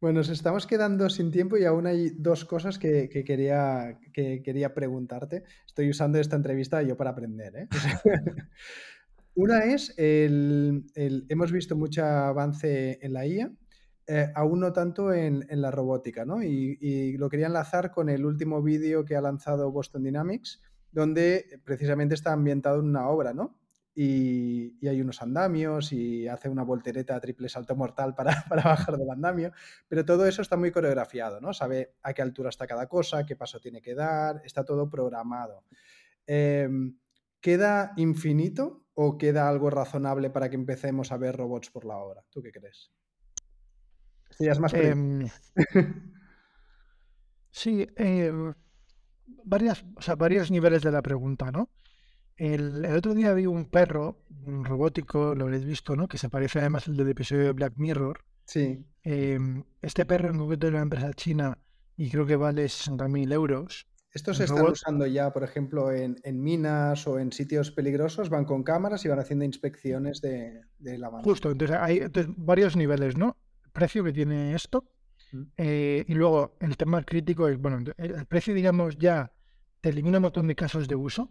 Bueno, 0.00 0.18
nos 0.18 0.28
estamos 0.28 0.66
quedando 0.66 1.08
sin 1.08 1.30
tiempo 1.30 1.56
y 1.56 1.64
aún 1.64 1.86
hay 1.86 2.10
dos 2.10 2.44
cosas 2.44 2.78
que, 2.78 3.08
quería, 3.08 3.98
que 4.12 4.42
quería 4.42 4.74
preguntarte. 4.74 5.44
Estoy 5.66 5.88
usando 5.88 6.18
esta 6.18 6.36
entrevista 6.36 6.82
yo 6.82 6.94
para 6.94 7.10
aprender. 7.10 7.56
¿eh? 7.56 7.68
Una 9.34 9.64
es, 9.64 9.94
el, 9.96 10.86
hemos 11.28 11.50
visto 11.50 11.76
mucho 11.76 12.04
avance 12.04 12.98
en 13.02 13.12
la 13.12 13.26
IA 13.26 13.52
eh, 14.06 14.30
aún 14.34 14.60
no 14.60 14.72
tanto 14.72 15.14
en, 15.14 15.46
la 15.48 15.70
robótica, 15.70 16.26
¿no? 16.26 16.42
Y, 16.42 17.16
lo 17.16 17.30
quería 17.30 17.46
enlazar 17.46 17.90
con 17.90 18.10
el 18.10 18.26
último 18.26 18.62
vídeo 18.62 19.04
que 19.04 19.16
ha 19.16 19.20
lanzado 19.22 19.72
Boston 19.72 20.02
Dynamics, 20.02 20.60
donde 20.92 21.46
precisamente 21.64 22.14
está 22.14 22.32
ambientado 22.32 22.80
en 22.80 22.86
una 22.86 23.08
obra, 23.08 23.32
¿no? 23.32 23.58
Y, 23.94 24.86
hay 24.86 25.00
unos 25.00 25.22
andamios 25.22 25.92
y 25.92 26.28
hace 26.28 26.50
una 26.50 26.64
voltereta 26.64 27.18
triple 27.18 27.48
salto 27.48 27.74
mortal 27.76 28.14
para, 28.16 28.44
bajar 28.50 28.98
del 28.98 29.10
andamio, 29.10 29.52
pero 29.88 30.04
todo 30.04 30.26
eso 30.26 30.42
está 30.42 30.56
muy 30.58 30.70
coreografiado, 30.70 31.40
¿no? 31.40 31.54
Sabe 31.54 31.94
a 32.02 32.12
qué 32.12 32.20
altura 32.20 32.50
está 32.50 32.66
cada 32.66 32.86
cosa, 32.86 33.24
qué 33.24 33.36
paso 33.36 33.58
tiene 33.58 33.80
que 33.80 33.94
dar, 33.94 34.42
está 34.44 34.64
todo 34.64 34.90
programado. 34.90 35.64
Em, 36.26 36.98
¿Queda 37.40 37.92
infinito 37.96 38.83
o 38.94 39.18
queda 39.18 39.48
algo 39.48 39.70
razonable 39.70 40.30
para 40.30 40.48
que 40.48 40.56
empecemos 40.56 41.12
a 41.12 41.16
ver 41.16 41.36
robots 41.36 41.70
por 41.70 41.84
la 41.84 41.96
obra? 41.96 42.24
¿Tú 42.30 42.42
qué 42.42 42.52
crees? 42.52 42.90
Sí, 44.30 44.46
es 44.48 44.58
más 44.58 44.74
em, 44.74 45.28
Sí, 47.50 47.86
varias, 49.44 49.84
o 49.96 50.02
sea, 50.02 50.16
varios 50.16 50.50
niveles 50.50 50.82
de 50.82 50.90
la 50.90 51.02
pregunta, 51.02 51.52
¿no? 51.52 51.70
El, 52.36 52.84
otro 52.86 53.14
día 53.14 53.32
vi 53.32 53.46
un 53.46 53.66
perro 53.66 54.24
un 54.46 54.64
robótico, 54.64 55.34
lo 55.34 55.44
habréis 55.44 55.64
visto, 55.64 55.96
¿no? 55.96 56.08
Que 56.08 56.18
se 56.18 56.28
parece 56.28 56.58
además 56.58 56.88
al 56.88 56.96
del 56.96 57.08
episodio 57.08 57.44
de 57.44 57.52
Black 57.52 57.74
Mirror. 57.76 58.24
Sí. 58.44 58.84
Em, 59.02 59.64
este 59.80 60.04
perro 60.04 60.30
en 60.30 60.38
concreto 60.38 60.66
de 60.66 60.72
una 60.72 60.82
empresa 60.82 61.12
china 61.14 61.58
y 61.96 62.10
creo 62.10 62.26
que 62.26 62.36
vale 62.36 62.64
60.000 62.64 63.32
euros. 63.32 63.86
Estos 64.14 64.36
se 64.36 64.44
están 64.44 64.66
usando 64.66 65.06
ya, 65.06 65.32
por 65.32 65.42
ejemplo, 65.42 65.90
en, 65.90 66.16
minas 66.40 67.06
o 67.06 67.18
en 67.18 67.32
sitios 67.32 67.72
peligrosos, 67.72 68.30
van 68.30 68.44
con 68.44 68.62
cámaras 68.62 69.04
y 69.04 69.08
van 69.08 69.18
haciendo 69.18 69.44
inspecciones 69.44 70.20
de, 70.20 70.62
de 70.78 70.98
la 70.98 71.10
mano. 71.10 71.24
Justo, 71.24 71.50
entonces 71.50 71.76
hay 71.76 72.00
varios 72.36 72.76
niveles, 72.76 73.16
¿no? 73.16 73.36
precio 73.74 74.04
que 74.04 74.12
tiene 74.12 74.54
esto. 74.54 74.88
Mm. 75.32 75.42
Eh, 75.58 76.04
y 76.08 76.14
luego 76.14 76.56
el 76.60 76.78
tema 76.78 77.02
crítico 77.02 77.48
es, 77.48 77.58
bueno, 77.58 77.84
el, 77.98 78.26
precio, 78.26 78.54
digamos, 78.54 78.96
ya 78.96 79.32
te 79.82 79.90
elimina 79.90 80.16
un 80.18 80.22
montón 80.22 80.46
de 80.46 80.54
casos 80.54 80.88
de 80.88 80.94
uso 80.94 81.30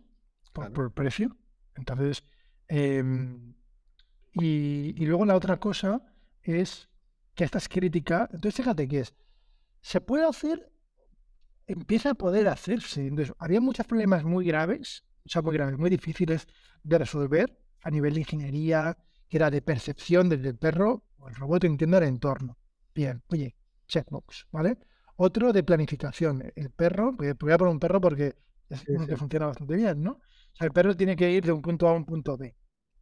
por, 0.52 0.72
por 0.72 0.94
precio. 0.94 1.36
Entonces, 1.76 2.24
em, 2.68 3.56
y, 4.34 4.94
y, 4.96 5.06
luego 5.06 5.26
la 5.26 5.36
otra 5.36 5.60
cosa 5.60 6.04
es 6.44 6.90
que 7.34 7.46
esta 7.46 7.58
es 7.58 7.68
crítica. 7.68 8.30
Entonces, 8.32 8.56
fíjate 8.56 8.88
que 8.88 9.00
es, 9.00 9.16
se 9.82 10.02
puede 10.02 10.26
hacer, 10.26 10.72
empieza 11.68 12.12
a 12.12 12.14
poder 12.16 12.48
hacerse. 12.48 13.08
Entonces, 13.08 13.34
había 13.40 13.62
muchos 13.62 13.86
problemas 13.86 14.24
muy 14.24 14.46
graves, 14.46 15.04
o 15.26 15.30
sea, 15.30 15.42
muy 15.42 15.54
graves, 15.54 15.78
muy 15.78 15.90
difíciles 15.90 16.48
de 16.84 16.98
resolver 16.98 17.58
a 17.82 17.90
nivel 17.90 18.14
de 18.14 18.22
ingeniería, 18.22 18.98
que 19.30 19.38
era 19.38 19.50
de 19.50 19.62
percepción 19.62 20.30
desde 20.30 20.50
el 20.50 20.58
perro 20.58 21.04
el 21.28 21.36
robot 21.36 21.64
entiende 21.64 21.98
el 21.98 22.04
entorno. 22.04 22.58
Bien, 22.94 23.24
oye, 23.28 23.56
checkbox, 23.88 24.48
¿vale? 24.52 24.78
Otro 25.16 25.54
de 25.54 25.64
planificación. 25.64 26.52
El 26.56 26.72
perro, 26.72 27.14
voy 27.14 27.30
a 27.30 27.36
poner 27.36 27.72
un 27.74 27.80
perro 27.80 28.02
porque 28.02 28.36
es 28.70 28.84
uno 28.88 29.06
que 29.06 29.18
funciona 29.18 29.48
bastante 29.48 29.76
bien, 29.76 30.02
¿no? 30.02 30.12
O 30.12 30.56
sea, 30.56 30.66
el 30.66 30.74
perro 30.74 30.96
tiene 30.96 31.16
que 31.16 31.32
ir 31.32 31.46
de 31.46 31.52
un 31.52 31.62
punto 31.62 31.88
A 31.88 31.92
a 31.92 31.94
un 31.94 32.06
punto 32.06 32.38
B, 32.38 32.56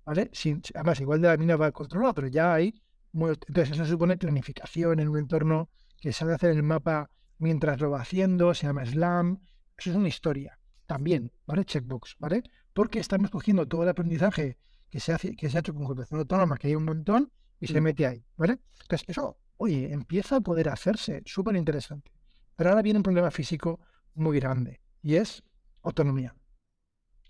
¿vale? 0.05 0.29
Sin, 0.33 0.61
además, 0.75 0.99
igual 1.01 1.21
de 1.21 1.27
la 1.29 1.37
mina 1.37 1.55
va 1.55 1.67
a 1.67 1.71
controlar, 1.71 2.13
pero 2.13 2.27
ya 2.27 2.53
hay... 2.53 2.73
entonces, 3.13 3.71
eso 3.71 3.85
supone 3.85 4.17
planificación 4.17 4.99
en 4.99 5.09
un 5.09 5.17
entorno 5.17 5.69
que 5.99 6.13
sabe 6.13 6.33
hacer 6.33 6.51
el 6.51 6.63
mapa 6.63 7.09
mientras 7.41 7.79
lo 7.81 7.91
va 7.91 8.01
haciendo, 8.01 8.53
se 8.53 8.67
llama 8.67 8.85
SLAM. 8.85 9.41
Eso 9.77 9.89
es 9.89 9.95
una 9.95 10.07
historia. 10.07 10.59
También, 10.85 11.31
¿vale? 11.45 11.65
Checkbox, 11.65 12.15
¿vale? 12.19 12.43
Porque 12.73 12.99
estamos 12.99 13.29
cogiendo 13.29 13.67
todo 13.67 13.83
el 13.83 13.89
aprendizaje 13.89 14.57
que 14.89 14.99
se, 14.99 15.13
hace, 15.13 15.35
que 15.35 15.49
se 15.49 15.57
ha 15.57 15.59
hecho 15.61 15.73
con 15.73 15.85
computación 15.85 16.19
autónoma, 16.19 16.57
que 16.57 16.67
hay 16.67 16.75
un 16.75 16.85
montón, 16.85 17.31
y 17.59 17.67
se 17.67 17.79
mm. 17.79 17.83
mete 17.83 18.05
ahí, 18.05 18.25
¿vale? 18.35 18.59
Entonces, 18.81 19.07
eso, 19.07 19.37
oye, 19.57 19.91
empieza 19.91 20.37
a 20.37 20.41
poder 20.41 20.69
hacerse, 20.69 21.21
súper 21.25 21.55
interesante. 21.55 22.11
Pero 22.55 22.69
ahora 22.69 22.81
viene 22.81 22.99
un 22.99 23.03
problema 23.03 23.31
físico 23.31 23.79
muy 24.13 24.39
grande, 24.39 24.81
y 25.01 25.15
es 25.15 25.43
autonomía. 25.81 26.35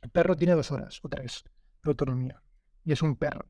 El 0.01 0.09
perro 0.09 0.35
tiene 0.35 0.53
dos 0.53 0.71
horas 0.71 0.99
o 1.03 1.09
tres 1.09 1.43
de 1.83 1.89
autonomía 1.89 2.41
y 2.83 2.91
es 2.91 3.01
un 3.01 3.15
perro. 3.15 3.47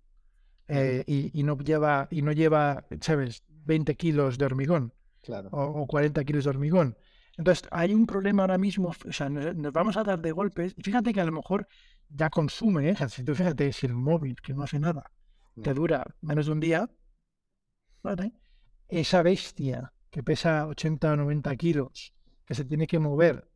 Eh, 0.67 1.03
y, 1.05 1.43
no 1.43 1.57
lleva, 1.57 2.07
y 2.11 2.21
no 2.21 2.31
lleva, 2.31 2.85
¿sabes?, 3.01 3.43
20 3.47 3.95
kilos 3.95 4.37
de 4.37 4.45
hormigón 4.45 4.93
claro. 5.21 5.49
o, 5.51 5.87
40 5.87 6.23
kilos 6.23 6.43
de 6.43 6.49
hormigón. 6.49 6.97
Entonces, 7.37 7.67
hay 7.71 7.93
un 7.93 8.05
problema 8.05 8.43
ahora 8.43 8.57
mismo, 8.57 8.89
o 9.07 9.11
sea, 9.11 9.29
nos, 9.29 9.73
vamos 9.73 9.97
a 9.97 10.03
dar 10.03 10.19
de 10.19 10.31
golpes. 10.31 10.73
Y 10.77 10.83
fíjate 10.83 11.13
que 11.13 11.21
a 11.21 11.25
lo 11.25 11.31
mejor 11.31 11.67
ya 12.09 12.29
consume, 12.29 12.89
¿eh? 12.89 12.95
si 13.09 13.23
tú 13.23 13.33
fíjate, 13.33 13.71
si 13.71 13.85
el 13.85 13.93
móvil, 13.93 14.35
que 14.41 14.53
no 14.53 14.63
hace 14.63 14.79
nada, 14.79 15.11
te 15.61 15.73
dura 15.73 16.05
menos 16.21 16.47
de 16.47 16.51
un 16.51 16.59
día, 16.59 16.89
¿vale? 18.03 18.33
esa 18.91 19.23
bestia 19.23 19.93
que 20.09 20.21
pesa 20.21 20.67
80 20.67 21.13
o 21.13 21.15
90 21.15 21.55
kilos, 21.55 22.13
que 22.45 22.53
se 22.53 22.65
tiene 22.65 22.85
que 22.85 22.99
mover. 22.99 23.47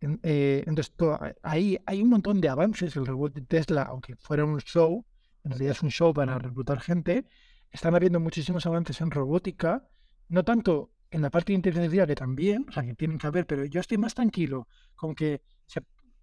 Eh, 0.00 0.64
entonces, 0.66 0.94
ahí 1.42 1.78
hay 1.84 2.02
un 2.02 2.08
montón 2.08 2.40
de 2.40 2.48
avances. 2.48 2.96
El 2.96 3.06
robot 3.06 3.34
de 3.34 3.42
Tesla, 3.42 3.82
aunque 3.82 4.16
fuera 4.16 4.44
un 4.44 4.58
show, 4.60 5.04
en 5.44 5.50
realidad 5.50 5.72
es 5.72 5.82
un 5.82 5.90
show 5.90 6.14
para 6.14 6.38
reclutar 6.38 6.80
gente, 6.80 7.26
están 7.70 7.94
habiendo 7.94 8.18
muchísimos 8.18 8.64
avances 8.64 9.00
en 9.02 9.10
robótica, 9.10 9.86
no 10.28 10.42
tanto 10.44 10.90
en 11.10 11.22
la 11.22 11.30
parte 11.30 11.52
de 11.52 11.56
inteligencia 11.56 12.06
que 12.06 12.14
también, 12.14 12.66
o 12.68 12.72
sea, 12.72 12.82
que 12.82 12.94
tienen 12.94 13.18
que 13.18 13.26
haber, 13.26 13.46
pero 13.46 13.64
yo 13.64 13.80
estoy 13.80 13.98
más 13.98 14.14
tranquilo 14.14 14.68
con 14.94 15.14
que 15.14 15.42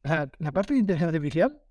la 0.04 0.52
parte 0.52 0.74
de 0.74 0.80
inteligencia 0.80 1.08
artificial 1.08 1.62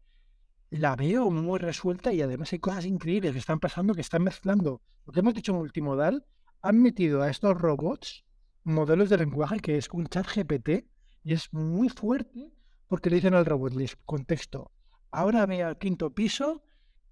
la 0.71 0.97
veo 0.97 1.31
muy 1.31 1.59
resuelta 1.59 2.13
y 2.13 2.21
además 2.23 2.53
hay 2.53 2.59
cosas 2.59 2.85
increíbles 2.85 3.33
que 3.33 3.39
están 3.39 3.61
pasando 3.61 3.95
que 3.95 4.01
están 4.01 4.25
mezclando. 4.25 4.83
Lo 5.07 5.13
que 5.13 5.21
hemos 5.21 5.35
dicho 5.35 5.53
en 5.53 5.59
multimodal 5.59 6.27
han 6.63 6.83
metido 6.83 7.23
a 7.23 7.31
estos 7.31 7.57
robots 7.57 8.25
modelos 8.65 9.11
de 9.11 9.19
lenguaje 9.19 9.61
que 9.61 9.77
es 9.77 9.89
un 9.91 10.07
chat 10.07 10.27
GPT 10.27 10.87
y 11.23 11.35
es 11.35 11.53
muy 11.53 11.89
fuerte 11.89 12.51
porque 12.89 13.11
le 13.11 13.17
dicen 13.17 13.35
al 13.35 13.47
robot, 13.47 13.75
les 13.75 13.97
contexto, 14.05 14.73
ahora 15.11 15.47
ve 15.47 15.63
al 15.63 15.79
quinto 15.79 16.15
piso, 16.15 16.63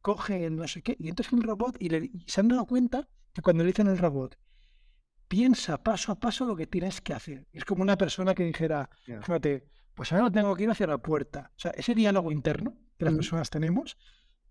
coge 0.01 0.47
el 0.47 0.57
no 0.57 0.69
sé 0.69 0.83
qué, 0.83 0.97
y 0.99 1.09
entonces 1.09 1.33
el 1.33 1.43
robot, 1.43 1.77
y, 1.81 1.89
le, 1.89 2.11
se 2.27 2.41
han 2.41 2.49
dado 2.49 2.67
cuenta 2.67 3.09
que 3.33 3.43
cuando 3.43 3.65
le 3.65 3.69
dicen 3.69 3.89
al 3.89 3.99
robot, 3.99 4.39
piensa 5.33 5.83
paso 5.83 6.13
a 6.13 6.21
paso 6.21 6.45
lo 6.45 6.55
que 6.55 6.67
tienes 6.67 7.01
que 7.01 7.15
hacer. 7.15 7.47
Es 7.55 7.65
como 7.65 7.81
una 7.81 7.97
persona 7.97 8.35
que 8.35 8.45
dijera, 8.45 8.91
fíjate, 9.03 9.65
pues 9.95 10.13
ahora 10.13 10.31
tengo 10.31 10.55
que 10.55 10.65
ir 10.65 10.71
hacia 10.71 10.87
la 10.87 10.99
puerta. 10.99 11.51
O 11.57 11.59
sea, 11.59 11.71
ese 11.71 11.95
diálogo 11.95 12.31
interno 12.31 12.77
que 12.99 13.07
las 13.07 13.15
personas 13.15 13.49
tenemos 13.49 13.97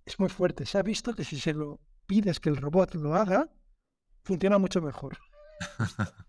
es 0.04 0.20
muy 0.20 0.30
fuerte. 0.30 0.66
Se 0.66 0.80
ha 0.80 0.82
visto 0.82 1.14
que 1.14 1.24
si 1.24 1.40
se 1.40 1.54
lo 1.54 1.80
pides 2.08 2.40
que 2.40 2.50
el 2.50 2.58
robot 2.58 2.96
lo 2.96 3.14
haga, 3.14 3.48
funciona 4.24 4.58
mucho 4.58 4.82
mejor. 4.82 5.20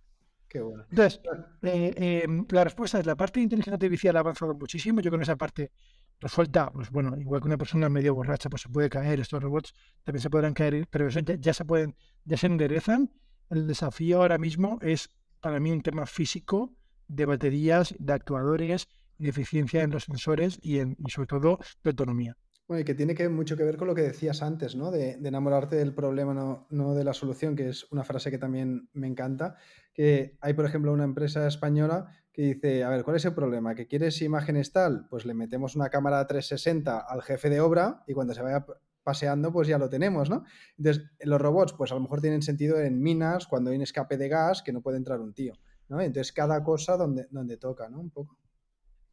Qué 0.49 0.61
bueno. 0.61 0.85
Entonces, 0.91 1.23
eh, 1.63 2.23
em, 2.23 2.45
la 2.51 2.65
respuesta 2.65 2.99
es 2.99 3.07
la 3.07 3.17
parte 3.17 3.41
de 3.41 3.45
inteligencia 3.45 3.77
artificial 3.77 4.19
ha 4.19 4.21
avanzado 4.21 4.53
muchísimo. 4.53 5.01
Yo 5.01 5.11
con 5.11 5.23
esa 5.23 5.37
parte 5.37 5.73
resuelta, 6.21 6.71
pues 6.71 6.91
bueno, 6.91 7.17
igual 7.19 7.41
que 7.41 7.47
una 7.47 7.57
persona 7.57 7.89
medio 7.89 8.15
borracha, 8.15 8.51
pues 8.51 8.61
se 8.61 8.69
puede 8.69 8.91
caer. 8.91 9.19
Estos 9.19 9.43
robots 9.43 9.73
también 10.05 10.21
se 10.21 10.29
podrán 10.29 10.53
caer, 10.53 10.87
pero 10.91 11.09
eso 11.09 11.21
ya, 11.21 11.55
se 11.55 11.65
pueden, 11.65 11.97
ya 12.27 12.37
se 12.37 12.49
enderezan. 12.49 13.11
El 13.53 13.67
desafío 13.67 14.23
ahora 14.23 14.39
mismo 14.39 14.79
es 14.81 15.11
para 15.43 15.61
mí 15.61 15.71
un 15.71 15.83
tema 15.83 16.07
físico 16.07 16.73
de 17.07 17.27
baterías, 17.27 17.95
de 17.99 18.15
actuadores, 18.15 18.89
de 19.19 19.29
eficiencia 19.29 19.83
en 19.83 19.91
los 19.91 20.05
sensores 20.05 20.59
y, 20.63 20.79
en, 20.79 20.97
y 20.99 21.11
sobre 21.11 21.27
todo 21.27 21.59
de 21.85 21.91
autonomía. 21.91 22.35
Bueno, 22.67 22.81
y 22.81 22.85
que 22.85 22.95
tiene 22.95 23.15
que, 23.15 23.29
mucho 23.29 23.55
que 23.55 23.65
ver 23.65 23.77
con 23.77 23.89
lo 23.89 23.95
que 23.95 24.01
decías 24.01 24.41
antes, 24.41 24.75
¿no? 24.75 24.91
De, 24.91 25.19
enamorarte 25.23 25.77
del 25.77 25.93
problema, 25.93 26.33
no, 26.33 26.67
no, 26.71 26.95
de 26.95 27.05
la 27.05 27.13
solución, 27.13 27.55
que 27.55 27.69
es 27.69 27.93
una 27.93 28.05
frase 28.05 28.31
que 28.31 28.39
también 28.39 28.89
me 28.95 29.07
encanta. 29.07 29.57
Que 29.93 30.39
hay, 30.41 30.55
por 30.55 30.65
ejemplo, 30.65 30.91
una 30.91 31.05
empresa 31.05 31.47
española 31.47 32.07
que 32.33 32.55
dice, 32.55 32.85
a 32.85 32.89
ver, 32.89 33.05
¿cuál 33.05 33.17
es 33.17 33.25
el 33.27 33.35
problema? 33.35 33.75
¿Que 33.75 33.87
quieres 33.87 34.23
imágenes 34.23 34.73
tal? 34.73 35.09
Pues 35.11 35.27
le 35.27 35.35
metemos 35.35 35.77
una 35.77 35.91
cámara 35.91 36.27
360 36.27 37.01
al 37.01 37.21
jefe 37.21 37.51
de 37.51 37.61
obra 37.61 38.03
y 38.07 38.15
cuando 38.15 38.33
se 38.33 38.41
vaya 38.41 38.65
paseando, 39.03 39.53
pues 39.53 39.69
ya 39.69 39.79
lo 39.79 39.89
tenemos, 39.89 40.31
¿no? 40.31 40.45
Entonces, 40.79 41.05
los 41.21 41.41
robots, 41.41 41.73
pues 41.73 41.93
a 41.93 41.95
lo 41.95 42.01
mejor 42.01 42.21
tienen 42.21 42.43
sentido 42.43 42.79
en 42.81 43.01
minas, 43.01 43.47
cuando 43.47 43.71
hay 43.71 43.77
un 43.77 43.83
escape 43.83 44.17
de 44.17 44.29
gas 44.29 44.63
que 44.63 44.73
no 44.73 44.81
puede 44.81 44.97
entrar 44.97 45.21
un 45.21 45.35
tío, 45.35 45.55
¿no? 45.89 46.01
Entonces, 46.01 46.33
cada 46.33 46.63
cosa 46.63 46.97
donde, 46.97 47.27
donde 47.31 47.57
toca, 47.57 47.89
¿no? 47.89 48.01
Un 48.01 48.11
poco. 48.11 48.39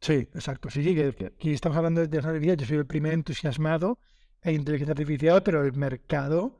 Sí, 0.00 0.14
exacto. 0.14 0.70
Sí, 0.70 0.82
sí, 0.82 0.94
que, 0.94 1.26
aquí 1.26 1.52
estamos 1.52 1.76
hablando 1.76 2.00
de 2.00 2.06
inteligencia 2.06 2.30
artificial. 2.30 2.56
Yo 2.56 2.66
soy 2.66 2.76
el 2.78 2.86
primer 2.86 3.12
entusiasmado 3.12 3.98
en 4.42 4.54
inteligencia 4.54 4.92
artificial, 4.92 5.42
pero 5.42 5.64
el 5.64 5.72
mercado 5.74 6.58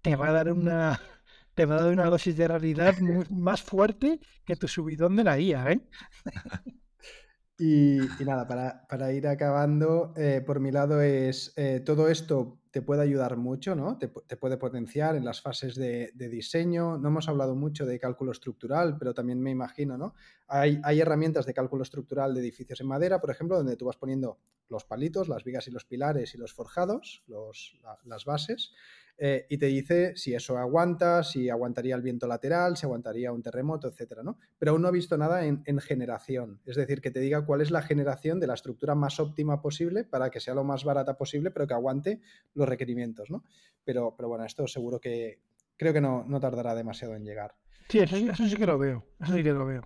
te 0.00 0.16
va 0.16 0.28
a 0.28 0.32
dar 0.32 0.52
una, 0.52 1.00
te 1.54 1.66
va 1.66 1.76
a 1.76 1.82
dar 1.82 1.92
una 1.92 2.06
dosis 2.06 2.36
de 2.36 2.48
realidad 2.48 2.96
más 3.30 3.62
fuerte 3.62 4.20
que 4.44 4.56
tu 4.56 4.68
subidón 4.68 5.16
de 5.16 5.24
la 5.24 5.38
IA, 5.38 5.72
¿eh? 5.72 5.80
Y, 7.60 7.98
nada, 8.24 8.46
para, 8.46 9.12
ir 9.12 9.26
acabando, 9.26 10.12
eh, 10.16 10.42
por 10.46 10.60
mi 10.60 10.70
lado 10.70 11.00
es 11.00 11.52
eh, 11.56 11.80
todo 11.84 12.08
esto 12.08 12.60
te 12.70 12.82
puede 12.82 13.02
ayudar 13.02 13.36
mucho, 13.36 13.74
¿no? 13.74 13.98
Te, 13.98 14.08
puede 14.08 14.56
potenciar 14.58 15.16
en 15.16 15.24
las 15.24 15.40
fases 15.40 15.74
de, 15.74 16.12
diseño. 16.14 16.98
No 16.98 17.08
hemos 17.08 17.28
hablado 17.28 17.56
mucho 17.56 17.84
de 17.84 17.98
cálculo 17.98 18.30
estructural, 18.30 18.96
pero 18.96 19.12
también 19.12 19.40
me 19.40 19.50
imagino, 19.50 19.98
¿no? 19.98 20.14
Hay, 20.46 20.80
hay, 20.84 21.00
herramientas 21.00 21.46
de 21.46 21.54
cálculo 21.54 21.82
estructural 21.82 22.32
de 22.32 22.40
edificios 22.40 22.80
en 22.80 22.86
madera, 22.86 23.20
por 23.20 23.30
ejemplo, 23.30 23.56
donde 23.56 23.76
tú 23.76 23.86
vas 23.86 23.96
poniendo 23.96 24.38
los 24.68 24.84
palitos, 24.84 25.28
las 25.28 25.42
vigas 25.42 25.66
y 25.66 25.72
los 25.72 25.84
pilares 25.84 26.34
y 26.34 26.38
los 26.38 26.52
forjados, 26.52 27.24
los, 27.26 27.80
las 28.04 28.24
bases, 28.24 28.72
eh, 29.20 29.46
y 29.48 29.58
te 29.58 29.66
dice 29.66 30.14
si 30.14 30.32
eso 30.32 30.56
aguanta, 30.56 31.24
si 31.24 31.50
aguantaría 31.50 31.96
el 31.96 32.02
viento 32.02 32.28
lateral, 32.28 32.76
si 32.76 32.86
aguantaría 32.86 33.32
un 33.32 33.42
terremoto, 33.42 33.88
etcétera, 33.88 34.22
¿no? 34.22 34.38
Pero 34.58 34.72
aún 34.72 34.82
no 34.82 34.86
ha 34.86 34.92
visto 34.92 35.18
nada 35.18 35.44
en, 35.44 35.64
generación, 35.80 36.60
es 36.64 36.76
decir, 36.76 37.00
que 37.00 37.10
te 37.10 37.18
diga 37.18 37.44
cuál 37.44 37.60
es 37.60 37.72
la 37.72 37.82
generación 37.82 38.38
de 38.38 38.46
la 38.46 38.54
estructura 38.54 38.94
más 38.94 39.18
óptima 39.18 39.60
posible 39.60 40.04
para 40.04 40.30
que 40.30 40.38
sea 40.38 40.54
lo 40.54 40.62
más 40.62 40.84
barata 40.84 41.16
posible, 41.16 41.50
pero 41.50 41.66
que 41.66 41.74
aguante 41.74 42.20
los 42.54 42.68
requerimientos, 42.68 43.28
¿no? 43.28 43.42
Pero, 43.84 44.14
pero 44.16 44.28
bueno, 44.28 44.44
esto 44.44 44.68
seguro 44.68 45.00
que 45.00 45.40
creo 45.76 45.92
que 45.92 46.00
no, 46.00 46.24
tardará 46.40 46.76
demasiado 46.76 47.16
en 47.16 47.24
llegar. 47.24 47.56
Sí, 47.88 47.98
eso, 47.98 48.16
sí 48.16 48.56
que 48.56 48.66
lo 48.66 48.78
veo, 48.78 49.04
eso 49.20 49.34
sí 49.34 49.42
que 49.42 49.52
lo 49.52 49.66
veo. 49.66 49.82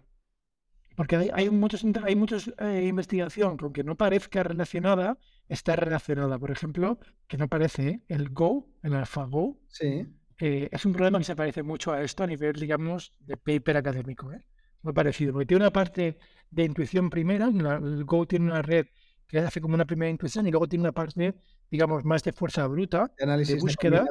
Porque 0.95 1.17
hay, 1.17 1.31
hay 1.33 1.49
muchos, 1.49 1.87
hay 2.05 2.17
muchos 2.17 2.53
eh, 2.59 2.85
investigación 2.85 3.57
con 3.57 3.73
que 3.73 3.83
no 3.83 3.97
parezca 3.97 4.43
relacionada, 4.43 5.17
está 5.53 5.77
relacionada. 5.77 6.39
Por 6.39 6.51
ejemplo, 6.51 6.99
que 7.29 7.37
no 7.37 7.49
parece 7.49 8.03
el 8.09 8.31
Go, 8.31 8.69
el 8.83 8.95
AlphaGo. 8.95 9.59
Sí. 9.69 10.07
es 10.39 10.85
un 10.85 10.93
problema 10.93 11.19
que 11.19 11.25
se 11.25 11.37
parece 11.37 11.63
mucho 11.63 11.93
a 11.93 12.03
esto 12.03 12.25
a 12.25 12.27
nivel, 12.27 12.55
digamos, 12.55 13.13
de 13.21 13.37
paper 13.37 13.77
académico. 13.77 14.33
¿eh? 14.33 14.41
Muy 14.83 14.93
parecido, 14.93 15.33
porque 15.33 15.47
tiene 15.47 15.65
una 15.65 15.73
parte 15.73 16.19
de 16.51 16.65
intuición 16.65 17.11
primera, 17.11 17.47
el 17.47 18.05
Go 18.05 18.27
tiene 18.27 18.47
una 18.47 18.63
red 18.63 18.87
que 19.29 19.39
hace 19.39 19.61
como 19.61 19.75
una 19.75 19.87
primera 19.87 20.11
intuición 20.11 20.47
y 20.47 20.51
luego 20.51 20.69
tiene 20.69 20.83
una 20.83 20.93
parte, 20.93 21.35
digamos, 21.71 22.05
más 22.05 22.23
de 22.23 22.33
fuerza 22.33 22.67
bruta, 22.67 23.11
de 23.17 23.25
análisis 23.25 23.55
de 23.55 23.61
búsqueda. 23.61 24.05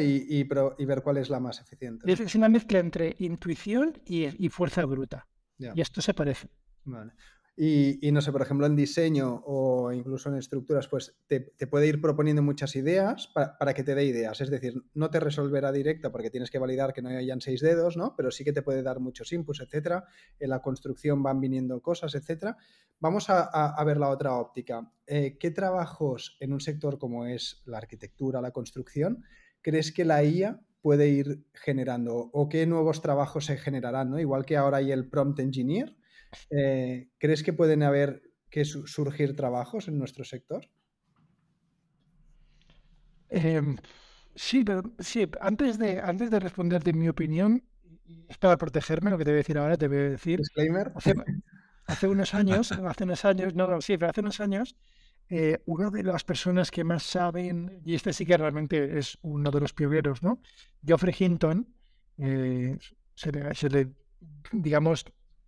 y, 0.00 0.40
y, 0.40 0.44
ver 0.84 1.02
cuál 1.02 1.16
es 1.16 1.28
la 1.28 1.40
más 1.40 1.60
eficiente. 1.60 2.12
Es 2.12 2.34
una 2.34 2.48
mezcla 2.48 2.78
entre 2.78 3.16
intuición 3.18 4.00
y, 4.06 4.48
fuerza 4.50 4.84
bruta. 4.84 5.26
Y 5.58 5.80
esto 5.80 6.00
se 6.00 6.14
parece. 6.14 6.48
Vale. 6.84 7.12
Y, 7.56 8.10
no 8.10 8.20
sé, 8.20 8.32
por 8.32 8.42
ejemplo, 8.42 8.66
en 8.66 8.74
diseño 8.74 9.42
o 9.46 9.92
incluso 9.92 10.28
en 10.28 10.36
estructuras, 10.36 10.88
pues 10.88 11.16
te, 11.28 11.40
puede 11.68 11.86
ir 11.86 12.00
proponiendo 12.00 12.42
muchas 12.42 12.74
ideas 12.74 13.28
para, 13.28 13.74
que 13.74 13.84
te 13.84 13.94
dé 13.94 14.04
ideas. 14.04 14.40
Es 14.40 14.50
decir, 14.50 14.82
no 14.92 15.08
te 15.08 15.20
resolverá 15.20 15.70
directa 15.70 16.10
porque 16.10 16.30
tienes 16.30 16.50
que 16.50 16.58
validar 16.58 16.92
que 16.92 17.00
no 17.00 17.10
hayan 17.10 17.40
seis 17.40 17.60
dedos, 17.60 17.96
¿no? 17.96 18.16
Pero 18.16 18.32
sí 18.32 18.42
que 18.42 18.52
te 18.52 18.62
puede 18.62 18.82
dar 18.82 18.98
muchos 18.98 19.32
inputs, 19.32 19.60
etcétera. 19.60 20.04
En 20.40 20.50
la 20.50 20.62
construcción 20.62 21.22
van 21.22 21.40
viniendo 21.40 21.80
cosas, 21.80 22.16
etcétera. 22.16 22.56
Vamos 22.98 23.26
a, 23.28 23.84
ver 23.84 23.98
la 23.98 24.08
otra 24.08 24.34
óptica. 24.34 24.90
Eh, 25.06 25.36
¿Qué 25.38 25.52
trabajos 25.52 26.36
en 26.40 26.52
un 26.52 26.60
sector 26.60 26.98
como 26.98 27.26
es 27.26 27.62
la 27.66 27.78
arquitectura, 27.78 28.40
la 28.40 28.50
construcción, 28.50 29.22
crees 29.62 29.92
que 29.92 30.04
la 30.04 30.24
IA 30.24 30.60
puede 30.80 31.08
ir 31.08 31.46
generando 31.54 32.30
o 32.32 32.48
qué 32.48 32.66
nuevos 32.66 33.00
trabajos 33.00 33.46
se 33.46 33.56
generarán, 33.56 34.10
¿no? 34.10 34.18
Igual 34.18 34.44
que 34.44 34.56
ahora 34.56 34.78
hay 34.78 34.90
el 34.90 35.08
prompt 35.08 35.38
engineer, 35.38 35.96
eh, 36.50 37.08
¿crees 37.18 37.42
que 37.42 37.52
pueden 37.52 37.82
haber 37.82 38.22
que 38.50 38.64
surgir 38.64 39.34
trabajos 39.34 39.88
en 39.88 39.98
nuestro 39.98 40.24
sector? 40.24 40.68
Em, 43.28 43.76
sí, 44.34 44.64
pero 44.64 44.82
sí, 44.98 45.28
antes 45.40 45.78
de, 45.78 46.00
antes 46.00 46.30
de 46.30 46.38
responderte 46.38 46.92
mi 46.92 47.08
opinión, 47.08 47.64
es 48.28 48.38
para 48.38 48.56
protegerme, 48.56 49.10
lo 49.10 49.18
que 49.18 49.24
te 49.24 49.30
voy 49.30 49.36
a 49.36 49.42
decir 49.42 49.58
ahora, 49.58 49.76
te 49.76 49.88
voy 49.88 49.96
a 49.96 50.10
decir. 50.10 50.38
Disclaimer. 50.38 50.92
Hace, 51.86 52.08
unos 52.08 52.32
años, 52.34 52.72
hace 52.88 53.04
unos 53.04 53.24
años, 53.24 53.54
no, 53.54 53.66
no, 53.66 53.80
sí, 53.80 53.98
pero 53.98 54.10
hace 54.10 54.20
unos 54.20 54.40
años, 54.40 54.76
eh, 55.28 55.58
una 55.66 55.90
de 55.90 56.02
las 56.02 56.24
personas 56.24 56.70
que 56.70 56.84
más 56.84 57.02
saben, 57.02 57.80
y 57.84 57.94
este 57.94 58.12
sí 58.12 58.24
que 58.24 58.36
realmente 58.36 58.98
es 58.98 59.18
uno 59.22 59.50
de 59.50 59.60
los 59.60 59.72
pioneros, 59.72 60.22
¿no? 60.22 60.40
Geoffrey 60.84 61.14
Hinton, 61.18 61.74
eh, 62.18 62.78
se, 63.14 63.70
le, 63.70 63.92
digamos, 64.52 65.04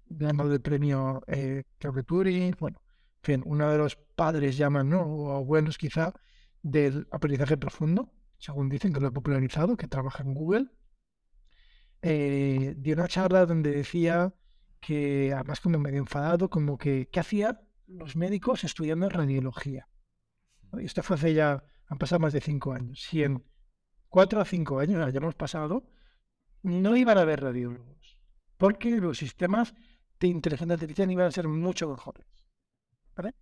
ganó 0.08 0.50
el 0.50 0.60
premio 0.60 1.22
eh, 1.26 1.64
Turing, 2.06 2.56
bueno, 2.58 2.80
en 3.22 3.22
fin, 3.22 3.42
uno 3.44 3.70
de 3.70 3.78
los 3.78 3.96
padres 3.96 4.56
llaman, 4.56 4.88
¿no? 4.88 5.02
O 5.02 5.32
abuelos 5.36 5.78
quizá, 5.78 6.12
del 6.62 7.06
aprendizaje 7.10 7.56
profundo, 7.56 8.12
según 8.38 8.68
dicen 8.68 8.92
que 8.92 9.00
lo 9.00 9.08
ha 9.08 9.12
popularizado, 9.12 9.76
que 9.76 9.88
trabaja 9.88 10.22
en 10.22 10.34
Google. 10.34 10.70
Eh, 12.02 12.74
dio 12.76 12.94
una 12.94 13.08
charla 13.08 13.46
donde 13.46 13.70
decía 13.72 14.34
que, 14.80 15.32
además 15.32 15.60
como 15.60 15.78
medio 15.78 15.98
enfadado, 15.98 16.50
como 16.50 16.78
que, 16.78 17.08
¿qué 17.10 17.20
hacía 17.20 17.60
los 17.86 18.16
médicos 18.16 18.64
estudiando 18.64 19.08
radiología. 19.08 19.88
Esto 20.78 21.02
fue 21.02 21.16
hace 21.16 21.34
ya, 21.34 21.64
han 21.86 21.98
pasado 21.98 22.20
más 22.20 22.32
de 22.32 22.40
cinco 22.40 22.72
años. 22.72 23.02
Si 23.02 23.22
en 23.22 23.44
cuatro 24.08 24.40
o 24.40 24.44
cinco 24.44 24.78
años 24.78 25.04
hayamos 25.04 25.34
pasado, 25.34 25.88
no 26.62 26.96
iban 26.96 27.18
a 27.18 27.22
haber 27.22 27.42
radiólogos, 27.42 28.18
porque 28.56 28.90
los 28.90 29.18
sistemas 29.18 29.74
de 30.20 30.28
inteligencia 30.28 30.74
artificial 30.74 31.10
iban 31.10 31.26
a 31.26 31.30
ser 31.30 31.48
mucho 31.48 31.88
mejores. 31.88 32.26
¿vale? 33.16 33.34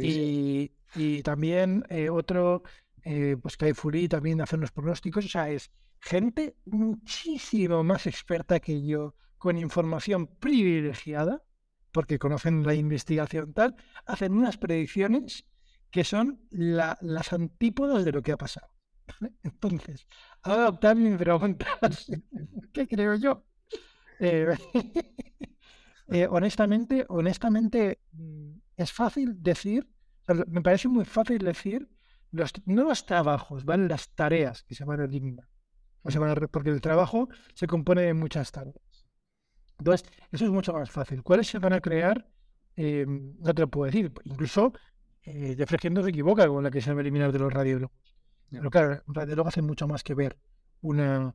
y, 0.00 0.72
y, 0.94 1.22
también 1.22 1.84
eh, 1.88 2.10
otro, 2.10 2.62
eh, 3.04 3.36
pues 3.40 3.56
que 3.56 3.66
hay 3.66 3.74
Fury 3.74 4.08
también 4.08 4.40
hace 4.40 4.56
unos 4.56 4.72
pronósticos, 4.72 5.24
o 5.24 5.28
sea, 5.28 5.50
es 5.50 5.70
gente 6.00 6.56
muchísimo 6.64 7.84
más 7.84 8.06
experta 8.06 8.60
que 8.60 8.84
yo, 8.84 9.14
con 9.36 9.58
información 9.58 10.26
privilegiada, 10.26 11.42
porque 11.92 12.18
conocen 12.18 12.64
la 12.64 12.74
investigación 12.74 13.52
tal, 13.52 13.76
hacen 14.06 14.32
unas 14.32 14.58
predicciones 14.58 15.46
que 15.90 16.04
son 16.04 16.40
las 16.50 17.32
antípodas 17.32 18.04
de 18.04 18.12
lo 18.12 18.22
que 18.22 18.32
ha 18.32 18.36
pasado. 18.36 18.68
Entonces, 19.42 20.06
ahora 20.42 20.68
Octavio 20.68 21.10
me 21.10 21.16
preguntas, 21.16 22.10
¿qué 22.72 22.86
creo 22.86 23.14
yo? 23.14 23.44
Eh, 24.20 24.56
eh, 26.08 26.26
honestamente, 26.30 27.04
honestamente, 27.08 28.00
mm, 28.12 28.52
es 28.76 28.92
fácil 28.92 29.42
decir, 29.42 29.88
me 30.46 30.62
parece 30.62 30.88
muy 30.88 31.04
fácil 31.04 31.38
decir, 31.38 31.88
los, 32.30 32.52
no 32.66 32.84
los 32.84 33.06
trabajos, 33.06 33.64
¿vale? 33.64 33.88
Las 33.88 34.10
tareas 34.14 34.62
que 34.62 34.74
se 34.74 34.84
van 34.84 35.00
a 35.00 35.04
eliminar. 35.04 35.48
O 36.02 36.10
se 36.10 36.18
van 36.18 36.30
a, 36.30 36.34
porque 36.34 36.70
el 36.70 36.80
trabajo 36.80 37.28
se 37.54 37.66
compone 37.66 38.02
de 38.02 38.14
muchas 38.14 38.52
tareas. 38.52 39.06
Entonces, 39.78 40.08
eso 40.30 40.44
es 40.44 40.50
mucho 40.50 40.72
más 40.72 40.90
fácil. 40.90 41.22
¿Cuáles 41.22 41.46
se 41.48 41.58
van 41.58 41.72
a 41.72 41.80
crear? 41.80 42.28
Eh, 42.76 43.06
no 43.06 43.54
te 43.54 43.62
lo 43.62 43.68
puedo 43.68 43.86
decir. 43.86 44.12
Incluso 44.24 44.72
eh, 45.22 45.54
Jeffrey 45.56 45.78
se 45.80 46.08
equivoca 46.08 46.46
con 46.48 46.64
la 46.64 46.70
que 46.70 46.80
se 46.80 46.92
va 46.92 46.98
a 46.98 47.00
eliminar 47.02 47.32
de 47.32 47.38
los 47.38 47.52
radiólogos. 47.52 47.96
Pero 48.50 48.70
claro, 48.70 49.02
un 49.06 49.14
radiólogo 49.14 49.48
hace 49.48 49.62
mucho 49.62 49.86
más 49.86 50.02
que 50.02 50.14
ver 50.14 50.38
una, 50.80 51.34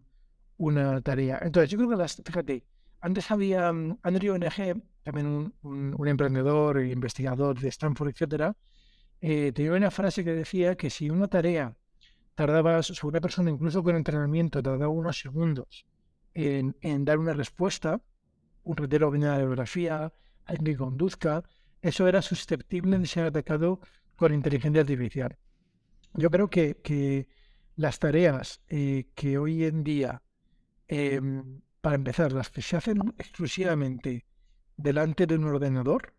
una 0.57 1.01
tarea. 1.01 1.39
Entonces, 1.41 1.69
yo 1.69 1.77
creo 1.77 1.89
que 1.89 1.95
las, 1.95 2.21
fíjate, 2.25 2.65
antes 3.03 3.29
había 3.31 3.69
um, 3.69 3.97
Andrew 4.01 4.37
NG, 4.37 4.81
también 5.03 5.53
un, 5.61 6.07
emprendedor 6.07 6.77
e 6.77 6.89
investigador 6.89 7.59
de 7.59 7.67
Stanford, 7.67 8.09
etcétera, 8.11 8.55
eh, 9.19 9.51
tenía 9.51 9.73
una 9.73 9.91
frase 9.91 10.23
que 10.23 10.31
decía 10.31 10.75
que 10.75 10.89
si 10.89 11.09
una 11.09 11.27
tarea 11.27 11.75
tardaba, 12.33 12.81
sobre 12.81 13.15
una 13.15 13.21
persona 13.21 13.49
incluso 13.51 13.83
con 13.83 13.97
entrenamiento, 13.97 14.63
tardaba 14.63 14.87
unos 14.87 15.19
segundos 15.19 15.85
en, 16.33 16.77
en 16.79 17.03
dar 17.03 17.19
una 17.19 17.33
respuesta, 17.33 18.01
un 18.63 18.77
retero 18.77 19.11
de 19.11 19.19
la 19.19 19.37
bibliografía, 19.37 20.13
alguien 20.45 20.65
que 20.73 20.77
conduzca, 20.77 21.43
eso 21.81 22.07
era 22.07 22.21
susceptible 22.21 22.97
de 22.97 23.05
ser 23.05 23.25
atacado 23.25 23.81
con 24.15 24.33
inteligencia 24.33 24.79
artificial. 24.79 25.37
Yo 26.13 26.29
creo 26.31 26.49
que, 26.49 27.27
las 27.75 27.99
tareas 27.99 28.61
eh, 28.69 29.07
que 29.13 29.37
hoy 29.37 29.65
en 29.65 29.83
día, 29.83 30.21
em, 30.87 31.61
para 31.83 31.97
empezar, 31.97 32.31
las 32.31 32.49
que 32.49 32.61
se 32.61 32.77
hacen 32.77 32.97
exclusivamente 33.17 34.25
delante 34.77 35.27
de 35.27 35.35
un 35.35 35.43
ordenador, 35.43 36.13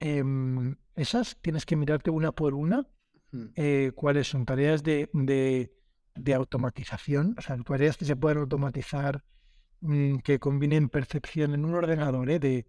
em, 0.00 0.76
esas 0.96 1.36
tienes 1.42 1.66
que 1.66 1.76
mirarte 1.76 2.08
una 2.10 2.32
por 2.32 2.54
una 2.54 2.88
eh, 3.54 3.92
cuáles 3.94 4.28
son 4.28 4.46
tareas 4.46 4.82
de, 4.82 5.10
de, 5.12 6.34
automatización, 6.34 7.34
o 7.36 7.42
sea, 7.42 7.58
tareas 7.58 7.98
que 7.98 8.06
se 8.06 8.16
pueden 8.16 8.38
automatizar, 8.38 9.22
mm, 9.82 10.18
que 10.20 10.38
combinen 10.38 10.88
percepción 10.88 11.52
en 11.52 11.66
un 11.66 11.74
ordenador, 11.74 12.30
¿eh? 12.30 12.38
de 12.38 12.66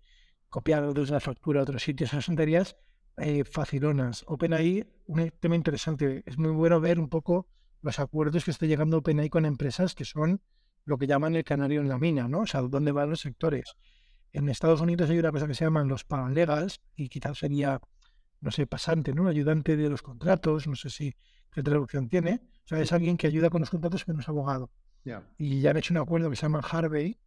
copiar 0.49 0.93
desde 0.93 1.13
la 1.13 1.21
factura 1.21 1.61
a 1.61 1.63
otros 1.63 1.83
sitios, 1.83 2.11
esas 2.11 2.25
son 2.25 2.35
tareas 2.35 2.75
eh, 3.15 3.45
facilonas. 3.45 4.25
OpenAI, 4.27 4.85
un 5.05 5.31
tema 5.39 5.55
interesante, 5.55 6.23
es 6.25 6.37
muy 6.37 6.51
bueno 6.51 6.81
ver 6.81 6.99
un 6.99 7.07
poco 7.07 7.47
los 7.81 7.97
acuerdos 7.99 8.43
que 8.43 8.51
está 8.51 8.65
llegando 8.65 8.97
OpenAI 8.97 9.29
con 9.29 9.45
empresas 9.45 9.95
que 9.95 10.03
son 10.03 10.41
lo 10.85 10.97
que 10.97 11.07
llaman 11.07 11.35
el 11.35 11.43
canario 11.43 11.81
en 11.81 11.89
la 11.89 11.97
mina, 11.97 12.27
¿no? 12.27 12.41
O 12.41 12.47
sea, 12.47 12.61
dónde 12.61 12.91
van 12.91 13.09
los 13.09 13.21
sectores. 13.21 13.75
En 14.31 14.49
Estados 14.49 14.81
Unidos 14.81 15.09
hay 15.09 15.19
una 15.19 15.31
cosa 15.31 15.47
que 15.47 15.53
se 15.53 15.65
llaman 15.65 15.87
los 15.87 16.03
paralegals 16.03 16.79
y 16.95 17.09
quizás 17.09 17.37
sería, 17.37 17.79
no 18.41 18.51
sé, 18.51 18.67
pasante, 18.67 19.13
¿no? 19.13 19.27
Ayudante 19.27 19.75
de 19.75 19.89
los 19.89 20.01
contratos, 20.01 20.67
no 20.67 20.75
sé 20.75 20.89
si 20.89 21.15
qué 21.51 21.63
traducción 21.63 22.09
tiene. 22.09 22.41
O 22.65 22.67
sea, 22.67 22.79
es 22.79 22.91
alguien 22.91 23.17
que 23.17 23.27
ayuda 23.27 23.49
con 23.49 23.61
los 23.61 23.69
contratos 23.69 24.03
pero 24.05 24.15
no 24.15 24.21
es 24.21 24.29
abogado. 24.29 24.71
Y 25.37 25.61
ya 25.61 25.71
han 25.71 25.77
hecho 25.77 25.93
un 25.93 25.99
acuerdo 25.99 26.29
que 26.29 26.35
se 26.35 26.43
llama 26.43 26.59
Harvey, 26.59 27.17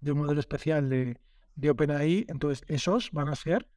de 0.00 0.12
un 0.12 0.18
modelo 0.18 0.40
especial 0.40 0.88
de, 0.88 1.18
de 1.54 1.70
OpenAI, 1.70 2.26
entonces 2.28 2.64
esos 2.68 3.10
van 3.12 3.28
a 3.28 3.36
ser 3.36 3.68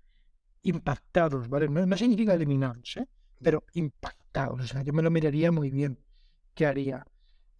impactados, 0.63 1.49
¿vale? 1.49 1.67
No, 1.69 1.97
significa 1.97 2.33
eliminados, 2.33 2.97
¿eh? 2.97 3.07
pero 3.41 3.63
impactados. 3.73 4.61
O 4.61 4.67
sea, 4.67 4.81
yo 4.83 4.93
me 4.93 5.03
lo 5.03 5.11
miraría 5.11 5.51
muy 5.51 5.69
bien. 5.69 5.99
¿Qué 6.55 6.65
haría? 6.65 7.05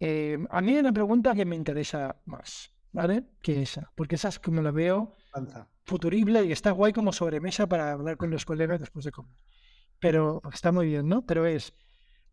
Eh, 0.06 0.38
a 0.50 0.60
mí 0.60 0.72
hay 0.72 0.78
una 0.78 0.92
pregunta 0.92 1.34
que 1.34 1.44
me 1.44 1.56
interesa 1.56 2.16
más, 2.26 2.72
¿vale? 2.92 3.24
Que 3.40 3.62
esa, 3.62 3.90
porque 3.94 4.16
esa 4.16 4.28
es 4.28 4.38
como 4.38 4.60
la 4.60 4.70
veo 4.70 5.14
futurible 5.84 6.44
y 6.44 6.52
está 6.52 6.72
guay 6.72 6.92
como 6.92 7.12
sobremesa 7.12 7.66
para 7.66 7.92
hablar 7.92 8.16
con 8.16 8.30
los 8.30 8.44
colegas 8.44 8.80
después 8.80 9.04
de 9.04 9.12
comer. 9.12 9.36
Pero 9.98 10.42
está 10.52 10.72
muy 10.72 10.86
bien, 10.88 11.08
¿no? 11.08 11.24
Pero 11.24 11.46
es, 11.46 11.72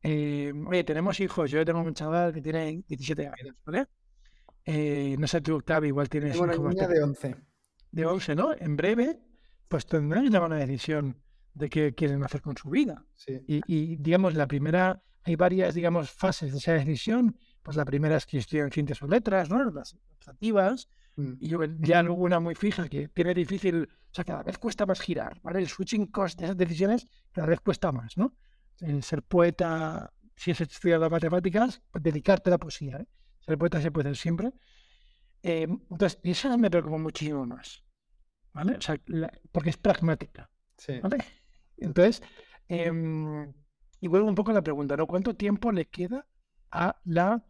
eh, 0.03 0.53
oye, 0.67 0.83
tenemos 0.83 1.19
hijos, 1.19 1.49
yo 1.49 1.63
tengo 1.63 1.81
un 1.81 1.93
chaval 1.93 2.33
que 2.33 2.41
tiene 2.41 2.83
17 2.87 3.27
años, 3.27 3.55
¿vale? 3.65 3.87
Eh, 4.65 5.15
no 5.17 5.27
sé 5.27 5.41
tú, 5.41 5.55
Octavio, 5.55 5.87
igual 5.87 6.09
tienes... 6.09 6.37
Una 6.37 6.55
niña 6.55 6.87
de 6.87 7.03
11. 7.03 7.35
De 7.91 8.05
11, 8.05 8.35
¿no? 8.35 8.53
En 8.53 8.75
breve 8.75 9.19
pues 9.71 9.85
tendrán 9.85 10.25
que 10.25 10.31
tomar 10.31 10.51
una 10.51 10.59
decisión 10.59 11.23
de 11.53 11.69
qué 11.69 11.95
quieren 11.95 12.23
hacer 12.23 12.41
con 12.41 12.57
su 12.57 12.69
vida. 12.69 13.05
Y, 13.47 13.95
digamos, 13.95 14.35
la 14.35 14.45
primera, 14.45 15.01
hay 15.23 15.37
varias, 15.37 15.73
digamos, 15.73 16.11
fases 16.11 16.51
de 16.51 16.57
esa 16.57 16.73
decisión. 16.73 17.37
Pues 17.63 17.77
la 17.77 17.85
primera 17.85 18.17
es 18.17 18.25
que 18.25 18.37
estudian 18.37 18.71
ciencias 18.71 19.01
o 19.01 19.07
letras, 19.07 19.49
¿no? 19.49 19.63
Las 19.71 19.95
activas. 20.25 20.89
Mm. 21.15 21.33
Y 21.39 21.49
ya 21.79 22.01
luego 22.01 22.23
una 22.23 22.39
muy 22.39 22.55
fija 22.55 22.87
que 22.87 23.07
tiene 23.09 23.33
difícil, 23.33 23.83
o 23.83 24.13
sea, 24.13 24.23
cada 24.23 24.43
vez 24.43 24.57
cuesta 24.57 24.85
más 24.85 24.99
girar, 24.99 25.39
¿vale? 25.41 25.59
El 25.59 25.67
switching 25.67 26.07
cost 26.07 26.39
de 26.39 26.45
esas 26.45 26.57
decisiones 26.57 27.07
cada 27.31 27.47
vez 27.47 27.59
cuesta 27.59 27.91
más, 27.91 28.17
¿no? 28.17 28.35
El 28.79 29.03
ser 29.03 29.21
poeta, 29.21 30.11
si 30.35 30.51
has 30.51 30.61
estudiado 30.61 31.09
matemáticas, 31.09 31.81
pues 31.91 32.03
dedicarte 32.03 32.49
a 32.49 32.51
la 32.51 32.57
poesía, 32.57 32.97
¿eh? 32.97 33.07
Ser 33.39 33.57
poeta 33.57 33.81
se 33.81 33.91
puede 33.91 34.09
hacer 34.09 34.17
siempre. 34.17 34.53
Eh, 35.43 35.67
entonces, 35.89 36.19
eso 36.23 36.57
me 36.57 36.69
preocupa 36.69 36.97
muchísimo 36.97 37.45
más. 37.45 37.83
¿vale? 38.53 38.75
O 38.75 38.81
sea, 38.81 38.99
porque 39.51 39.69
es 39.69 39.77
pragmática. 39.77 40.49
Sí. 40.77 40.99
¿vale? 40.99 41.17
Entonces, 41.77 42.21
em, 42.67 43.53
y 43.99 44.07
vuelvo 44.07 44.27
un 44.27 44.35
poco 44.35 44.51
a 44.51 44.53
la 44.53 44.61
pregunta, 44.61 44.95
¿no? 44.95 45.07
¿Cuánto 45.07 45.35
tiempo 45.35 45.71
le 45.71 45.85
queda 45.85 46.27
a 46.71 46.99
la 47.03 47.43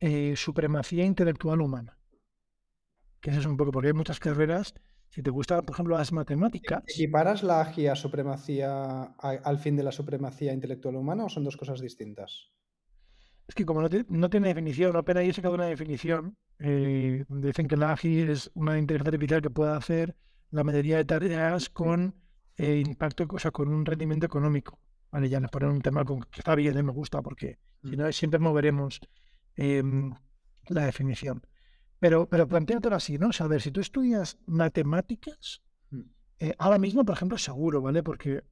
eh, 0.00 0.34
supremacía 0.36 1.04
intelectual 1.04 1.60
humana? 1.60 1.98
Que 3.20 3.30
eso 3.30 3.40
es 3.40 3.46
un 3.46 3.56
poco, 3.56 3.72
porque 3.72 3.88
hay 3.88 3.94
muchas 3.94 4.20
carreras, 4.20 4.74
si 5.08 5.22
te 5.22 5.30
gustan, 5.30 5.64
por 5.64 5.74
ejemplo, 5.74 5.96
las 5.96 6.12
matemáticas... 6.12 6.82
¿Equiparas 6.86 7.42
la 7.42 7.60
agia 7.60 7.94
supremacía 7.94 9.02
al 9.02 9.58
fin 9.58 9.76
de 9.76 9.84
la 9.84 9.92
supremacía 9.92 10.52
intelectual 10.52 10.96
humana 10.96 11.24
o 11.24 11.28
son 11.28 11.44
dos 11.44 11.56
cosas 11.56 11.80
distintas? 11.80 12.50
Es 13.46 13.54
que 13.54 13.64
como 13.64 13.82
no, 13.82 13.88
no 14.08 14.30
tiene 14.30 14.48
definición, 14.48 14.96
apenas 14.96 15.24
he 15.24 15.32
sacado 15.32 15.54
una 15.54 15.66
definición, 15.66 16.36
eh, 16.58 17.24
dicen 17.28 17.68
que 17.68 17.76
la 17.76 17.92
AGI 17.92 18.22
es 18.22 18.50
una 18.54 18.78
inteligencia 18.78 19.10
artificial 19.10 19.42
que 19.42 19.50
puede 19.50 19.72
hacer 19.72 20.16
la 20.50 20.64
mayoría 20.64 20.96
de 20.96 21.04
tareas 21.04 21.68
con 21.68 22.14
eh, 22.56 22.82
impacto, 22.84 23.26
o 23.28 23.38
sea, 23.38 23.50
con 23.50 23.68
un 23.68 23.84
rendimiento 23.84 24.26
económico. 24.26 24.80
Vale, 25.10 25.28
ya 25.28 25.40
nos 25.40 25.50
ponen 25.50 25.70
un 25.70 25.80
tema 25.80 26.04
con, 26.04 26.20
que 26.22 26.40
está 26.40 26.54
bien, 26.54 26.74
me 26.84 26.92
gusta, 26.92 27.22
porque 27.22 27.58
si 27.82 27.96
mm. 27.96 27.98
no 27.98 28.12
siempre 28.12 28.40
moveremos 28.40 29.00
em, 29.56 30.12
la 30.68 30.86
definición. 30.86 31.46
Pero, 31.98 32.28
pero 32.28 32.48
planteátelo 32.48 32.96
así, 32.96 33.18
¿no? 33.18 33.28
O 33.28 33.32
sea, 33.32 33.46
a 33.46 33.48
ver, 33.48 33.62
si 33.62 33.70
tú 33.70 33.80
estudias 33.80 34.38
matemáticas, 34.46 35.62
mm. 35.90 36.00
eh, 36.40 36.54
ahora 36.58 36.78
mismo, 36.78 37.04
por 37.04 37.14
ejemplo, 37.14 37.38
seguro, 37.38 37.80
¿vale? 37.80 38.02
Porque 38.02 38.44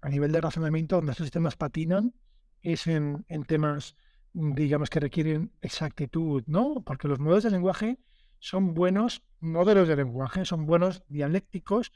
a 0.00 0.08
nivel 0.08 0.32
de 0.32 0.40
razonamiento, 0.40 0.96
donde 0.96 1.12
estos 1.12 1.26
sistemas 1.26 1.56
patinan 1.56 2.14
es 2.62 2.86
en, 2.86 3.24
en 3.28 3.44
temas, 3.44 3.96
digamos, 4.32 4.90
que 4.90 5.00
requieren 5.00 5.52
exactitud, 5.60 6.42
¿no? 6.46 6.82
Porque 6.84 7.08
los 7.08 7.18
modelos 7.18 7.44
de 7.44 7.50
lenguaje 7.50 7.98
son 8.38 8.74
buenos 8.74 9.22
modelos 9.40 9.88
de 9.88 9.96
lenguaje, 9.96 10.44
son 10.44 10.66
buenos 10.66 11.02
dialécticos, 11.08 11.92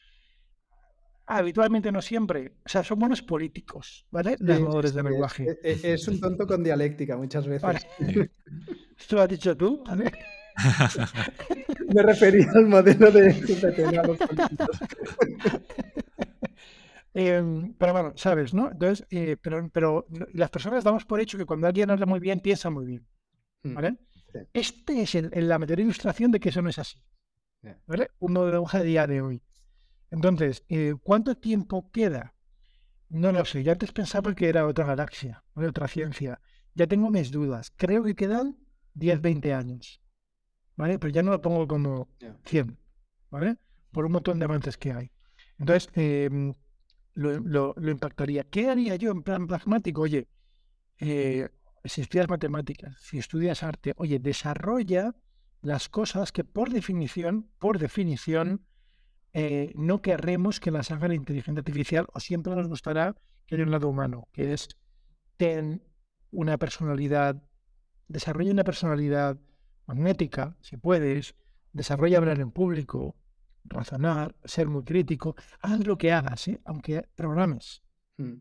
habitualmente 1.27 1.91
no 1.91 2.03
siempre, 2.03 2.57
o 2.65 2.69
sea, 2.69 2.85
son 2.85 2.99
buenos 2.99 3.23
políticos, 3.23 4.07
¿vale? 4.11 4.37
Los 4.39 4.61
modelos 4.61 4.95
de 4.95 5.03
lenguaje. 5.03 5.59
Es, 5.63 6.07
un 6.09 6.21
tonto 6.21 6.47
con 6.47 6.63
dialéctica 6.63 7.17
muchas 7.17 7.47
veces. 7.47 7.87
Esto 8.99 9.17
lo 9.17 9.23
has 9.23 9.29
dicho 9.29 9.57
tú, 9.57 9.83
¿vale? 9.85 10.13
Me 11.95 12.03
refería 12.03 12.47
al 12.55 12.67
modelo 12.67 13.11
de, 13.11 13.31
em, 17.15 17.75
pero 17.75 17.93
bueno, 17.93 18.13
sabes, 18.17 18.55
¿no? 18.55 18.71
Entonces, 18.71 19.05
eh, 19.11 19.37
pero, 19.41 19.69
pero 19.73 20.07
las 20.33 20.51
personas 20.51 20.85
damos 20.85 21.05
por 21.05 21.21
hecho 21.21 21.37
que 21.39 21.45
cuando 21.45 21.67
alguien 21.67 21.91
habla 21.91 22.07
muy 22.07 22.21
bien, 22.21 22.39
piensa 22.41 22.71
muy 22.71 22.87
bien. 22.87 23.05
Hmm. 23.65 23.75
¿Vale? 23.75 23.99
Este 24.53 25.03
es 25.03 25.15
la 25.15 25.59
mayor 25.59 25.81
ilustración 25.81 26.31
de 26.31 26.39
que 26.41 26.51
eso 26.51 26.63
no 26.63 26.71
es 26.71 26.79
así. 26.79 26.99
¿Vale? 27.87 28.11
Uno 28.19 28.45
de 28.47 28.57
hoja 28.57 28.79
de 28.79 28.85
día 28.85 29.07
de 29.07 29.23
hoy. 29.23 29.43
Entonces, 30.15 30.65
eh, 30.69 30.95
¿cuánto 31.03 31.37
tiempo 31.37 31.91
queda? 31.91 32.35
No 33.09 33.33
lo 33.33 33.45
sé. 33.45 33.65
Yo 33.65 33.73
antes 33.73 33.91
pensaba 33.91 34.33
que 34.33 34.49
era 34.49 34.65
otra 34.65 34.87
galaxia, 34.87 35.43
otra 35.55 35.89
ciencia. 35.89 36.41
Ya 36.75 36.87
tengo 36.87 37.11
mis 37.11 37.33
dudas. 37.33 37.73
Creo 37.77 38.05
que 38.05 38.15
quedan 38.15 38.57
10, 38.95 39.21
20 39.21 39.53
años. 39.53 40.01
¿Vale? 40.77 41.01
Pero 41.01 41.13
ya 41.13 41.25
no 41.25 41.33
lo 41.33 41.41
pongo 41.41 41.67
como 41.67 42.09
100. 42.45 42.79
¿Vale? 43.29 43.57
Por 43.91 44.07
un 44.07 44.13
montón 44.13 44.39
de 44.39 44.45
avances 44.45 44.79
que 44.79 44.93
hay. 44.93 45.11
Entonces, 45.59 45.91
em, 45.95 46.55
lo, 47.15 47.75
impactaría. 47.77 48.45
¿Qué 48.45 48.71
haría 48.71 48.95
yo 48.95 49.11
en 49.11 49.25
plan 49.25 49.49
pragmático? 49.49 50.03
Oye, 50.03 50.29
eh, 51.01 51.49
si 51.85 52.03
estudias 52.03 52.29
matemáticas, 52.29 52.97
si 53.01 53.19
estudias 53.19 53.65
arte, 53.65 53.95
oye, 53.97 54.21
desarrolla 54.21 55.17
las 55.61 55.89
cosas 55.89 56.31
que 56.31 56.45
por 56.45 56.71
definición, 56.71 57.51
por 57.59 57.81
definición, 57.81 58.65
eh, 59.35 59.73
no 59.75 60.01
querremos 60.01 60.61
que 60.61 60.71
las 60.71 60.93
haga 60.93 61.09
la 61.09 61.15
inteligencia 61.15 61.59
artificial 61.59 62.07
o 62.13 62.21
siempre 62.21 62.55
nos 62.55 62.69
gustará 62.69 63.17
que 63.47 63.57
haya 63.57 63.65
un 63.65 63.73
lado 63.73 63.89
humano, 63.89 64.29
que 64.33 64.53
es 64.53 64.69
ten 65.37 65.83
una 66.31 66.57
personalidad, 66.57 67.43
desarrolla 68.07 68.53
una 68.53 68.63
personalidad 68.63 69.37
magnética, 69.87 70.57
si 70.61 70.77
puedes, 70.77 71.35
desarrolla 71.73 72.19
hablar 72.19 72.39
en 72.39 72.53
público, 72.53 73.17
razonar, 73.65 74.37
ser 74.45 74.69
muy 74.69 74.85
crítico, 74.85 75.35
haz 75.61 75.85
lo 75.85 75.99
que 75.99 76.13
hagas, 76.13 76.47
¿eh? 76.49 76.61
aunque 76.65 77.03
programes. 77.17 77.83
Mm. 78.19 78.35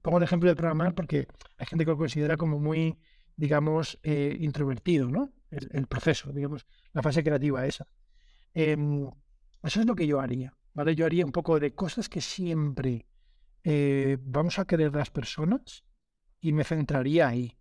Pongo 0.00 0.16
el 0.16 0.24
ejemplo 0.24 0.48
de 0.48 0.56
programar 0.56 0.94
porque 0.94 1.28
hay 1.58 1.66
gente 1.66 1.84
que 1.84 1.90
lo 1.90 1.98
considera 1.98 2.38
como 2.38 2.58
muy, 2.58 2.98
digamos, 3.36 3.98
eh, 4.02 4.34
introvertido, 4.40 5.08
¿no? 5.08 5.30
El, 5.50 5.86
proceso, 5.86 6.32
digamos, 6.32 6.66
la 6.94 7.02
fase 7.02 7.22
creativa 7.22 7.66
esa. 7.66 7.86
Em, 8.54 9.10
eso 9.62 9.80
es 9.80 9.86
lo 9.86 9.94
que 9.94 10.06
yo 10.06 10.20
haría, 10.20 10.54
¿vale? 10.74 10.94
Yo 10.94 11.06
haría 11.06 11.24
un 11.24 11.32
poco 11.32 11.60
de 11.60 11.74
cosas 11.74 12.08
que 12.08 12.20
siempre 12.20 13.06
eh, 13.64 14.18
vamos 14.20 14.58
a 14.58 14.64
querer 14.64 14.94
las 14.94 15.10
personas 15.10 15.84
y 16.40 16.52
me 16.52 16.64
centraría 16.64 17.28
ahí. 17.28 17.56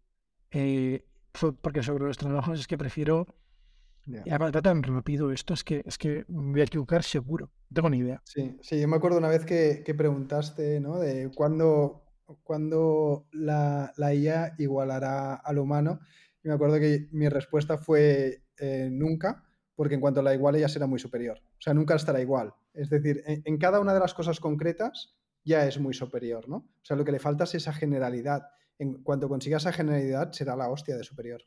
porque 1.62 1.84
sobre 1.84 2.06
los 2.06 2.18
trabajos 2.18 2.60
es 2.60 2.68
que 2.68 2.78
prefiero 2.78 3.28
y 4.08 4.30
además 4.30 4.52
va 4.56 4.62
tan 4.62 4.82
rápido 4.84 5.32
esto, 5.32 5.54
es 5.54 5.64
que, 5.64 5.84
es 5.86 5.98
que 5.98 6.26
me 6.28 6.52
voy 6.52 6.62
a 6.62 6.66
equivocar 6.66 7.04
seguro. 7.04 7.52
No 7.70 7.76
tengo 7.76 7.90
ni 7.90 7.98
idea. 8.00 8.22
Sí, 8.26 8.58
sí, 8.62 8.80
yo 8.80 8.88
me 8.88 8.98
acuerdo 8.98 9.18
una 9.18 9.30
vez 9.30 9.46
que, 9.46 9.94
preguntaste, 9.96 10.80
¿no? 10.80 11.00
De 11.00 11.32
cuándo, 11.36 12.04
cuándo 12.44 13.28
la, 13.32 13.94
la, 13.98 14.14
IA 14.14 14.56
igualará 14.58 15.36
al 15.36 15.60
humano. 15.60 16.00
Y 16.44 16.48
me 16.48 16.56
acuerdo 16.56 16.80
que 16.80 17.08
mi 17.12 17.30
respuesta 17.30 17.78
fue 17.78 18.44
eh, 18.58 18.90
nunca, 18.92 19.44
porque 19.76 19.96
en 19.96 20.02
cuanto 20.02 20.22
la 20.22 20.34
iguale 20.34 20.60
ya 20.60 20.68
será 20.68 20.88
muy 20.88 21.00
superior. 21.00 21.40
O 21.62 21.64
sea, 21.64 21.76
nunca 21.76 21.94
estará 21.94 22.20
igual. 22.20 22.56
Es 22.74 22.90
decir, 22.90 23.22
en, 23.28 23.58
cada 23.60 23.80
una 23.80 23.94
de 23.94 24.00
las 24.00 24.16
cosas 24.16 24.40
concretas 24.40 25.16
ya 25.46 25.68
es 25.68 25.80
muy 25.80 25.94
superior, 25.94 26.50
¿no? 26.50 26.56
O 26.56 26.82
sea, 26.82 26.98
lo 26.98 27.06
que 27.06 27.12
le 27.12 27.20
falta 27.20 27.44
es 27.44 27.54
esa 27.54 27.72
generalidad. 27.72 28.48
En 28.80 29.04
cuanto 29.04 29.30
consiga 29.30 29.58
esa 29.58 29.72
generalidad, 29.72 30.32
será 30.32 30.56
la 30.56 30.70
hostia 30.72 30.98
de 30.98 31.04
superior. 31.04 31.44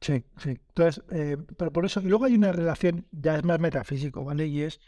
Sí, 0.00 0.24
sí. 0.38 0.50
Entonces, 0.50 1.04
eh, 1.12 1.36
pero 1.56 1.72
por 1.72 1.86
eso, 1.86 2.00
y 2.00 2.06
luego 2.06 2.24
hay 2.24 2.34
una 2.34 2.50
relación, 2.50 3.06
ya 3.12 3.36
es 3.36 3.44
más 3.44 3.60
metafísico, 3.60 4.24
¿vale? 4.24 4.48
Y 4.48 4.62
es, 4.62 4.80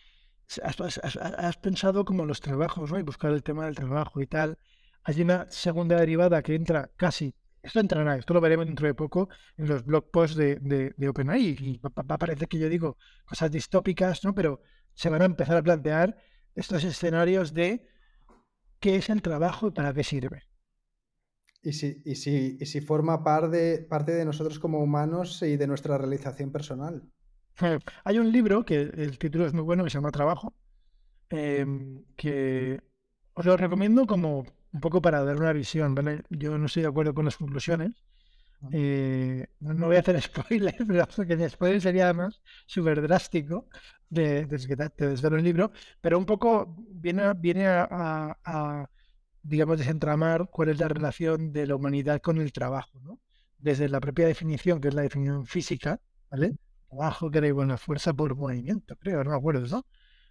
has, 0.61 1.57
pensado 1.59 2.05
como 2.05 2.27
los 2.27 2.41
trabajos, 2.41 2.91
¿no? 2.91 2.99
Y 2.99 3.03
buscar 3.03 3.31
el 3.31 3.45
tema 3.45 3.67
del 3.67 3.77
trabajo 3.77 4.21
y 4.21 4.27
tal. 4.27 4.59
Hay 5.05 5.23
una 5.23 5.49
segunda 5.51 5.97
derivada 6.01 6.43
que 6.43 6.57
entra 6.57 6.91
casi, 6.97 7.37
esto 7.63 7.81
entrará, 7.81 8.17
esto 8.17 8.35
lo 8.35 8.41
veremos 8.41 8.67
dentro 8.67 8.87
de 8.87 8.95
poco 8.95 9.29
en 9.57 9.69
los 9.69 9.85
blog 9.85 10.11
posts 10.11 10.37
de, 10.37 10.57
de, 10.97 11.09
OpenAI, 11.09 11.57
y 11.61 11.79
va, 11.79 11.93
a 11.97 12.19
parecer 12.19 12.49
que 12.49 12.59
yo 12.59 12.69
digo 12.69 12.97
cosas 13.25 13.51
distópicas, 13.51 14.25
¿no? 14.25 14.35
Pero 14.35 14.61
se 14.95 15.09
van 15.09 15.23
a 15.23 15.27
empezar 15.27 15.57
a 15.57 15.63
plantear 15.63 16.17
estos 16.55 16.85
escenarios 16.85 17.55
de 17.55 17.89
qué 18.81 18.97
es 18.97 19.09
el 19.11 19.23
trabajo 19.23 19.69
y 19.69 19.71
para 19.71 19.95
qué 19.95 20.03
sirve. 20.03 20.43
Y 21.63 21.73
si, 21.73 22.03
y 22.05 22.17
si, 22.17 22.59
y 22.61 22.67
si 22.67 22.81
forma 22.81 23.23
parte 23.23 24.13
de 24.13 24.25
nosotros 24.25 24.59
como 24.59 24.83
humanos 24.83 25.41
y 25.43 25.57
de 25.57 25.69
nuestra 25.69 25.97
realización 25.97 26.51
personal. 26.51 27.09
Hay 28.05 28.19
un 28.19 28.33
libro 28.33 28.65
que 28.65 28.81
el 28.81 29.19
título 29.19 29.47
es 29.47 29.53
muy 29.53 29.63
bueno 29.63 29.85
que 29.85 29.91
se 29.91 29.99
llama 29.99 30.11
Trabajo, 30.11 30.55
em, 31.31 32.05
que 32.17 32.81
os 33.35 33.47
lo 33.47 33.57
recomiendo 33.57 34.07
como 34.07 34.45
un 34.73 34.81
poco 34.81 35.03
para 35.03 35.25
dar 35.25 35.37
una 35.37 35.53
visión. 35.53 35.95
¿vale? 35.95 36.23
Yo 36.31 36.57
no 36.59 36.67
estoy 36.67 36.83
de 36.83 36.89
acuerdo 36.89 37.15
con 37.15 37.25
las 37.25 37.37
conclusiones. 37.37 37.93
Eh, 38.71 39.47
no 39.61 39.87
voy 39.87 39.97
a 39.97 40.01
hacer 40.01 40.21
spoilers, 40.23 40.77
pero 40.87 41.07
que 41.27 41.33
el 41.33 41.51
spoiler 41.51 41.81
sería 41.81 42.05
además 42.05 42.41
súper 42.67 43.03
drástico 43.03 43.69
de, 44.09 44.47
de, 44.47 44.59
de, 44.97 45.07
desvelar 45.09 45.39
el 45.39 45.45
libro, 45.45 45.73
pero 46.01 46.19
un 46.19 46.27
poco 46.27 46.77
viene, 46.91 47.33
viene 47.35 47.67
a 47.67 48.89
digamos, 49.43 49.79
desentramar 49.79 50.49
cuál 50.51 50.71
es 50.71 50.79
la 50.79 50.89
relación 50.89 51.53
de 51.53 51.67
la 51.67 51.75
humanidad 51.77 52.21
con 52.21 52.39
el 52.41 52.53
trabajo, 52.53 53.01
¿no? 53.01 53.21
Desde 53.59 53.89
la 53.89 54.01
propia 54.01 54.27
definición, 54.27 54.81
que 54.81 54.89
es 54.89 54.95
la 54.95 55.03
definición 55.03 55.47
física, 55.47 56.01
¿vale? 56.31 56.57
Trabajo 56.89 57.31
que 57.31 57.39
era 57.39 57.49
igual 57.49 57.71
a 57.71 57.77
fuerza 57.77 58.13
por 58.13 58.35
movimiento, 58.37 58.97
creo, 58.97 59.23
no 59.25 59.31
me 59.31 59.37
acuerdo, 59.37 59.67
¿no? 59.67 59.87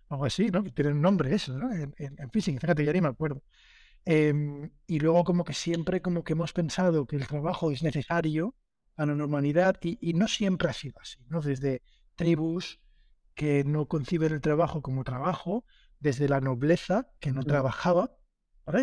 Algo 0.09 0.25
así, 0.25 0.47
¿no? 0.49 0.63
Que 0.63 0.71
tiene 0.71 0.91
un 0.91 1.01
nombre 1.01 1.33
eso, 1.33 1.57
¿no? 1.57 1.71
En, 1.73 1.93
física, 2.31 2.59
fíjate, 2.59 2.85
ya 2.85 2.93
ni 2.93 3.01
me 3.01 3.09
acuerdo. 3.09 3.41
Em, 4.05 4.71
y 4.87 4.99
luego 4.99 5.23
como 5.23 5.43
que 5.43 5.53
siempre 5.53 6.01
como 6.01 6.23
que 6.23 6.33
hemos 6.33 6.53
pensado 6.53 7.05
que 7.05 7.15
el 7.15 7.27
trabajo 7.27 7.71
es 7.71 7.83
necesario 7.83 8.55
a 8.95 9.05
la 9.05 9.25
humanidad 9.25 9.77
y, 9.81 9.97
y 10.01 10.13
no 10.13 10.27
siempre 10.27 10.69
ha 10.69 10.73
sido 10.73 10.99
así, 10.99 11.19
¿no? 11.29 11.41
Desde 11.41 11.81
tribus 12.15 12.79
que 13.35 13.63
no 13.63 13.87
conciben 13.87 14.33
el 14.33 14.41
trabajo 14.41 14.81
como 14.81 15.03
trabajo, 15.03 15.65
desde 15.99 16.27
la 16.27 16.41
nobleza 16.41 17.11
que 17.19 17.31
no 17.31 17.43
trabajaba, 17.43 18.11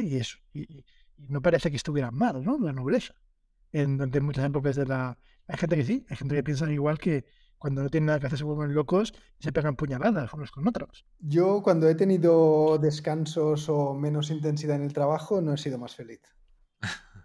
y 0.02 0.16
eso. 0.16 0.38
Y, 0.52 0.84
no 1.16 1.42
parece 1.42 1.70
que 1.70 1.76
estuviera 1.76 2.10
mal, 2.10 2.44
¿no? 2.44 2.58
La 2.58 2.72
nobleza. 2.72 3.14
En, 3.72 3.98
muchas 4.22 4.44
épocas 4.44 4.76
de 4.76 4.86
la... 4.86 5.18
Hay 5.46 5.56
gente 5.58 5.76
que 5.76 5.84
sí, 5.84 6.06
hay 6.08 6.16
gente 6.16 6.34
que 6.36 6.42
piensa 6.42 6.70
igual 6.70 6.98
que 6.98 7.24
cuando 7.59 7.82
no 7.82 7.88
tienen 7.88 8.06
nada 8.06 8.20
que 8.20 8.26
hacer 8.26 8.38
se 8.38 8.44
vuelven 8.44 8.74
locos 8.74 9.12
y 9.38 9.44
se 9.44 9.52
pegan 9.52 9.76
puñaladas 9.76 10.32
unos 10.32 10.50
con 10.50 10.66
otros. 10.66 11.04
Yo 11.18 11.62
cuando 11.62 11.88
he 11.88 11.94
tenido 11.94 12.78
descansos 12.78 13.68
o 13.68 13.94
menos 13.94 14.30
intensidad 14.30 14.76
en 14.76 14.82
el 14.82 14.92
trabajo 14.92 15.40
no 15.40 15.54
he 15.54 15.59
sido 15.59 15.78
más 15.78 15.94
feliz. 15.94 16.20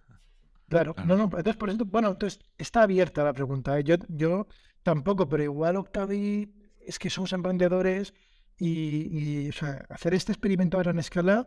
Claro, 0.69 0.95
no, 1.05 1.15
no, 1.15 1.25
entonces 1.25 1.55
por 1.55 1.69
eso, 1.69 1.85
bueno, 1.85 2.09
entonces 2.09 2.39
está 2.57 2.81
abierta 2.81 3.23
la 3.23 3.33
pregunta. 3.33 3.77
¿eh? 3.77 3.83
Yo, 3.83 3.95
yo 4.07 4.47
tampoco, 4.81 5.29
pero 5.29 5.43
igual 5.43 5.75
Octavi 5.75 6.51
es 6.79 6.97
que 6.97 7.11
somos 7.11 7.31
emprendedores 7.33 8.15
y, 8.57 9.49
hacer 9.89 10.15
este 10.15 10.31
experimento 10.31 10.79
a 10.79 10.83
gran 10.83 10.97
escala 10.97 11.45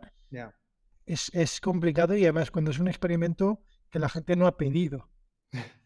es, 1.05 1.61
complicado 1.61 2.15
y 2.15 2.23
además 2.23 2.51
cuando 2.51 2.71
es 2.71 2.79
un 2.79 2.87
experimento 2.87 3.61
que 3.89 3.99
la 3.99 4.09
gente 4.09 4.35
no 4.35 4.47
ha 4.47 4.57
pedido. 4.57 5.09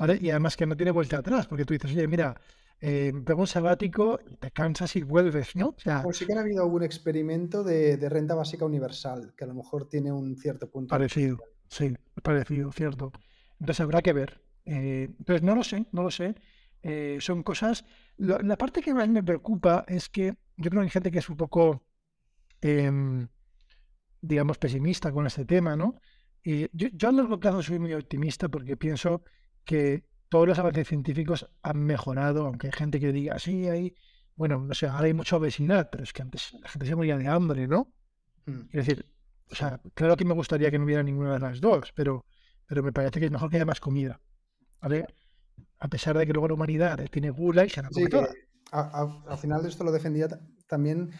¿vale? 0.00 0.18
Y 0.20 0.30
además 0.30 0.56
que 0.56 0.66
no 0.66 0.76
tiene 0.76 0.90
vuelta 0.90 1.18
atrás, 1.18 1.46
porque 1.46 1.66
tú 1.66 1.74
dices, 1.74 1.90
oye, 1.92 2.08
mira, 2.08 2.34
eh, 2.80 3.12
un 3.12 3.46
sabático, 3.46 4.18
te 4.40 4.50
cansas 4.50 4.96
y 4.96 5.02
vuelves, 5.02 5.54
¿no? 5.54 5.68
O 5.68 5.76
sea, 5.76 6.02
pues 6.02 6.16
sí 6.16 6.26
que 6.26 6.32
ha 6.32 6.40
habido 6.40 6.62
algún 6.62 6.82
experimento 6.82 7.62
de, 7.62 7.96
renta 8.08 8.34
básica 8.34 8.64
universal, 8.64 9.34
que 9.36 9.44
a 9.44 9.46
lo 9.46 9.54
mejor 9.54 9.88
tiene 9.88 10.10
un 10.10 10.36
cierto 10.38 10.70
punto. 10.70 10.88
Parecido, 10.88 11.36
sí, 11.68 11.94
parecido, 12.22 12.72
cierto. 12.72 13.12
Entonces 13.60 13.80
habrá 13.80 14.00
que 14.00 14.14
ver. 14.14 14.40
Eh, 14.64 15.10
entonces 15.18 15.42
no 15.42 15.54
lo 15.54 15.62
sé, 15.62 15.86
no 15.92 16.02
lo 16.02 16.10
sé. 16.10 16.34
Eh, 16.82 17.18
son 17.20 17.42
cosas. 17.42 17.84
la 18.16 18.56
parte 18.56 18.80
que 18.80 18.94
más 18.94 19.06
me 19.10 19.22
preocupa 19.22 19.84
es 19.86 20.08
que 20.08 20.32
yo 20.56 20.70
creo 20.70 20.80
que 20.80 20.86
hay 20.86 20.90
gente 20.90 21.10
que 21.10 21.18
es 21.18 21.28
un 21.28 21.36
poco. 21.36 21.84
Em, 22.62 23.28
digamos, 24.22 24.58
pesimista 24.58 25.12
con 25.12 25.26
este 25.26 25.46
tema, 25.46 25.76
¿no? 25.76 25.94
Y 26.42 26.62
yo, 26.76 26.88
yo 26.92 27.08
a 27.08 27.12
largo 27.12 27.40
plazo 27.40 27.62
soy 27.62 27.78
muy 27.78 27.94
optimista 27.94 28.48
porque 28.48 28.76
pienso 28.76 29.22
que 29.70 30.02
todos 30.28 30.48
los 30.48 30.58
avances 30.58 30.88
científicos 30.88 31.48
han 31.62 31.78
mejorado, 31.78 32.44
aunque 32.44 32.66
hay 32.66 32.72
gente 32.72 32.98
que 32.98 33.12
diga, 33.12 33.38
sí, 33.38 33.68
hay, 33.68 33.94
bueno, 34.34 34.58
no 34.58 34.74
sé, 34.74 34.88
ahora 34.88 35.04
hay 35.04 35.14
mucha 35.14 35.36
obesidad, 35.36 35.90
pero 35.92 36.02
es 36.02 36.12
que 36.12 36.22
antes 36.22 36.54
la 36.60 36.68
gente 36.68 36.88
se 36.88 36.96
moría 36.96 37.16
de 37.16 37.28
hambre, 37.28 37.68
¿no? 37.68 37.92
Mm. 38.46 38.62
Es 38.72 38.84
decir, 38.84 39.06
o 39.48 39.54
sea, 39.54 39.80
claro 39.94 40.16
que 40.16 40.24
me 40.24 40.34
gustaría 40.34 40.72
que 40.72 40.78
no 40.80 40.86
hubiera 40.86 41.04
ninguna 41.04 41.34
de 41.34 41.38
las 41.38 41.60
dos, 41.60 41.92
pero, 41.94 42.24
pero 42.66 42.82
me 42.82 42.92
parece 42.92 43.20
que 43.20 43.26
es 43.26 43.30
mejor 43.30 43.48
que 43.48 43.58
haya 43.58 43.64
más 43.64 43.78
comida, 43.78 44.20
¿vale? 44.80 45.06
A 45.78 45.86
pesar 45.86 46.18
de 46.18 46.26
que 46.26 46.32
luego 46.32 46.48
la 46.48 46.54
humanidad 46.54 46.98
tiene 47.08 47.30
gula 47.30 47.64
y 47.64 47.70
se 47.70 47.80
la 47.80 47.90
come 47.90 48.08
sí, 48.10 48.16
al 48.72 49.38
final 49.38 49.62
de 49.62 49.68
esto 49.68 49.84
lo 49.84 49.92
defendía 49.92 50.26
también, 50.66 51.12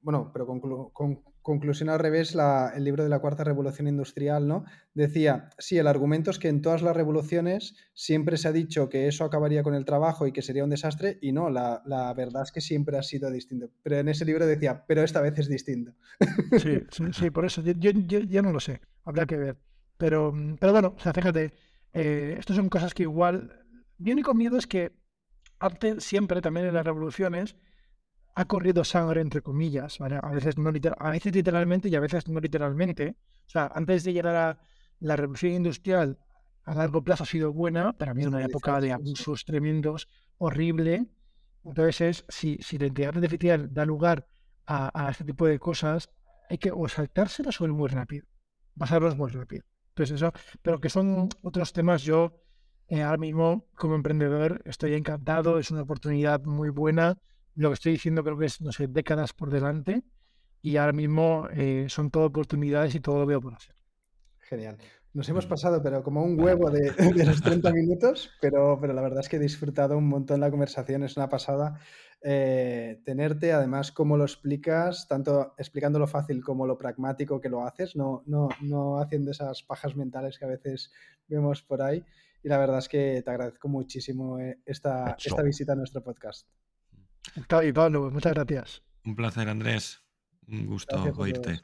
bueno, 0.00 0.30
pero 0.32 0.46
con, 0.46 0.60
con, 0.90 1.22
conclusión 1.42 1.88
al 1.88 1.98
revés, 1.98 2.36
el 2.74 2.84
libro 2.84 3.02
de 3.02 3.08
la 3.08 3.18
cuarta 3.18 3.44
revolución 3.44 3.88
industrial, 3.88 4.46
¿no? 4.46 4.64
Decía, 4.94 5.50
sí, 5.58 5.78
el 5.78 5.86
argumento 5.86 6.30
es 6.30 6.38
que 6.38 6.48
en 6.48 6.60
todas 6.60 6.82
las 6.82 6.94
revoluciones 6.94 7.76
siempre 7.94 8.36
se 8.36 8.48
ha 8.48 8.52
dicho 8.52 8.88
que 8.88 9.08
eso 9.08 9.24
acabaría 9.24 9.62
con 9.62 9.74
el 9.74 9.84
trabajo 9.84 10.26
y 10.26 10.32
que 10.32 10.42
sería 10.42 10.64
un 10.64 10.70
desastre, 10.70 11.18
y 11.22 11.32
no, 11.32 11.48
la, 11.50 11.82
verdad 12.16 12.42
es 12.42 12.52
que 12.52 12.60
siempre 12.60 12.98
ha 12.98 13.02
sido 13.02 13.30
distinto. 13.30 13.70
Pero 13.82 13.98
en 13.98 14.08
ese 14.08 14.24
libro 14.24 14.46
decía, 14.46 14.84
pero 14.86 15.02
esta 15.02 15.20
vez 15.20 15.38
es 15.38 15.48
distinto. 15.48 15.92
Sí, 16.58 16.82
sí, 17.12 17.30
por 17.30 17.44
eso, 17.44 17.62
yo, 17.62 17.72
yo, 17.90 18.42
no 18.42 18.52
lo 18.52 18.60
sé, 18.60 18.80
habrá 19.04 19.26
que 19.26 19.36
ver. 19.36 19.56
Pero, 19.96 20.34
pero 20.58 20.72
bueno, 20.72 20.94
o 20.96 21.00
sea, 21.00 21.12
fíjate, 21.12 21.52
eh, 21.92 22.36
estas 22.38 22.56
son 22.56 22.68
cosas 22.68 22.94
que 22.94 23.02
igual... 23.04 23.56
Mi 23.98 24.12
único 24.12 24.32
miedo 24.32 24.56
es 24.56 24.66
que 24.66 24.92
antes, 25.58 26.02
siempre, 26.04 26.40
también 26.40 26.66
en 26.66 26.74
las 26.74 26.86
revoluciones, 26.86 27.56
ha 28.40 28.46
corrido 28.46 28.84
sangre, 28.84 29.20
entre 29.20 29.42
comillas, 29.42 30.00
A 30.00 30.30
veces, 30.30 30.56
no 30.56 30.70
a 30.70 31.10
veces 31.10 31.34
literalmente 31.34 31.88
y 31.88 31.94
a 31.94 32.00
veces 32.00 32.26
no 32.28 32.40
literalmente. 32.40 33.16
O 33.46 33.50
sea, 33.50 33.70
antes 33.74 34.04
de 34.04 34.12
llegar 34.14 34.34
a 34.36 34.58
la 35.00 35.16
revolución 35.16 35.52
industrial, 35.52 36.18
a 36.64 36.74
largo 36.74 37.02
plazo 37.02 37.24
ha 37.24 37.26
sido 37.26 37.52
buena, 37.52 37.92
pero 37.92 38.10
también 38.10 38.28
una 38.28 38.44
época 38.44 38.80
de 38.80 38.92
abusos 38.92 39.44
tremendos, 39.44 40.08
horrible. 40.38 41.06
Entonces, 41.64 42.00
es, 42.00 42.24
si, 42.28 42.56
si 42.62 42.78
la 42.78 42.86
inteligencia 42.86 43.20
artificial 43.20 43.74
da 43.74 43.84
lugar 43.84 44.26
a, 44.66 44.90
a, 44.94 45.10
este 45.10 45.24
tipo 45.24 45.46
de 45.46 45.58
cosas, 45.58 46.08
hay 46.48 46.56
que 46.56 46.70
o 46.70 46.88
saltárselas 46.88 47.60
o 47.60 47.64
ir 47.64 47.72
muy 47.72 47.88
rápido, 47.88 48.26
pasarlos 48.78 49.16
muy 49.16 49.30
rápido. 49.30 49.64
Entonces, 49.90 50.16
eso, 50.16 50.32
pero 50.62 50.80
que 50.80 50.88
son 50.88 51.28
otros 51.42 51.72
temas, 51.74 52.02
yo 52.02 52.40
eh, 52.88 53.02
ahora 53.02 53.18
mismo 53.18 53.66
como 53.74 53.96
emprendedor 53.96 54.62
estoy 54.64 54.94
encantado, 54.94 55.58
es 55.58 55.70
una 55.70 55.82
oportunidad 55.82 56.42
muy 56.44 56.70
buena. 56.70 57.18
Lo 57.54 57.70
que 57.70 57.74
estoy 57.74 57.92
diciendo 57.92 58.22
creo 58.22 58.38
que 58.38 58.46
es, 58.46 58.60
no 58.60 58.72
sé, 58.72 58.86
décadas 58.86 59.32
por 59.32 59.50
delante 59.50 60.02
y 60.62 60.76
ahora 60.76 60.92
mismo 60.92 61.48
eh, 61.52 61.86
son 61.88 62.10
todo 62.10 62.24
oportunidades 62.24 62.94
y 62.94 63.00
todo 63.00 63.18
lo 63.18 63.26
veo 63.26 63.40
por 63.40 63.54
hacer. 63.54 63.74
Genial. 64.38 64.78
Nos 65.12 65.28
hemos 65.28 65.44
pasado, 65.46 65.82
pero 65.82 66.04
como 66.04 66.22
un 66.22 66.40
huevo 66.40 66.70
de, 66.70 66.92
los 67.24 67.42
30 67.42 67.72
minutos, 67.72 68.30
pero, 68.40 68.78
pero 68.80 68.92
la 68.92 69.02
verdad 69.02 69.20
es 69.20 69.28
que 69.28 69.36
he 69.36 69.40
disfrutado 69.40 69.98
un 69.98 70.08
montón 70.08 70.40
la 70.40 70.50
conversación, 70.50 71.02
es 71.02 71.16
una 71.16 71.28
pasada 71.28 71.80
eh, 72.22 73.00
tenerte, 73.04 73.52
además, 73.52 73.90
cómo 73.90 74.16
lo 74.16 74.24
explicas, 74.24 75.08
tanto 75.08 75.54
explicando 75.58 75.98
lo 75.98 76.06
fácil 76.06 76.44
como 76.44 76.64
lo 76.64 76.78
pragmático 76.78 77.40
que 77.40 77.48
lo 77.48 77.64
haces, 77.64 77.96
no, 77.96 78.22
no, 78.26 78.48
no 78.60 79.00
haciendo 79.00 79.32
esas 79.32 79.64
pajas 79.64 79.96
mentales 79.96 80.38
que 80.38 80.44
a 80.44 80.48
veces 80.48 80.92
vemos 81.26 81.62
por 81.62 81.82
ahí. 81.82 82.04
Y 82.42 82.48
la 82.48 82.58
verdad 82.58 82.78
es 82.78 82.88
que 82.88 83.22
te 83.22 83.30
agradezco 83.30 83.68
muchísimo 83.68 84.38
eh, 84.38 84.60
esta, 84.64 85.16
esta 85.18 85.42
visita 85.42 85.72
a 85.72 85.76
nuestro 85.76 86.02
podcast. 86.04 86.46
Y 87.62 87.72
Pablo, 87.72 88.10
muchas 88.10 88.34
gracias. 88.34 88.82
Un 89.04 89.16
placer, 89.16 89.48
Andrés. 89.48 90.02
Un 90.48 90.66
gusto 90.66 90.96
oírte. 91.16 91.60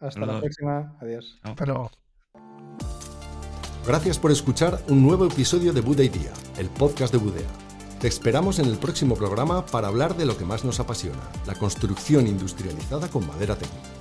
Hasta 0.00 0.20
la 0.20 0.40
próxima. 0.40 0.96
Adiós. 1.00 1.38
Hasta 1.42 1.66
luego. 1.66 1.90
Gracias 3.86 4.18
por 4.18 4.30
escuchar 4.30 4.78
un 4.88 5.02
nuevo 5.02 5.26
episodio 5.26 5.72
de 5.72 5.80
Buda 5.80 6.02
Día, 6.02 6.32
el 6.58 6.68
podcast 6.68 7.12
de 7.12 7.18
Budea. 7.18 7.48
Te 8.00 8.08
esperamos 8.08 8.58
en 8.58 8.66
el 8.66 8.78
próximo 8.78 9.14
programa 9.14 9.66
para 9.66 9.88
hablar 9.88 10.16
de 10.16 10.26
lo 10.26 10.36
que 10.36 10.44
más 10.44 10.64
nos 10.64 10.80
apasiona, 10.80 11.20
la 11.46 11.54
construcción 11.54 12.26
industrializada 12.26 13.08
con 13.08 13.26
madera 13.26 13.56
técnica. 13.56 13.99